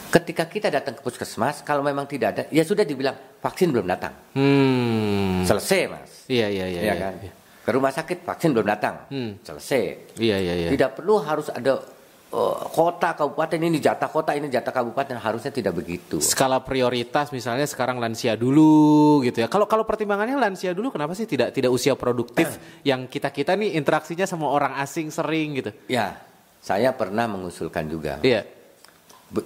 Ketika 0.08 0.48
kita 0.48 0.72
datang 0.72 0.96
ke 0.96 1.02
puskesmas, 1.04 1.60
kalau 1.68 1.84
memang 1.84 2.08
tidak 2.08 2.28
ada, 2.32 2.44
ya 2.48 2.64
sudah 2.64 2.88
dibilang 2.88 3.16
vaksin 3.44 3.76
belum 3.76 3.84
datang. 3.84 4.16
Hmm. 4.32 5.44
Selesai, 5.44 5.82
mas. 5.92 6.12
Iya 6.32 6.48
iya 6.48 6.66
iya. 6.72 6.82
Ya, 6.82 6.96
kan? 6.96 7.14
Iya. 7.20 7.32
Ke 7.68 7.70
rumah 7.76 7.92
sakit 7.92 8.24
vaksin 8.24 8.56
belum 8.56 8.68
datang. 8.68 9.04
Hmm. 9.12 9.36
Selesai. 9.44 10.16
Iya 10.16 10.38
iya 10.40 10.54
iya. 10.56 10.70
Tidak 10.72 10.96
perlu 10.96 11.20
harus 11.20 11.52
ada 11.52 11.84
eh, 12.32 12.58
kota 12.72 13.20
kabupaten 13.20 13.60
ini 13.60 13.84
jatah 13.84 14.08
kota 14.08 14.32
ini 14.32 14.48
jatah 14.48 14.72
kabupaten 14.72 15.20
harusnya 15.20 15.52
tidak 15.52 15.76
begitu. 15.76 16.24
Skala 16.24 16.64
prioritas 16.64 17.36
misalnya 17.36 17.68
sekarang 17.68 18.00
lansia 18.00 18.40
dulu 18.40 19.20
gitu 19.28 19.44
ya. 19.44 19.52
Kalau 19.52 19.68
kalau 19.68 19.84
pertimbangannya 19.84 20.40
lansia 20.40 20.72
dulu 20.72 20.96
kenapa 20.96 21.20
sih 21.20 21.28
tidak 21.28 21.52
tidak 21.52 21.68
usia 21.68 22.00
produktif 22.00 22.56
yang 22.88 23.12
kita-kita 23.12 23.60
nih 23.60 23.76
interaksinya 23.76 24.24
sama 24.24 24.48
orang 24.48 24.80
asing 24.80 25.12
sering 25.12 25.60
gitu. 25.60 25.76
Ya, 25.92 26.16
saya 26.64 26.96
pernah 26.96 27.28
mengusulkan 27.28 27.92
juga. 27.92 28.24
Iya. 28.24 28.57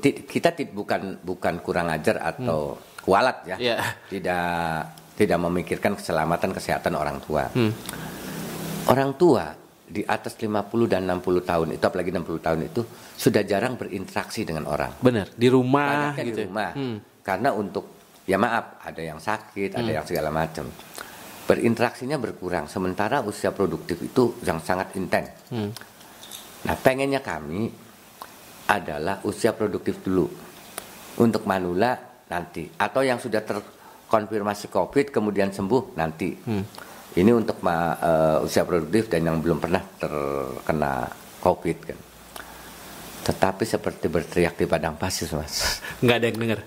Kita 0.06 0.54
bukan 0.72 1.26
bukan 1.26 1.54
kurang 1.66 1.90
ajar 1.90 2.22
atau 2.22 2.78
kualat 3.02 3.38
ya. 3.50 3.58
Iya. 3.58 3.76
Tidak 4.08 4.48
tidak 5.18 5.38
memikirkan 5.42 5.98
keselamatan 5.98 6.54
kesehatan 6.54 6.94
orang 6.98 7.18
tua. 7.22 7.50
Hmm. 7.54 7.74
Orang 8.90 9.18
tua 9.18 9.54
di 9.92 10.02
atas 10.08 10.40
50 10.40 10.88
dan 10.88 11.04
60 11.04 11.44
tahun 11.44 11.68
itu 11.76 11.84
apalagi 11.84 12.10
60 12.16 12.46
tahun 12.48 12.60
itu 12.72 12.82
sudah 13.20 13.44
jarang 13.44 13.76
berinteraksi 13.76 14.48
dengan 14.48 14.66
orang. 14.72 14.98
Bener, 15.04 15.28
di 15.36 15.52
rumah 15.52 16.14
Banyaknya 16.16 16.24
gitu. 16.24 16.38
di 16.40 16.42
ya. 16.42 16.48
rumah. 16.48 16.72
Hmm. 16.74 16.98
Karena 17.22 17.50
untuk 17.54 17.86
ya 18.26 18.38
maaf, 18.40 18.82
ada 18.82 19.02
yang 19.04 19.20
sakit, 19.20 19.76
ada 19.76 19.92
yang 19.92 20.06
segala 20.08 20.32
macam. 20.32 20.72
Berinteraksinya 21.46 22.16
berkurang 22.16 22.72
sementara 22.72 23.20
usia 23.22 23.52
produktif 23.52 24.00
itu 24.00 24.40
yang 24.48 24.64
sangat 24.64 24.96
intens. 24.96 25.30
Hmm. 25.52 25.70
Nah, 26.62 26.76
pengennya 26.80 27.20
kami 27.20 27.68
adalah 28.72 29.20
usia 29.28 29.52
produktif 29.52 30.00
dulu. 30.00 30.32
Untuk 31.20 31.44
manula 31.44 32.24
nanti 32.32 32.72
atau 32.80 33.04
yang 33.04 33.20
sudah 33.20 33.44
terkonfirmasi 33.44 34.72
Covid 34.72 35.12
kemudian 35.12 35.52
sembuh 35.52 36.00
nanti. 36.00 36.32
Hmm. 36.48 36.64
Ini 37.12 37.32
untuk 37.36 37.60
ma- 37.60 38.00
eh, 38.00 38.48
usia 38.48 38.64
produktif 38.64 39.12
dan 39.12 39.28
yang 39.28 39.44
belum 39.44 39.60
pernah 39.60 39.84
terkena 39.84 41.12
Covid 41.44 41.78
kan. 41.84 42.00
Tetapi 43.22 43.64
seperti 43.68 44.08
berteriak 44.08 44.56
di 44.56 44.66
padang 44.66 44.96
pasir, 44.96 45.28
Mas. 45.36 45.84
Nggak 46.02 46.18
ada 46.18 46.26
yang 46.32 46.40
denger. 46.40 46.60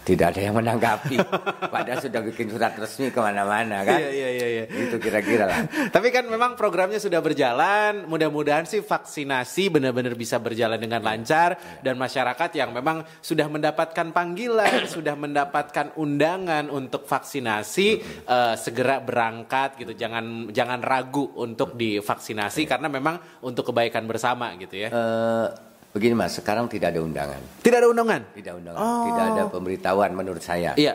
Tidak 0.00 0.26
ada 0.32 0.40
yang 0.40 0.56
menanggapi. 0.56 1.20
Padahal 1.74 2.00
sudah 2.00 2.24
bikin 2.24 2.48
surat 2.48 2.72
resmi 2.72 3.12
ke 3.12 3.20
mana-mana 3.20 3.84
kan. 3.84 4.00
Iya, 4.00 4.10
iya, 4.10 4.28
iya, 4.32 4.46
iya. 4.48 4.64
Itu 4.66 4.96
kira-kira 4.96 5.44
lah. 5.44 5.60
Tapi 5.94 6.08
kan 6.08 6.24
memang 6.24 6.56
programnya 6.56 6.96
sudah 6.96 7.20
berjalan. 7.20 8.08
Mudah-mudahan 8.08 8.64
sih 8.64 8.80
vaksinasi 8.80 9.68
benar-benar 9.68 10.16
bisa 10.16 10.40
berjalan 10.40 10.80
dengan 10.80 11.04
lancar 11.04 11.60
dan 11.84 12.00
masyarakat 12.00 12.50
yang 12.56 12.72
memang 12.72 13.04
sudah 13.20 13.44
mendapatkan 13.52 14.08
panggilan, 14.10 14.88
sudah 14.96 15.14
mendapatkan 15.14 15.92
undangan 16.00 16.72
untuk 16.72 17.04
vaksinasi 17.04 17.88
eh, 18.24 18.54
segera 18.56 19.04
berangkat 19.04 19.84
gitu. 19.84 19.92
Jangan 19.92 20.48
jangan 20.48 20.80
ragu 20.80 21.28
untuk 21.36 21.76
divaksinasi 21.76 22.64
karena 22.64 22.88
memang 22.88 23.44
untuk 23.44 23.68
kebaikan 23.68 24.08
bersama 24.08 24.56
gitu 24.56 24.80
ya. 24.80 24.88
Eh, 24.88 25.69
begini 25.90 26.14
Mas, 26.14 26.34
sekarang 26.34 26.66
tidak 26.66 26.94
ada 26.94 27.00
undangan. 27.00 27.40
Tidak 27.60 27.78
ada 27.78 27.88
undangan. 27.88 28.20
Tidak 28.30 28.52
undangan, 28.54 28.78
Oh. 28.78 29.04
tidak 29.06 29.24
ada 29.28 29.42
pemberitahuan 29.48 30.10
menurut 30.12 30.40
saya. 30.40 30.74
Iya. 30.74 30.94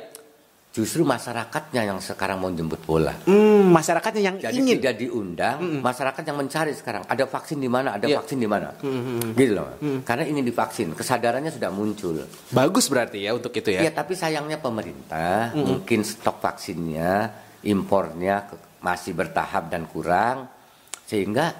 Justru 0.71 1.07
masyarakatnya 1.07 1.87
yang 1.87 2.03
sekarang 2.03 2.35
mau 2.35 2.51
jemput 2.51 2.83
bola. 2.83 3.15
Hmm, 3.23 3.71
masyarakatnya 3.71 4.19
yang 4.21 4.35
Jadi 4.35 4.59
ingin. 4.59 4.75
tidak 4.75 4.99
diundang, 4.99 5.79
masyarakat 5.79 6.19
yang 6.19 6.35
mencari 6.35 6.75
sekarang 6.75 7.07
ada 7.07 7.23
vaksin 7.23 7.63
di 7.63 7.71
mana, 7.71 7.95
ada 7.95 8.03
Iya. 8.03 8.19
vaksin 8.19 8.35
di 8.35 8.43
mana, 8.43 8.75
gitu 9.31 9.55
loh. 9.55 9.79
Karena 10.03 10.27
ingin 10.27 10.43
divaksin, 10.43 10.91
kesadarannya 10.91 11.47
sudah 11.47 11.71
muncul. 11.71 12.19
Bagus 12.51 12.91
berarti 12.91 13.23
ya 13.23 13.31
untuk 13.31 13.55
itu 13.55 13.71
ya. 13.71 13.87
Iya, 13.87 13.95
tapi 13.95 14.19
sayangnya 14.19 14.59
pemerintah 14.59 15.55
mungkin 15.55 16.03
stok 16.03 16.43
vaksinnya, 16.43 17.31
impornya 17.63 18.43
masih 18.83 19.15
bertahap 19.15 19.71
dan 19.71 19.87
kurang, 19.87 20.51
sehingga 21.07 21.55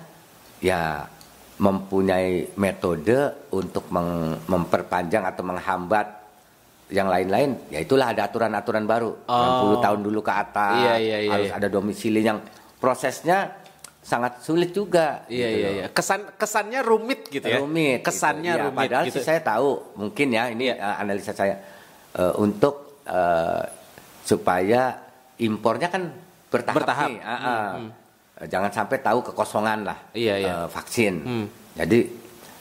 ya 0.59 1.07
mempunyai 1.55 2.51
metode 2.55 3.47
untuk 3.49 3.87
memperpanjang 4.45 5.23
atau 5.23 5.43
menghambat 5.43 6.07
yang 6.91 7.07
lain-lain. 7.07 7.71
Ya 7.71 7.79
itulah 7.79 8.11
ada 8.11 8.27
aturan-aturan 8.27 8.83
baru, 8.83 9.15
Oh. 9.25 9.79
60 9.79 9.81
tahun 9.81 9.99
dulu 10.03 10.19
ke 10.21 10.29
atas, 10.29 10.75
Iya, 10.77 10.93
iya, 10.99 11.17
iya, 11.23 11.31
harus 11.31 11.49
iya. 11.49 11.57
ada 11.57 11.67
domisili 11.67 12.21
yang 12.21 12.43
prosesnya 12.77 13.55
sangat 14.05 14.43
sulit 14.43 14.69
juga. 14.69 15.25
Iya 15.25 15.47
gitu 15.49 15.57
iya 15.57 15.69
iya. 15.71 15.85
Kesan 15.89 16.37
kesannya 16.37 16.79
rumit 16.85 17.25
gitu 17.25 17.47
ya. 17.47 17.57
rumit 17.57 18.05
Kesannya 18.05 18.53
gitu. 18.53 18.61
Ya, 18.61 18.65
rumit 18.69 18.79
padahal 18.85 19.05
gitu. 19.09 19.15
sih 19.17 19.23
saya 19.23 19.39
tahu 19.41 19.69
mungkin 19.97 20.27
ya 20.29 20.43
ini 20.53 20.69
Iya. 20.69 20.75
eh, 20.77 20.95
analisa 21.01 21.33
saya 21.33 21.55
eh, 22.13 22.33
untuk 22.37 23.01
eh, 23.07 23.63
supaya 24.21 25.01
impornya 25.41 25.89
kan 25.89 26.13
bertahap, 26.53 26.77
Bertahap. 26.77 27.09
nih. 27.09 27.19
Ah, 27.23 27.33
ah. 27.33 27.65
Eh, 27.81 27.89
jangan 28.37 28.67
sampai 28.69 28.99
tahu 28.99 29.23
kekosongan 29.23 29.79
lah 29.83 29.97
Iya, 30.11 30.33
iya. 30.37 30.53
eh, 30.57 30.67
vaksin 30.67 31.13
Hmm. 31.17 31.45
jadi 31.73 31.99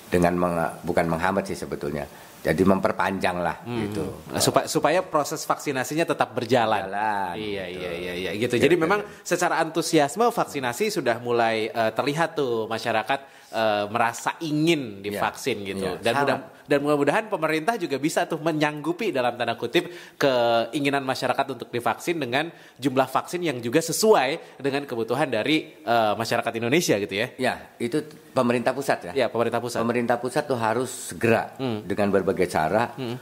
dengan 0.07 0.35
meng- 0.35 0.55
bukan 0.81 1.07
menghambat 1.09 1.45
sih 1.45 1.57
sebetulnya 1.57 2.07
jadi 2.41 2.61
memperpanjang 2.61 3.41
lah 3.41 3.57
gitu 3.65 4.05
Nah, 4.29 4.39
supaya 4.39 4.67
supaya 4.69 5.01
proses 5.01 5.43
vaksinasinya 5.43 6.05
tetap 6.05 6.31
berjalan. 6.31 6.87
Jalan, 6.87 7.35
Iya 7.35 7.65
gitu. 7.67 7.81
iya 7.81 7.91
iya 7.91 8.13
iya 8.15 8.31
gitu. 8.37 8.55
Jadi 8.55 8.77
memang 8.77 9.01
secara 9.23 9.59
antusiasme 9.59 10.29
vaksinasi 10.29 10.93
sudah 10.93 11.17
mulai 11.19 11.67
eh, 11.67 11.91
terlihat 11.91 12.37
tuh 12.37 12.69
masyarakat 12.69 13.21
eh, 13.51 13.85
merasa 13.89 14.37
ingin 14.41 15.01
divaksin 15.01 15.65
gitu. 15.65 15.89
iya, 15.89 15.99
Dan 15.99 16.13
sangat. 16.15 16.23
mudah 16.23 16.39
dan 16.65 16.81
mudah-mudahan 16.81 17.29
pemerintah 17.29 17.77
juga 17.77 17.97
bisa 17.97 18.25
tuh 18.25 18.41
menyanggupi 18.41 19.13
dalam 19.13 19.37
tanda 19.37 19.53
kutip 19.55 19.89
keinginan 20.17 21.01
masyarakat 21.01 21.47
untuk 21.53 21.69
divaksin 21.69 22.17
dengan 22.17 22.49
jumlah 22.75 23.05
vaksin 23.05 23.41
yang 23.41 23.59
juga 23.59 23.79
sesuai 23.79 24.59
dengan 24.59 24.85
kebutuhan 24.85 25.29
dari 25.29 25.77
eh, 25.77 26.13
masyarakat 26.15 26.53
Indonesia 26.57 26.97
gitu 26.97 27.15
ya. 27.15 27.27
ya 27.37 27.55
itu 27.77 28.01
pemerintah 28.33 28.73
pusat 28.73 28.99
ya 29.09 29.13
Ya, 29.15 29.27
pemerintah 29.29 29.61
pusat. 29.61 29.79
Pemerintah 29.81 30.17
pusat 30.17 30.45
tuh 30.45 30.57
harus 30.57 31.13
segera 31.13 31.53
Hmm. 31.55 31.85
dengan 31.85 32.09
berbagai 32.11 32.47
cara 32.47 32.97
eh, 32.97 33.17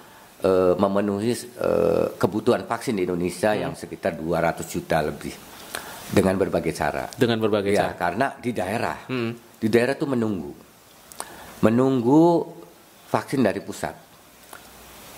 memenuhi 0.74 1.32
eh, 1.34 2.06
kebutuhan 2.14 2.62
vaksin 2.64 2.94
di 2.94 3.04
Indonesia 3.04 3.50
Hmm. 3.52 3.60
yang 3.68 3.72
sekitar 3.74 4.14
200 4.14 4.66
juta 4.66 5.02
lebih 5.02 5.34
dengan 6.10 6.36
berbagai 6.36 6.70
cara. 6.70 7.10
Dengan 7.12 7.40
berbagai 7.40 7.72
Ya, 7.72 7.90
cara. 7.90 7.94
karena 7.98 8.26
di 8.36 8.50
daerah, 8.52 8.98
Hmm. 9.06 9.32
di 9.58 9.66
daerah 9.66 9.94
tuh 9.94 10.06
menunggu, 10.06 10.52
menunggu 11.62 12.22
vaksin 13.12 13.44
dari 13.44 13.60
pusat. 13.60 13.92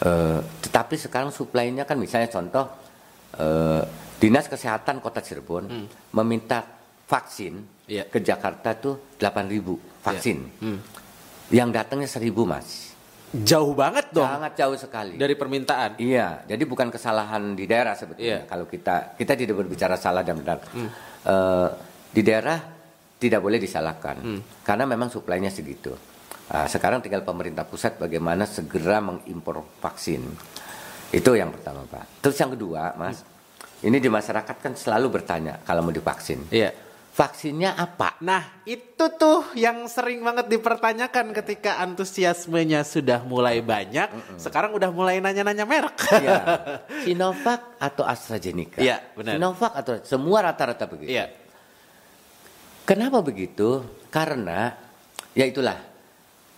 Eh, 0.03 0.40
tetapi 0.61 0.99
sekarang 0.99 1.30
suplainya 1.30 1.86
kan 1.86 1.95
misalnya 1.95 2.26
contoh 2.26 2.66
eh, 3.34 3.82
dinas 4.14 4.47
kesehatan 4.47 4.99
kota 4.99 5.18
Cirebon 5.18 5.70
meminta 6.12 6.66
vaksin 7.05 7.55
Hmm. 7.84 7.92
Iya. 7.92 8.09
ke 8.09 8.16
Jakarta 8.18 8.72
tuh 8.74 9.12
8.000 9.20 9.76
vaksin, 10.01 10.38
Hmm. 10.57 10.80
yang 11.51 11.68
datangnya 11.68 12.09
1.000 12.09 12.42
mas, 12.42 12.97
Jauh 13.34 13.76
banget 13.76 14.09
dong 14.09 14.24
sangat 14.24 14.57
jauh 14.57 14.72
sekali. 14.72 15.18
dari 15.18 15.34
permintaan. 15.34 15.99
Iya, 15.99 16.47
jadi 16.47 16.64
bukan 16.64 16.88
kesalahan 16.88 17.53
di 17.53 17.66
daerah 17.66 17.92
sebetulnya. 17.92 18.40
Iya. 18.40 18.49
Kalau 18.49 18.64
kita 18.64 19.12
kita 19.14 19.36
tidak 19.36 19.59
berbicara 19.59 19.99
salah 19.99 20.22
dan 20.22 20.38
benar. 20.38 20.64
Eh, 20.64 21.68
di 22.09 22.22
daerah 22.22 22.57
tidak 23.18 23.42
boleh 23.42 23.59
disalahkan 23.59 24.16
karena 24.62 24.84
memang 24.86 25.11
suplainya 25.11 25.51
segitu. 25.51 25.92
Ah, 26.53 26.68
sekarang 26.68 27.01
tinggal 27.01 27.24
pemerintah 27.24 27.64
pusat 27.64 27.97
bagaimana 27.97 28.45
segera 28.45 29.01
mengimpor 29.01 29.64
vaksin. 29.80 30.20
Itu 31.09 31.32
yang 31.38 31.55
pertama, 31.55 31.88
Pak. 31.88 32.20
Terus 32.20 32.36
yang 32.36 32.53
kedua, 32.53 32.92
Mas, 33.01 33.24
ini 33.80 33.97
di 33.97 34.11
masyarakat 34.12 34.57
kan 34.61 34.72
selalu 34.76 35.20
bertanya 35.20 35.62
kalau 35.64 35.84
mau 35.88 35.95
divaksin. 35.95 36.45
Iya. 36.53 36.74
Vaksinnya 37.14 37.78
apa? 37.78 38.18
Nah, 38.26 38.66
itu 38.66 39.07
tuh 39.14 39.55
yang 39.55 39.86
sering 39.86 40.18
banget 40.26 40.51
dipertanyakan 40.51 41.30
ketika 41.30 41.78
antusiasmenya 41.78 42.82
sudah 42.82 43.22
mulai 43.22 43.62
banyak. 43.62 44.11
Sekarang 44.34 44.74
udah 44.74 44.90
mulai 44.90 45.22
nanya-nanya 45.22 45.62
merek. 45.62 45.95
Iya. 46.11 46.42
Sinovac 47.07 47.78
atau 47.78 48.03
AstraZeneca? 48.03 48.82
Iya, 48.82 48.99
benar. 49.14 49.38
Sinovac 49.38 49.72
atau 49.78 49.95
semua 50.03 50.38
rata-rata 50.42 50.90
begitu. 50.90 51.14
Iya. 51.14 51.30
Kenapa 52.82 53.22
begitu? 53.22 53.86
Karena 54.11 54.74
ya 55.38 55.47
itulah 55.47 55.93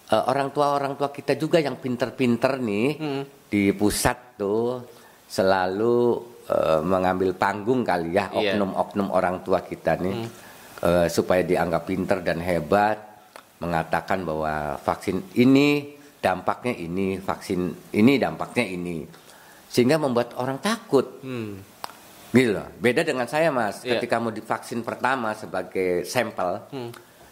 eh, 0.07 0.25
orang 0.27 0.49
tua 0.51 0.73
orang 0.73 0.95
tua 0.95 1.09
kita 1.09 1.35
juga 1.35 1.59
yang 1.59 1.77
pinter-pinter 1.77 2.59
nih 2.59 2.89
Hmm. 2.97 3.23
di 3.47 3.71
pusat 3.71 4.37
tuh 4.37 4.83
selalu 5.27 5.99
eh, 6.47 6.81
mengambil 6.81 7.35
panggung 7.35 7.83
kali 7.83 8.13
ya 8.13 8.31
Iya. 8.31 8.55
oknum-oknum 8.55 9.11
orang 9.11 9.43
tua 9.43 9.61
kita 9.61 9.99
nih 9.99 10.15
eh, 10.81 11.07
supaya 11.09 11.43
dianggap 11.43 11.83
pinter 11.85 12.19
dan 12.21 12.39
hebat 12.39 12.99
mengatakan 13.59 14.23
bahwa 14.23 14.77
vaksin 14.79 15.27
ini 15.35 15.97
dampaknya 16.17 16.77
ini 16.77 17.17
vaksin 17.19 17.61
ini 17.93 18.13
dampaknya 18.17 18.65
ini 18.65 19.03
sehingga 19.67 19.97
membuat 19.97 20.37
orang 20.37 20.59
takut 20.59 21.19
Hmm. 21.21 21.59
Gitu 22.29 22.53
loh. 22.53 22.69
Beda 22.77 23.01
dengan 23.01 23.25
saya 23.25 23.49
mas, 23.49 23.81
Iya. 23.81 23.97
ketika 23.97 24.19
mau 24.19 24.29
divaksin 24.29 24.83
pertama 24.83 25.33
sebagai 25.33 26.05
sampel, 26.05 26.69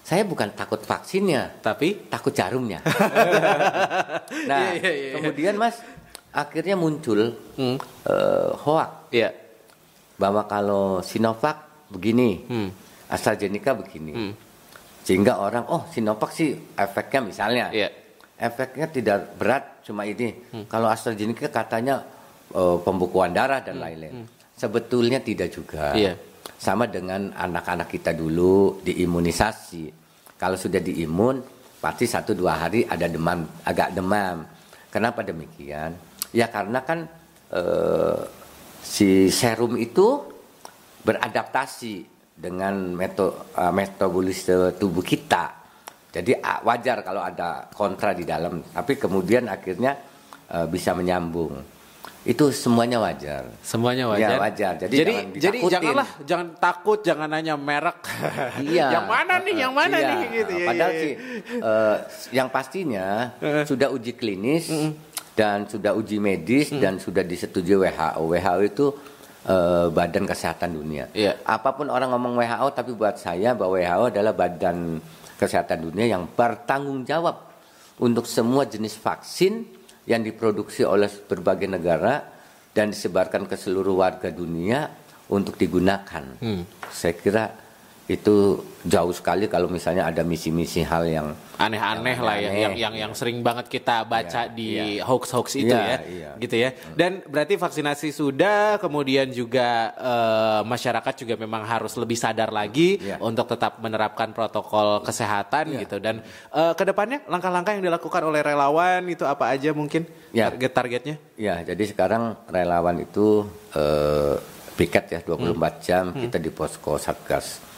saya 0.04 0.22
bukan 0.22 0.52
takut 0.52 0.78
vaksinnya, 0.78 1.64
Tapi 1.64 2.12
takut 2.12 2.28
jarumnya. 2.30 2.84
nah, 4.50 4.76
Iya, 4.76 4.84
iya, 4.84 4.90
iya. 4.92 5.12
kemudian 5.16 5.56
mas, 5.56 5.80
akhirnya 6.28 6.76
muncul 6.76 7.32
Hmm. 7.56 7.80
eh, 8.04 8.50
hoax 8.52 8.90
Iya. 9.10 9.32
bahwa 10.14 10.44
kalau 10.44 11.00
Sinovac 11.00 11.88
begini, 11.88 12.44
Hmm. 12.44 12.68
AstraZeneca 13.08 13.72
begini. 13.74 14.12
Hmm. 14.12 14.32
Sehingga 15.04 15.40
orang, 15.40 15.64
oh 15.68 15.88
Sinovac 15.88 16.32
sih 16.32 16.52
efeknya 16.76 17.20
misalnya, 17.24 17.66
Iya. 17.72 17.88
efeknya 18.36 18.86
tidak 18.88 19.40
berat 19.40 19.80
cuma 19.80 20.04
ini. 20.04 20.36
Kalau 20.68 20.88
AstraZeneca 20.88 21.48
katanya 21.48 22.04
eh, 22.54 22.76
pembukuan 22.84 23.32
darah 23.32 23.64
dan 23.64 23.80
lain-lain. 23.80 24.28
Sebetulnya 24.54 25.18
tidak 25.18 25.48
juga. 25.50 25.96
Iya. 25.96 26.14
Sama 26.56 26.88
dengan 26.88 27.32
anak-anak 27.32 27.88
kita 27.92 28.16
dulu 28.16 28.80
diimunisasi. 28.80 29.92
Kalau 30.40 30.56
sudah 30.56 30.80
diimun, 30.80 31.40
pasti 31.84 32.08
satu 32.08 32.32
dua 32.32 32.64
hari 32.64 32.88
ada 32.88 33.04
demam, 33.04 33.44
agak 33.68 33.92
demam. 33.92 34.48
Kenapa 34.88 35.20
demikian? 35.20 35.92
Ya 36.32 36.48
karena 36.48 36.80
kan 36.80 37.04
eh, 37.52 38.20
si 38.80 39.28
serum 39.28 39.76
itu 39.76 40.24
beradaptasi 41.04 41.94
dengan 42.32 42.96
meto, 42.96 43.52
eh, 43.52 43.72
metabolisme 43.72 44.72
tubuh 44.80 45.04
kita. 45.04 45.60
Jadi 46.14 46.38
wajar 46.62 47.02
kalau 47.02 47.20
ada 47.26 47.66
kontra 47.74 48.14
di 48.14 48.22
dalam, 48.22 48.62
tapi 48.70 48.96
kemudian 48.96 49.50
akhirnya 49.52 49.92
eh, 50.48 50.66
bisa 50.70 50.96
menyambung. 50.96 51.74
Itu 52.24 52.48
semuanya 52.56 52.96
wajar. 53.04 53.52
Semuanya 53.60 54.08
wajar. 54.08 54.32
Ya, 54.32 54.40
wajar. 54.40 54.72
Jadi 54.80 54.96
jadi, 54.96 55.12
jangan 55.12 55.36
jadi 55.36 55.58
janganlah 55.68 56.08
jangan 56.24 56.48
takut, 56.56 56.98
jangan 57.04 57.28
nanya 57.28 57.54
merek. 57.60 58.00
Iya. 58.64 58.86
yang 58.96 59.04
mana 59.04 59.34
nih? 59.44 59.54
Yang 59.60 59.72
mana 59.76 59.96
Iya. 60.00 60.08
nih 60.08 60.20
gitu 60.32 60.52
ya. 60.56 60.66
Padahal 60.72 60.92
Iya, 60.92 61.02
sih 61.04 61.12
eh, 61.60 61.96
yang 62.32 62.48
pastinya 62.48 63.06
sudah 63.68 63.88
uji 63.92 64.12
klinis 64.16 64.72
dan 65.36 65.68
sudah 65.68 65.92
uji 65.92 66.16
medis 66.16 66.72
dan 66.72 66.96
sudah 66.96 67.20
disetujui 67.20 67.76
WHO. 67.76 68.22
WHO 68.32 68.60
itu 68.64 68.86
eh, 69.44 69.86
Badan 69.92 70.24
Kesehatan 70.24 70.80
Dunia. 70.80 71.04
Iya. 71.12 71.44
Apa 71.44 71.76
pun 71.76 71.92
orang 71.92 72.08
ngomong 72.08 72.40
WHO, 72.40 72.72
tapi 72.72 72.96
buat 72.96 73.20
saya 73.20 73.52
bahwa 73.52 73.76
WHO 73.76 74.04
adalah 74.08 74.32
Badan 74.32 74.96
Kesehatan 75.36 75.92
Dunia 75.92 76.08
yang 76.08 76.24
bertanggung 76.24 77.04
jawab 77.04 77.52
untuk 78.00 78.24
semua 78.24 78.64
jenis 78.64 78.96
vaksin 78.96 79.83
yang 80.04 80.20
diproduksi 80.20 80.84
oleh 80.84 81.08
berbagai 81.08 81.68
negara 81.68 82.20
dan 82.74 82.92
disebarkan 82.92 83.48
ke 83.48 83.56
seluruh 83.56 84.02
warga 84.02 84.28
dunia 84.28 84.90
untuk 85.30 85.56
digunakan. 85.56 86.36
Saya 86.90 87.14
kira 87.16 87.44
itu 88.04 88.60
jauh 88.84 89.16
sekali 89.16 89.48
kalau 89.48 89.64
misalnya 89.64 90.04
ada 90.04 90.20
misi-misi 90.20 90.84
hal 90.84 91.08
yang 91.08 91.32
aneh-aneh 91.56 92.12
Yang 92.12 92.20
lah 92.20 92.36
ya 92.36 92.48
aneh, 92.52 92.60
yang 92.60 92.74
yang 92.76 92.94
yang 93.00 93.12
sering 93.16 93.40
banget 93.40 93.72
kita 93.72 94.04
baca 94.04 94.44
Iya, 94.44 94.52
di 94.52 94.68
iya. 94.76 95.08
hoax-hoax 95.08 95.56
itu 95.56 95.72
Iya, 95.72 95.80
ya 95.88 95.98
iya. 96.04 96.30
gitu 96.36 96.56
ya 96.60 96.70
dan 96.92 97.24
berarti 97.24 97.56
vaksinasi 97.56 98.12
sudah 98.12 98.76
kemudian 98.76 99.32
juga 99.32 99.96
eh, 99.96 100.60
masyarakat 100.68 101.14
juga 101.16 101.34
memang 101.40 101.64
harus 101.64 101.96
lebih 101.96 102.20
sadar 102.20 102.52
lagi 102.52 103.00
Iya. 103.00 103.24
untuk 103.24 103.48
tetap 103.48 103.80
menerapkan 103.80 104.36
protokol 104.36 105.00
kesehatan 105.00 105.72
Iya. 105.72 105.88
gitu 105.88 105.96
dan 105.96 106.20
eh, 106.52 106.72
ke 106.76 106.84
depannya 106.84 107.24
langkah-langkah 107.24 107.72
yang 107.72 107.88
dilakukan 107.88 108.20
oleh 108.20 108.44
relawan 108.44 109.00
itu 109.08 109.24
apa 109.24 109.48
aja 109.48 109.72
mungkin 109.72 110.04
Ya. 110.36 110.52
target-targetnya 110.52 111.16
Ya, 111.40 111.64
jadi 111.64 111.88
sekarang 111.88 112.36
relawan 112.52 113.00
itu 113.00 113.48
eh, 113.72 114.36
piket 114.76 115.04
ya 115.08 115.20
24 115.24 115.80
jam 115.80 116.12
kita 116.12 116.36
di 116.36 116.52
posko 116.52 117.00
Satgas 117.00 117.72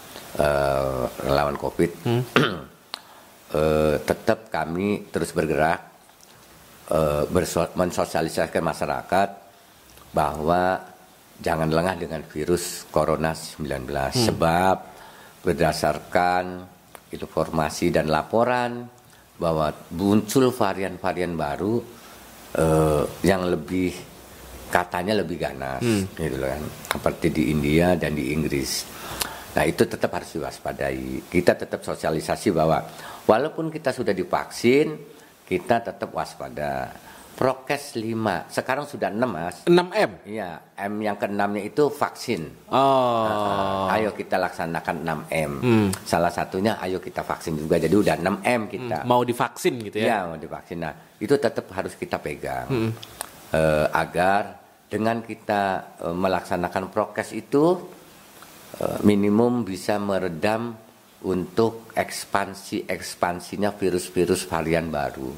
relawan 1.22 1.56
Covid. 1.56 1.90
Eh, 3.46 3.96
tetap 4.02 4.50
kami 4.50 5.06
terus 5.06 5.30
bergerak 5.30 5.78
berso- 7.30 7.70
mensosialisasikan 7.78 8.58
masyarakat 8.58 9.28
bahwa 10.10 10.82
jangan 11.38 11.70
lengah 11.70 11.94
dengan 11.94 12.26
virus 12.26 12.90
corona 12.90 13.38
19 13.38 13.86
sebab 14.10 14.76
berdasarkan 15.46 16.66
informasi 17.14 17.94
dan 17.94 18.10
laporan 18.10 18.82
bahwa 19.38 19.70
muncul 19.94 20.50
varian-varian 20.50 21.38
baru 21.38 21.74
eh, 22.50 23.04
yang 23.22 23.46
lebih 23.46 23.94
katanya 24.66 25.22
lebih 25.22 25.38
ganas 25.38 25.80
gitu 26.18 26.34
loh 26.34 26.50
kan 26.50 26.62
seperti 26.98 27.26
di 27.30 27.42
India 27.54 27.94
dan 27.94 28.18
di 28.18 28.34
Inggris. 28.34 28.70
Nah, 29.56 29.64
itu 29.64 29.88
tetap 29.88 30.12
harus 30.12 30.36
diwaspadai. 30.36 31.24
Kita 31.32 31.56
tetap 31.56 31.80
sosialisasi 31.80 32.52
bahwa 32.52 32.84
walaupun 33.24 33.72
kita 33.72 33.88
sudah 33.88 34.12
divaksin, 34.12 35.00
kita 35.48 35.80
tetap 35.80 36.12
waspada. 36.12 36.92
Prokes 37.36 38.00
5, 38.00 38.48
sekarang 38.48 38.88
sudah 38.88 39.12
6 39.12 39.28
Mas. 39.28 39.56
6M 39.68 40.24
Iya, 40.24 40.56
M 40.88 41.04
yang 41.04 41.20
keenamnya 41.20 41.60
itu 41.68 41.92
vaksin. 41.92 42.48
oh 42.72 43.92
Ayo 43.92 44.16
kita 44.16 44.40
laksanakan 44.40 45.04
6M. 45.04 45.52
Hmm. 45.60 45.88
Salah 46.00 46.32
satunya 46.32 46.80
ayo 46.80 46.96
kita 46.96 47.20
vaksin 47.20 47.60
juga. 47.60 47.76
Jadi 47.76 47.92
udah 47.92 48.16
6M 48.16 48.60
kita. 48.72 49.04
mau 49.04 49.20
divaksin 49.20 49.76
gitu 49.84 50.00
ya 50.00 50.04
Iya, 50.04 50.18
mau 50.32 50.40
divaksin. 50.40 50.80
Nah, 50.80 50.96
itu 51.20 51.36
tetap 51.36 51.68
harus 51.76 51.92
kita 51.92 52.16
pegang. 52.16 52.72
Hmm. 52.72 52.90
Eh, 53.52 53.86
agar 53.92 54.56
dengan 54.88 55.20
kita 55.20 55.62
eh, 56.08 56.16
melaksanakan 56.16 56.88
prokes 56.88 57.36
itu 57.36 57.84
minimum 59.04 59.64
bisa 59.64 59.96
meredam 59.96 60.76
untuk 61.24 61.90
ekspansi-ekspansinya 61.96 63.72
virus-virus 63.72 64.44
varian 64.46 64.92
baru. 64.92 65.32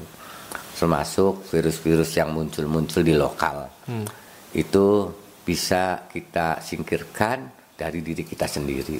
Termasuk 0.75 1.47
virus-virus 1.49 2.11
yang 2.15 2.35
muncul-muncul 2.35 3.01
di 3.03 3.15
lokal. 3.15 3.67
Hmm. 3.87 4.05
Itu 4.51 5.11
bisa 5.43 6.07
kita 6.11 6.61
singkirkan 6.61 7.49
dari 7.79 8.03
diri 8.03 8.27
kita 8.27 8.45
sendiri. 8.45 8.99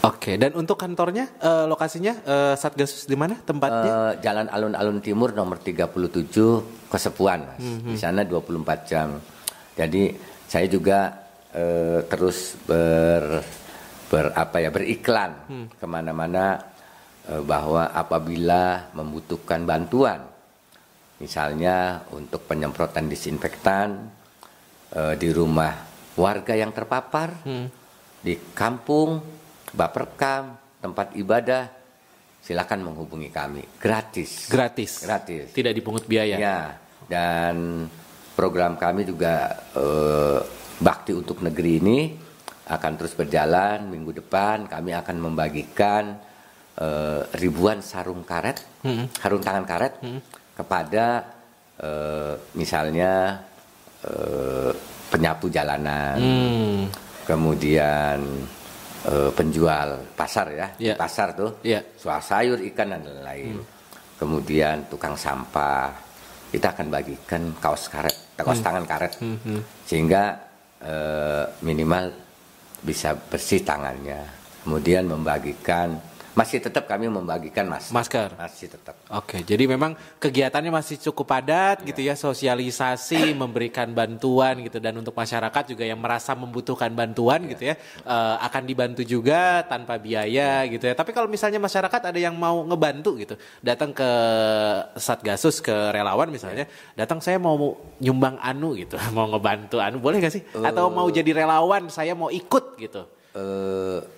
Oke, 0.00 0.40
dan 0.40 0.56
untuk 0.56 0.80
kantornya, 0.80 1.28
eh, 1.36 1.68
lokasinya 1.68 2.14
eh, 2.24 2.54
Satgasus 2.56 3.04
di 3.04 3.12
mana 3.20 3.36
tempatnya? 3.36 4.16
Eh, 4.16 4.24
Jalan 4.24 4.48
Alun-Alun 4.48 5.04
Timur 5.04 5.36
nomor 5.36 5.60
37 5.60 6.88
Kesepuan, 6.88 7.44
Mas. 7.44 7.60
Mhm. 7.60 7.90
Di 7.92 7.98
sana 8.00 8.24
24 8.24 8.88
jam. 8.88 9.20
Jadi 9.76 10.16
saya 10.48 10.66
juga 10.72 11.28
eh, 11.52 12.00
terus 12.08 12.56
ber, 12.64 13.44
ber 14.10 14.34
apa 14.34 14.58
ya 14.58 14.74
beriklan 14.74 15.32
Hmm. 15.46 15.66
ke 15.70 15.86
mana-mana 15.86 16.58
eh, 17.30 17.38
bahwa 17.40 17.94
apabila 17.94 18.90
membutuhkan 18.90 19.62
bantuan, 19.62 20.26
misalnya 21.22 22.02
untuk 22.10 22.42
penyemprotan 22.44 23.06
disinfektan 23.06 24.10
eh, 24.90 25.14
di 25.14 25.30
rumah 25.30 25.70
warga 26.18 26.58
yang 26.58 26.74
terpapar, 26.74 27.46
Hmm. 27.46 27.70
di 28.20 28.34
kampung, 28.52 29.22
baperkam, 29.70 30.58
tempat 30.82 31.14
ibadah, 31.14 31.70
silakan 32.42 32.90
menghubungi 32.90 33.30
kami 33.30 33.62
gratis. 33.78 34.50
Gratis. 34.50 35.06
Gratis. 35.06 35.54
Tidak 35.54 35.70
dipungut 35.70 36.10
biaya. 36.10 36.34
Ya, 36.34 36.58
dan 37.06 37.86
program 38.34 38.74
kami 38.74 39.06
juga 39.06 39.54
eh, 39.76 40.40
bakti 40.80 41.12
untuk 41.14 41.44
negeri 41.44 41.72
ini 41.78 41.98
akan 42.70 42.92
terus 42.94 43.18
berjalan 43.18 43.90
minggu 43.90 44.22
depan. 44.22 44.70
Kami 44.70 44.94
akan 44.94 45.16
membagikan 45.18 46.14
eh, 46.80 47.20
ribuan 47.36 47.82
sarung 47.82 48.22
karet, 48.24 48.62
Hmm. 48.86 49.04
sarung 49.12 49.42
tangan 49.42 49.66
karet 49.66 50.00
kepada 50.54 51.06
eh, 51.76 52.34
misalnya 52.56 53.36
eh, 54.00 54.72
penyapu 55.10 55.50
jalanan, 55.52 56.16
Hmm. 56.16 56.80
kemudian 57.28 58.22
eh, 59.00 59.30
penjual 59.32 60.12
pasar 60.16 60.46
ya, 60.52 60.66
di 60.76 60.92
pasar 60.96 61.32
tuh, 61.36 61.60
Iya. 61.60 61.80
soal 61.96 62.20
sayur, 62.20 62.60
ikan 62.72 62.92
dan 62.96 63.00
lain-lain. 63.04 63.60
Kemudian 64.20 64.84
tukang 64.92 65.16
sampah, 65.16 65.88
kita 66.52 66.76
akan 66.76 66.86
bagikan 66.92 67.42
kaos 67.60 67.88
karet, 67.88 68.36
kaos 68.36 68.60
tangan 68.60 68.84
karet, 68.84 69.16
Hmm. 69.20 69.60
sehingga 69.84 70.48
eh, 70.80 71.44
minimal 71.60 72.08
bisa 72.80 73.14
bersih 73.16 73.62
tangannya. 73.62 74.24
Kemudian 74.64 75.08
membagikan, 75.08 75.96
masih 76.30 76.62
tetap 76.62 76.86
kami 76.86 77.10
membagikan 77.10 77.66
mas, 77.66 77.90
Masker. 77.90 78.38
masih 78.38 78.70
tetap. 78.70 78.94
Oke, 79.10 79.42
jadi 79.42 79.66
memang 79.66 79.98
kegiatannya 80.22 80.70
masih 80.70 81.02
cukup 81.10 81.34
padat 81.34 81.82
gitu 81.82 81.98
ya, 82.06 82.14
sosialisasi, 82.14 83.34
memberikan 83.42 83.90
bantuan 83.90 84.62
gitu 84.62 84.78
dan 84.78 84.94
untuk 84.94 85.14
masyarakat 85.14 85.74
juga 85.74 85.82
yang 85.82 85.98
merasa 85.98 86.38
membutuhkan 86.38 86.94
bantuan 86.94 87.50
gitu 87.50 87.70
ya, 87.70 87.74
eh, 88.06 88.36
akan 88.46 88.62
dibantu 88.62 89.02
juga 89.02 89.66
tanpa 89.66 89.98
biaya 89.98 90.62
gitu 90.70 90.86
ya. 90.86 90.94
Tapi 90.94 91.10
kalau 91.10 91.26
misalnya 91.26 91.58
masyarakat 91.58 92.00
ada 92.14 92.18
yang 92.18 92.38
mau 92.38 92.62
ngebantu 92.62 93.18
gitu, 93.18 93.34
datang 93.58 93.90
ke 93.90 94.10
Satgasus 94.98 95.58
ke 95.58 95.74
relawan 95.90 96.30
misalnya, 96.30 96.70
datang 96.94 97.18
saya 97.18 97.42
mau 97.42 97.74
nyumbang 97.98 98.38
anu 98.38 98.78
gitu, 98.78 98.94
mau 99.16 99.26
ngebantu 99.26 99.82
anu, 99.82 99.98
boleh 99.98 100.22
gak 100.22 100.34
sih? 100.34 100.42
Atau 100.62 100.94
mau 100.94 101.10
jadi 101.10 101.34
relawan, 101.34 101.90
saya 101.90 102.14
mau 102.14 102.30
ikut 102.30 102.78
gitu. 102.78 103.02
eh 103.30 104.09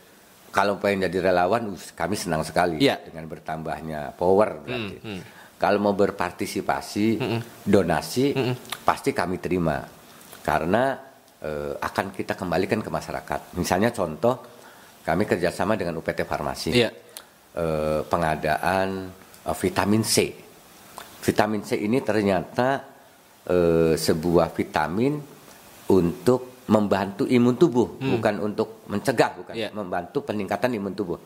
kalau 0.52 0.76
pengen 0.76 1.08
jadi 1.08 1.32
relawan, 1.32 1.72
kami 1.96 2.14
senang 2.14 2.44
sekali 2.44 2.76
Iya. 2.76 3.00
dengan 3.00 3.24
bertambahnya 3.24 4.12
power 4.12 4.60
berarti. 4.60 4.96
Kalau 5.56 5.78
mau 5.80 5.94
berpartisipasi, 5.96 7.06
donasi, 7.64 8.36
pasti 8.84 9.16
kami 9.16 9.40
terima 9.40 9.80
karena 10.44 10.98
eh, 11.40 11.72
akan 11.74 12.12
kita 12.12 12.36
kembalikan 12.36 12.78
ke 12.78 12.90
masyarakat. 12.92 13.56
Misalnya 13.56 13.90
contoh, 13.90 14.38
kami 15.02 15.24
kerjasama 15.24 15.74
dengan 15.74 15.98
UPT 15.98 16.22
Farmasi. 16.22 16.70
Iya. 16.76 16.90
eh, 17.52 18.00
pengadaan 18.04 19.08
eh, 19.48 19.56
vitamin 19.56 20.04
C. 20.04 20.30
Vitamin 21.22 21.62
C 21.64 21.80
ini 21.80 21.98
ternyata 22.04 22.84
eh, 23.48 23.94
sebuah 23.96 24.52
vitamin 24.52 25.16
untuk 25.88 26.51
membantu 26.64 27.24
imun 27.24 27.54
tubuh, 27.54 27.98
bukan 27.98 28.38
untuk 28.40 28.86
mencegah, 28.86 29.34
bukan 29.34 29.54
Iya. 29.54 29.68
membantu 29.72 30.22
peningkatan 30.22 30.70
imun 30.72 30.92
tubuh. 30.92 31.18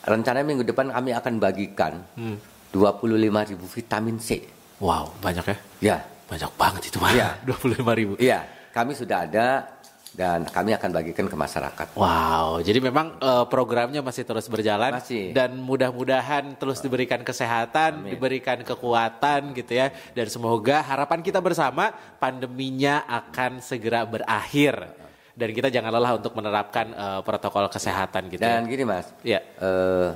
Rencana 0.00 0.40
minggu 0.40 0.62
depan 0.62 0.88
kami 0.88 1.10
akan 1.12 1.34
bagikan 1.36 2.00
Hmm. 2.14 2.38
25.000 2.70 3.66
vitamin 3.66 4.16
C. 4.16 4.42
Wow, 4.78 5.12
banyak 5.18 5.44
ya? 5.44 5.56
Ya, 5.82 5.98
Banyak 6.26 6.50
banget 6.54 6.82
itu 6.84 6.98
mah. 6.98 7.10
Iya. 7.10 7.38
25 7.46 7.94
ribu. 7.94 8.14
iya, 8.18 8.42
kami 8.70 8.92
sudah 8.92 9.24
ada 9.24 9.75
dan 10.16 10.48
kami 10.48 10.72
akan 10.72 10.90
bagikan 10.96 11.28
ke 11.28 11.36
masyarakat. 11.36 11.92
Wow, 11.92 12.64
jadi 12.64 12.80
memang 12.80 13.20
eh, 13.20 13.44
programnya 13.52 14.00
masih 14.00 14.24
terus 14.24 14.48
berjalan 14.48 14.96
Masih. 14.96 15.36
dan 15.36 15.52
mudah-mudahan 15.60 16.56
terus 16.56 16.80
diberikan 16.80 17.20
kesehatan, 17.20 18.08
diberikan 18.08 18.64
kekuatan 18.64 19.52
gitu 19.52 19.76
ya 19.76 19.92
dan 20.16 20.26
semoga 20.32 20.80
harapan 20.80 21.20
kita 21.20 21.44
bersama 21.44 21.92
pandeminya 22.16 23.04
akan 23.04 23.60
segera 23.60 24.08
berakhir 24.08 24.88
dan 25.36 25.52
kita 25.52 25.68
jangan 25.68 25.92
lelah 25.92 26.16
untuk 26.16 26.32
menerapkan 26.32 26.96
eh, 26.96 27.20
protokol 27.20 27.68
kesehatan 27.68 28.32
gitu. 28.32 28.40
Dan 28.40 28.64
ya. 28.64 28.70
gini 28.72 28.84
mas, 28.88 29.06
Iya. 29.20 29.40
eh, 29.60 30.10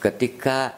ketika 0.00 0.72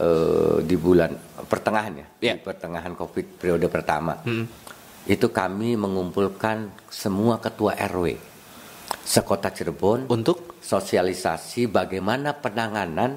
eh, 0.00 0.64
di 0.64 0.76
bulan 0.80 1.12
pertengahan 1.44 1.92
ya, 2.00 2.06
Iya. 2.16 2.34
di 2.40 2.48
pertengahan 2.48 2.96
COVID 2.96 3.26
periode 3.36 3.68
pertama, 3.68 4.16
itu 5.08 5.32
kami 5.32 5.74
mengumpulkan 5.74 6.68
semua 6.92 7.40
ketua 7.40 7.72
RW 7.74 8.20
sekota 9.08 9.48
Cirebon 9.48 10.04
Untuk 10.12 10.60
sosialisasi 10.60 11.64
bagaimana 11.72 12.36
penanganan 12.36 13.16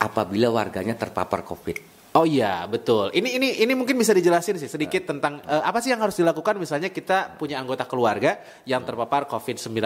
apabila 0.00 0.48
warganya 0.48 0.96
terpapar 0.96 1.44
COVID. 1.44 1.92
Oh 2.16 2.24
iya 2.24 2.64
betul. 2.66 3.12
Ini 3.12 3.36
ini 3.36 3.48
ini 3.62 3.72
mungkin 3.76 3.94
bisa 3.94 4.10
dijelasin 4.16 4.56
sih 4.56 4.66
sedikit 4.66 5.06
tentang 5.12 5.44
eh, 5.44 5.62
apa 5.62 5.78
sih 5.78 5.92
yang 5.92 6.00
harus 6.00 6.16
dilakukan 6.16 6.58
misalnya 6.58 6.88
kita 6.90 7.36
punya 7.36 7.60
anggota 7.60 7.84
keluarga 7.84 8.40
yang 8.66 8.82
terpapar 8.82 9.28
COVID-19 9.30 9.76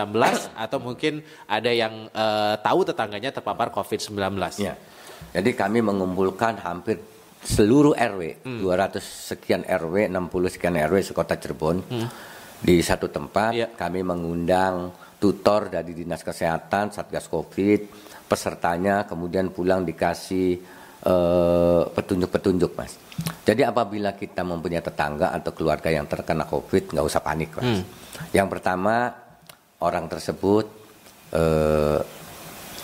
atau 0.57 0.78
mungkin 0.80 1.20
ada 1.51 1.68
yang 1.68 2.09
eh, 2.09 2.55
tahu 2.62 2.80
tetangganya 2.87 3.35
terpapar 3.35 3.74
COVID-19. 3.74 4.22
Ya. 4.62 4.78
Jadi 5.35 5.51
kami 5.53 5.82
mengumpulkan 5.82 6.62
hampir 6.62 7.03
seluruh 7.45 7.92
RW, 7.92 8.40
200 8.42 9.05
sekian 9.05 9.62
RW, 9.68 10.09
60 10.09 10.55
sekian 10.57 10.74
RW 10.80 10.97
sekota 11.05 11.36
Cirebon 11.36 11.84
di 12.64 12.80
satu 12.80 13.12
tempat. 13.12 13.53
Iya. 13.53 13.68
Kami 13.76 14.01
mengundang 14.01 14.90
tutor 15.20 15.68
dari 15.68 15.92
Dinas 15.92 16.24
Kesehatan, 16.24 16.92
Satgas 16.92 17.28
Covid, 17.28 17.80
pesertanya 18.24 19.05
kemudian 19.05 19.53
pulang 19.53 19.84
dikasih 19.84 20.49
eh, 21.05 21.82
petunjuk-petunjuk, 21.92 22.72
Mas. 22.72 22.97
Jadi 23.45 23.62
apabila 23.62 24.16
kita 24.16 24.40
mempunyai 24.40 24.80
tetangga 24.80 25.30
atau 25.36 25.53
keluarga 25.53 25.92
yang 25.92 26.09
terkena 26.09 26.49
Covid, 26.49 26.97
nggak 26.97 27.05
usah 27.05 27.20
panik, 27.20 27.53
Mas. 27.61 27.84
Yang 28.32 28.49
pertama 28.57 29.12
orang 29.84 30.09
tersebut 30.09 30.66
eh, 31.36 32.01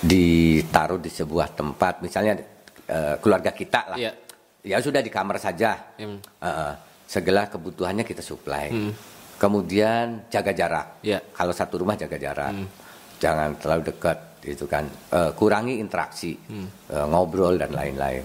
ditaruh 0.01 1.01
di 1.01 1.09
sebuah 1.13 1.57
tempat, 1.57 2.05
misalnya 2.05 2.37
eh, 2.89 3.17
keluarga 3.21 3.53
kita 3.57 3.97
lah. 3.97 3.99
Iya. 4.01 4.13
Ya 4.65 4.79
sudah 4.81 5.01
di 5.01 5.09
kamar 5.09 5.41
saja. 5.41 5.77
Hmm. 5.97 6.21
Heeh. 6.43 6.75
segala 7.11 7.51
kebutuhannya 7.51 8.07
kita 8.07 8.23
suplai. 8.23 8.71
Kemudian 9.35 10.31
jaga 10.31 10.55
jarak. 10.55 11.03
Iya. 11.03 11.19
Kalau 11.35 11.51
satu 11.51 11.83
rumah 11.83 11.99
jaga 11.99 12.15
jarak. 12.15 12.55
Jangan 13.19 13.59
terlalu 13.59 13.91
dekat 13.91 14.19
gitu 14.47 14.71
kan. 14.71 14.87
Eh, 15.11 15.35
kurangi 15.35 15.83
interaksi, 15.83 16.39
eh, 16.39 17.07
ngobrol 17.11 17.59
dan 17.59 17.75
lain-lain. 17.75 18.23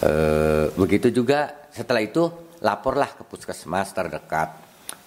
Eh, 0.00 0.72
begitu 0.72 1.12
juga 1.12 1.68
setelah 1.68 2.00
itu 2.00 2.24
laporlah 2.64 3.20
ke 3.20 3.22
puskesmas 3.28 3.92
terdekat 3.92 4.48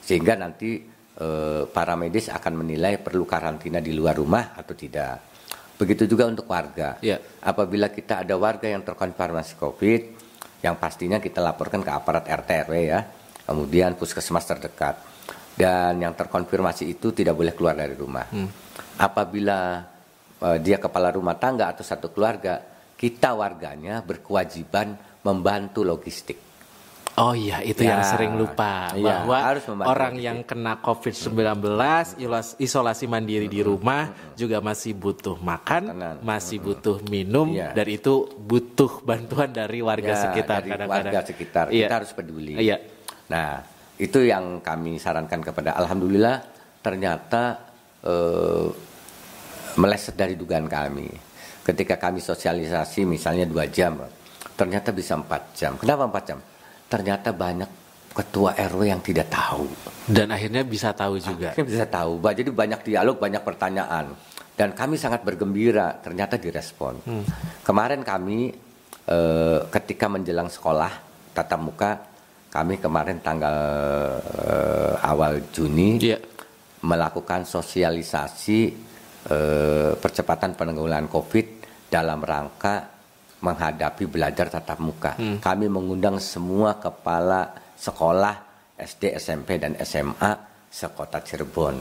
sehingga 0.05 0.37
nanti 0.37 0.85
eh, 1.13 1.63
para 1.69 1.93
medis 1.97 2.29
akan 2.29 2.61
menilai 2.65 3.01
perlu 3.01 3.25
karantina 3.25 3.81
di 3.81 3.89
luar 3.93 4.17
rumah 4.17 4.53
atau 4.53 4.77
tidak. 4.77 5.17
Begitu 5.77 6.05
juga 6.05 6.29
untuk 6.29 6.45
warga. 6.45 7.01
Iya. 7.01 7.17
Apabila 7.41 7.89
kita 7.89 8.21
ada 8.21 8.37
warga 8.37 8.69
yang 8.69 8.85
terkonfirmasi 8.85 9.57
COVID, 9.57 10.01
yang 10.63 10.79
pastinya 10.79 11.19
kita 11.19 11.43
laporkan 11.43 11.83
ke 11.83 11.91
aparat 11.91 12.23
RT 12.23 12.49
RW 12.71 12.75
ya, 12.87 13.03
kemudian 13.43 13.99
puskesmas 13.99 14.47
terdekat. 14.47 14.95
Dan 15.53 16.01
yang 16.01 16.17
terkonfirmasi 16.17 16.89
itu 16.89 17.13
tidak 17.13 17.37
boleh 17.37 17.53
keluar 17.53 17.77
dari 17.77 17.93
rumah. 17.93 18.25
Apabila 18.97 19.85
eh, 20.41 20.57
dia 20.63 20.81
kepala 20.81 21.13
rumah 21.13 21.37
tangga 21.37 21.69
atau 21.69 21.85
satu 21.85 22.09
keluarga, 22.09 22.57
kita 22.97 23.35
warganya 23.37 24.01
berkewajiban 24.01 24.95
membantu 25.21 25.83
logistik. 25.85 26.52
Oh 27.13 27.37
iya, 27.37 27.61
itu 27.61 27.85
Ya. 27.85 27.93
yang 27.93 28.03
sering 28.03 28.33
lupa 28.33 28.89
Iya, 28.91 29.21
bahwa 29.21 29.37
harus 29.37 29.61
orang 29.69 30.17
yang 30.17 30.41
kena 30.41 30.81
COVID-19 30.81 31.61
ilas- 32.17 32.57
isolasi 32.57 33.05
mandiri 33.05 33.45
di 33.45 33.61
rumah 33.61 34.09
juga 34.33 34.57
masih 34.57 34.97
butuh 34.97 35.37
makan, 35.37 35.93
Makanan. 35.93 36.15
masih 36.25 36.57
butuh 36.57 36.97
minum 37.05 37.53
Iya. 37.53 37.69
dan 37.69 37.85
itu 37.85 38.13
butuh 38.33 38.97
bantuan 39.07 39.53
dari 39.53 39.77
warga 39.79 40.09
Ya, 40.09 40.21
sekitar 40.25 40.65
dari 40.65 40.73
kadang-kadang. 40.73 41.13
warga 41.13 41.19
sekitar 41.21 41.65
Iya. 41.69 41.85
kita 41.85 41.95
harus 42.01 42.11
peduli. 42.11 42.53
Iya. 42.57 42.77
Nah, 43.29 43.61
itu 43.93 44.19
yang 44.25 44.57
kami 44.59 44.97
sarankan 44.97 45.37
kepada 45.39 45.77
Alhamdulillah 45.77 46.41
ternyata 46.81 47.61
eh, 48.03 48.67
meleset 49.75 50.17
dari 50.17 50.33
dugaan 50.33 50.65
kami. 50.65 51.07
Ketika 51.61 51.95
kami 51.95 52.19
sosialisasi 52.19 53.05
misalnya 53.05 53.45
dua 53.45 53.63
jam, 53.65 54.01
ternyata 54.53 54.91
bisa 54.91 55.15
empat 55.15 55.55
jam. 55.55 55.77
Kenapa 55.77 56.03
empat 56.03 56.23
jam? 56.25 56.39
Ternyata 56.93 57.33
banyak 57.33 57.69
ketua 58.13 58.53
RW 58.53 58.93
yang 58.93 59.01
tidak 59.01 59.33
tahu. 59.33 59.65
Dan 60.05 60.29
akhirnya 60.29 60.61
bisa 60.61 60.93
tahu 60.93 61.17
juga. 61.17 61.49
Akhirnya 61.57 61.65
bisa 61.65 61.85
tahu. 61.89 62.21
Jadi 62.21 62.53
banyak 62.53 62.85
dialog, 62.85 63.17
banyak 63.17 63.41
pertanyaan. 63.41 64.13
Dan 64.53 64.77
kami 64.77 65.01
sangat 65.01 65.25
bergembira 65.25 65.97
ternyata 65.97 66.37
direspon. 66.37 67.01
Kemarin 67.65 68.05
kami 68.05 68.53
eh, 69.09 69.59
ketika 69.73 70.05
menjelang 70.05 70.53
sekolah 70.53 70.93
tatap 71.33 71.59
muka, 71.65 71.91
kami 72.53 72.77
kemarin 72.77 73.17
tanggal 73.25 73.57
eh, 74.21 74.93
awal 75.09 75.49
Juni 75.49 75.97
Iya. 75.97 76.21
melakukan 76.85 77.49
sosialisasi 77.49 78.59
eh, 79.33 79.91
percepatan 79.97 80.53
penanggulangan 80.53 81.09
COVID 81.09 81.47
dalam 81.89 82.21
rangka 82.21 82.92
menghadapi 83.43 84.07
belajar 84.07 84.47
tatap 84.47 84.79
muka. 84.79 85.19
Kami 85.19 85.67
mengundang 85.67 86.15
semua 86.23 86.79
kepala 86.79 87.51
sekolah 87.75 88.35
SD, 88.79 89.19
SMP, 89.19 89.59
dan 89.59 89.75
SMA 89.83 90.31
sekota 90.71 91.19
Cirebon. 91.21 91.77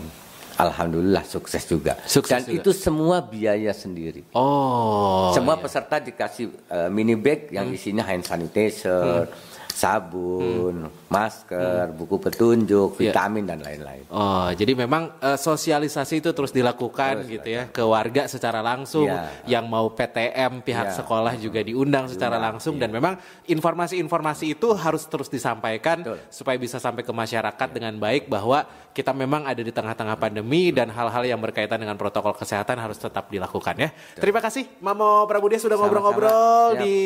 Alhamdulillah 0.52 1.24
sukses 1.24 1.64
juga. 1.64 1.96
Sukses 2.04 2.28
dan 2.28 2.42
juga. 2.44 2.60
itu 2.60 2.70
semua 2.76 3.24
biaya 3.24 3.72
sendiri. 3.72 4.28
Oh. 4.36 5.32
semua 5.32 5.56
iya. 5.56 5.62
peserta 5.64 5.96
dikasih 5.96 6.46
eh, 6.68 6.88
mini 6.92 7.16
bag 7.16 7.48
yang 7.48 7.72
isinya 7.72 8.04
hand 8.04 8.28
sanitizer, 8.28 9.32
sabun, 9.72 10.86
masker, 11.08 11.90
buku 11.96 12.16
petunjuk, 12.20 12.94
Iya. 12.96 13.10
vitamin 13.10 13.44
dan 13.48 13.58
lain-lain. 13.60 14.04
Oh, 14.12 14.52
jadi 14.52 14.72
memang 14.76 15.16
eh, 15.18 15.34
sosialisasi 15.36 16.20
itu 16.20 16.30
terus 16.30 16.52
dilakukan 16.52 17.24
Terus 17.24 17.32
gitu 17.32 17.48
ya 17.48 17.62
ke 17.68 17.82
warga 17.82 18.28
secara 18.28 18.60
langsung. 18.60 19.08
Iya. 19.08 19.58
Yang 19.58 19.64
mau 19.66 19.86
PTM 19.90 20.60
pihak 20.62 20.92
Iya. 20.92 20.96
sekolah 21.02 21.34
juga 21.40 21.60
diundang 21.64 22.06
secara 22.06 22.36
langsung 22.36 22.76
iya. 22.76 22.86
dan 22.86 22.90
memang 22.92 23.14
informasi-informasi 23.48 24.52
itu 24.52 24.68
harus 24.76 25.08
terus 25.08 25.28
disampaikan 25.28 26.04
Betul. 26.04 26.18
supaya 26.28 26.56
bisa 26.60 26.76
sampai 26.76 27.02
ke 27.02 27.12
masyarakat 27.12 27.68
dengan 27.72 27.96
baik 27.96 28.28
bahwa 28.28 28.64
kita 28.92 29.16
memang 29.16 29.48
ada 29.48 29.64
di 29.64 29.72
tengah-tengah 29.72 30.20
pandemi 30.20 30.68
dan 30.68 30.92
hal-hal 30.92 31.24
yang 31.24 31.40
berkaitan 31.40 31.80
dengan 31.80 31.96
protokol 31.96 32.36
kesehatan 32.36 32.76
harus 32.76 33.00
tetap 33.00 33.32
dilakukan 33.32 33.72
ya. 33.80 33.88
Terima 34.20 34.44
kasih 34.44 34.68
Mamo 34.84 35.24
Prabudia 35.24 35.56
sudah 35.56 35.80
ngobrol-ngobrol 35.80 36.76
di 36.76 36.96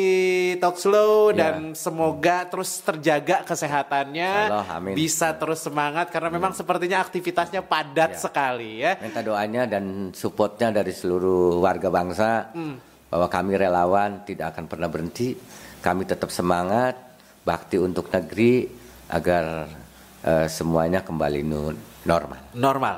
Talk 0.59 0.75
Slow 0.75 1.31
Iya. 1.31 1.39
dan 1.39 1.55
semoga 1.71 2.43
terus 2.57 2.81
terjaga 2.81 3.45
kesehatannya, 3.45 4.31
Insyaallah, 4.49 4.69
amin. 4.81 4.93
bisa 4.97 5.29
terus 5.37 5.61
semangat 5.61 6.09
karena 6.09 6.33
memang 6.33 6.57
sepertinya 6.57 7.05
aktivitasnya 7.05 7.61
padat 7.61 8.17
Ya. 8.17 8.19
sekali 8.19 8.81
ya. 8.81 8.97
Minta 8.97 9.21
doanya 9.21 9.69
dan 9.69 10.09
supportnya 10.09 10.73
dari 10.73 10.89
seluruh 10.89 11.61
warga 11.61 11.93
bangsa 11.93 12.49
Hmm. 12.49 12.81
bahwa 13.13 13.29
kami 13.29 13.61
relawan 13.61 14.25
tidak 14.25 14.57
akan 14.57 14.65
pernah 14.65 14.89
berhenti. 14.89 15.37
Kami 15.77 16.09
tetap 16.09 16.33
semangat 16.33 16.97
bakti 17.45 17.77
untuk 17.77 18.09
negeri 18.09 18.65
agar 19.05 19.69
eh, 20.17 20.49
semuanya 20.49 21.05
kembali 21.05 21.45
normal. 22.03 22.41
Normal. 22.57 22.97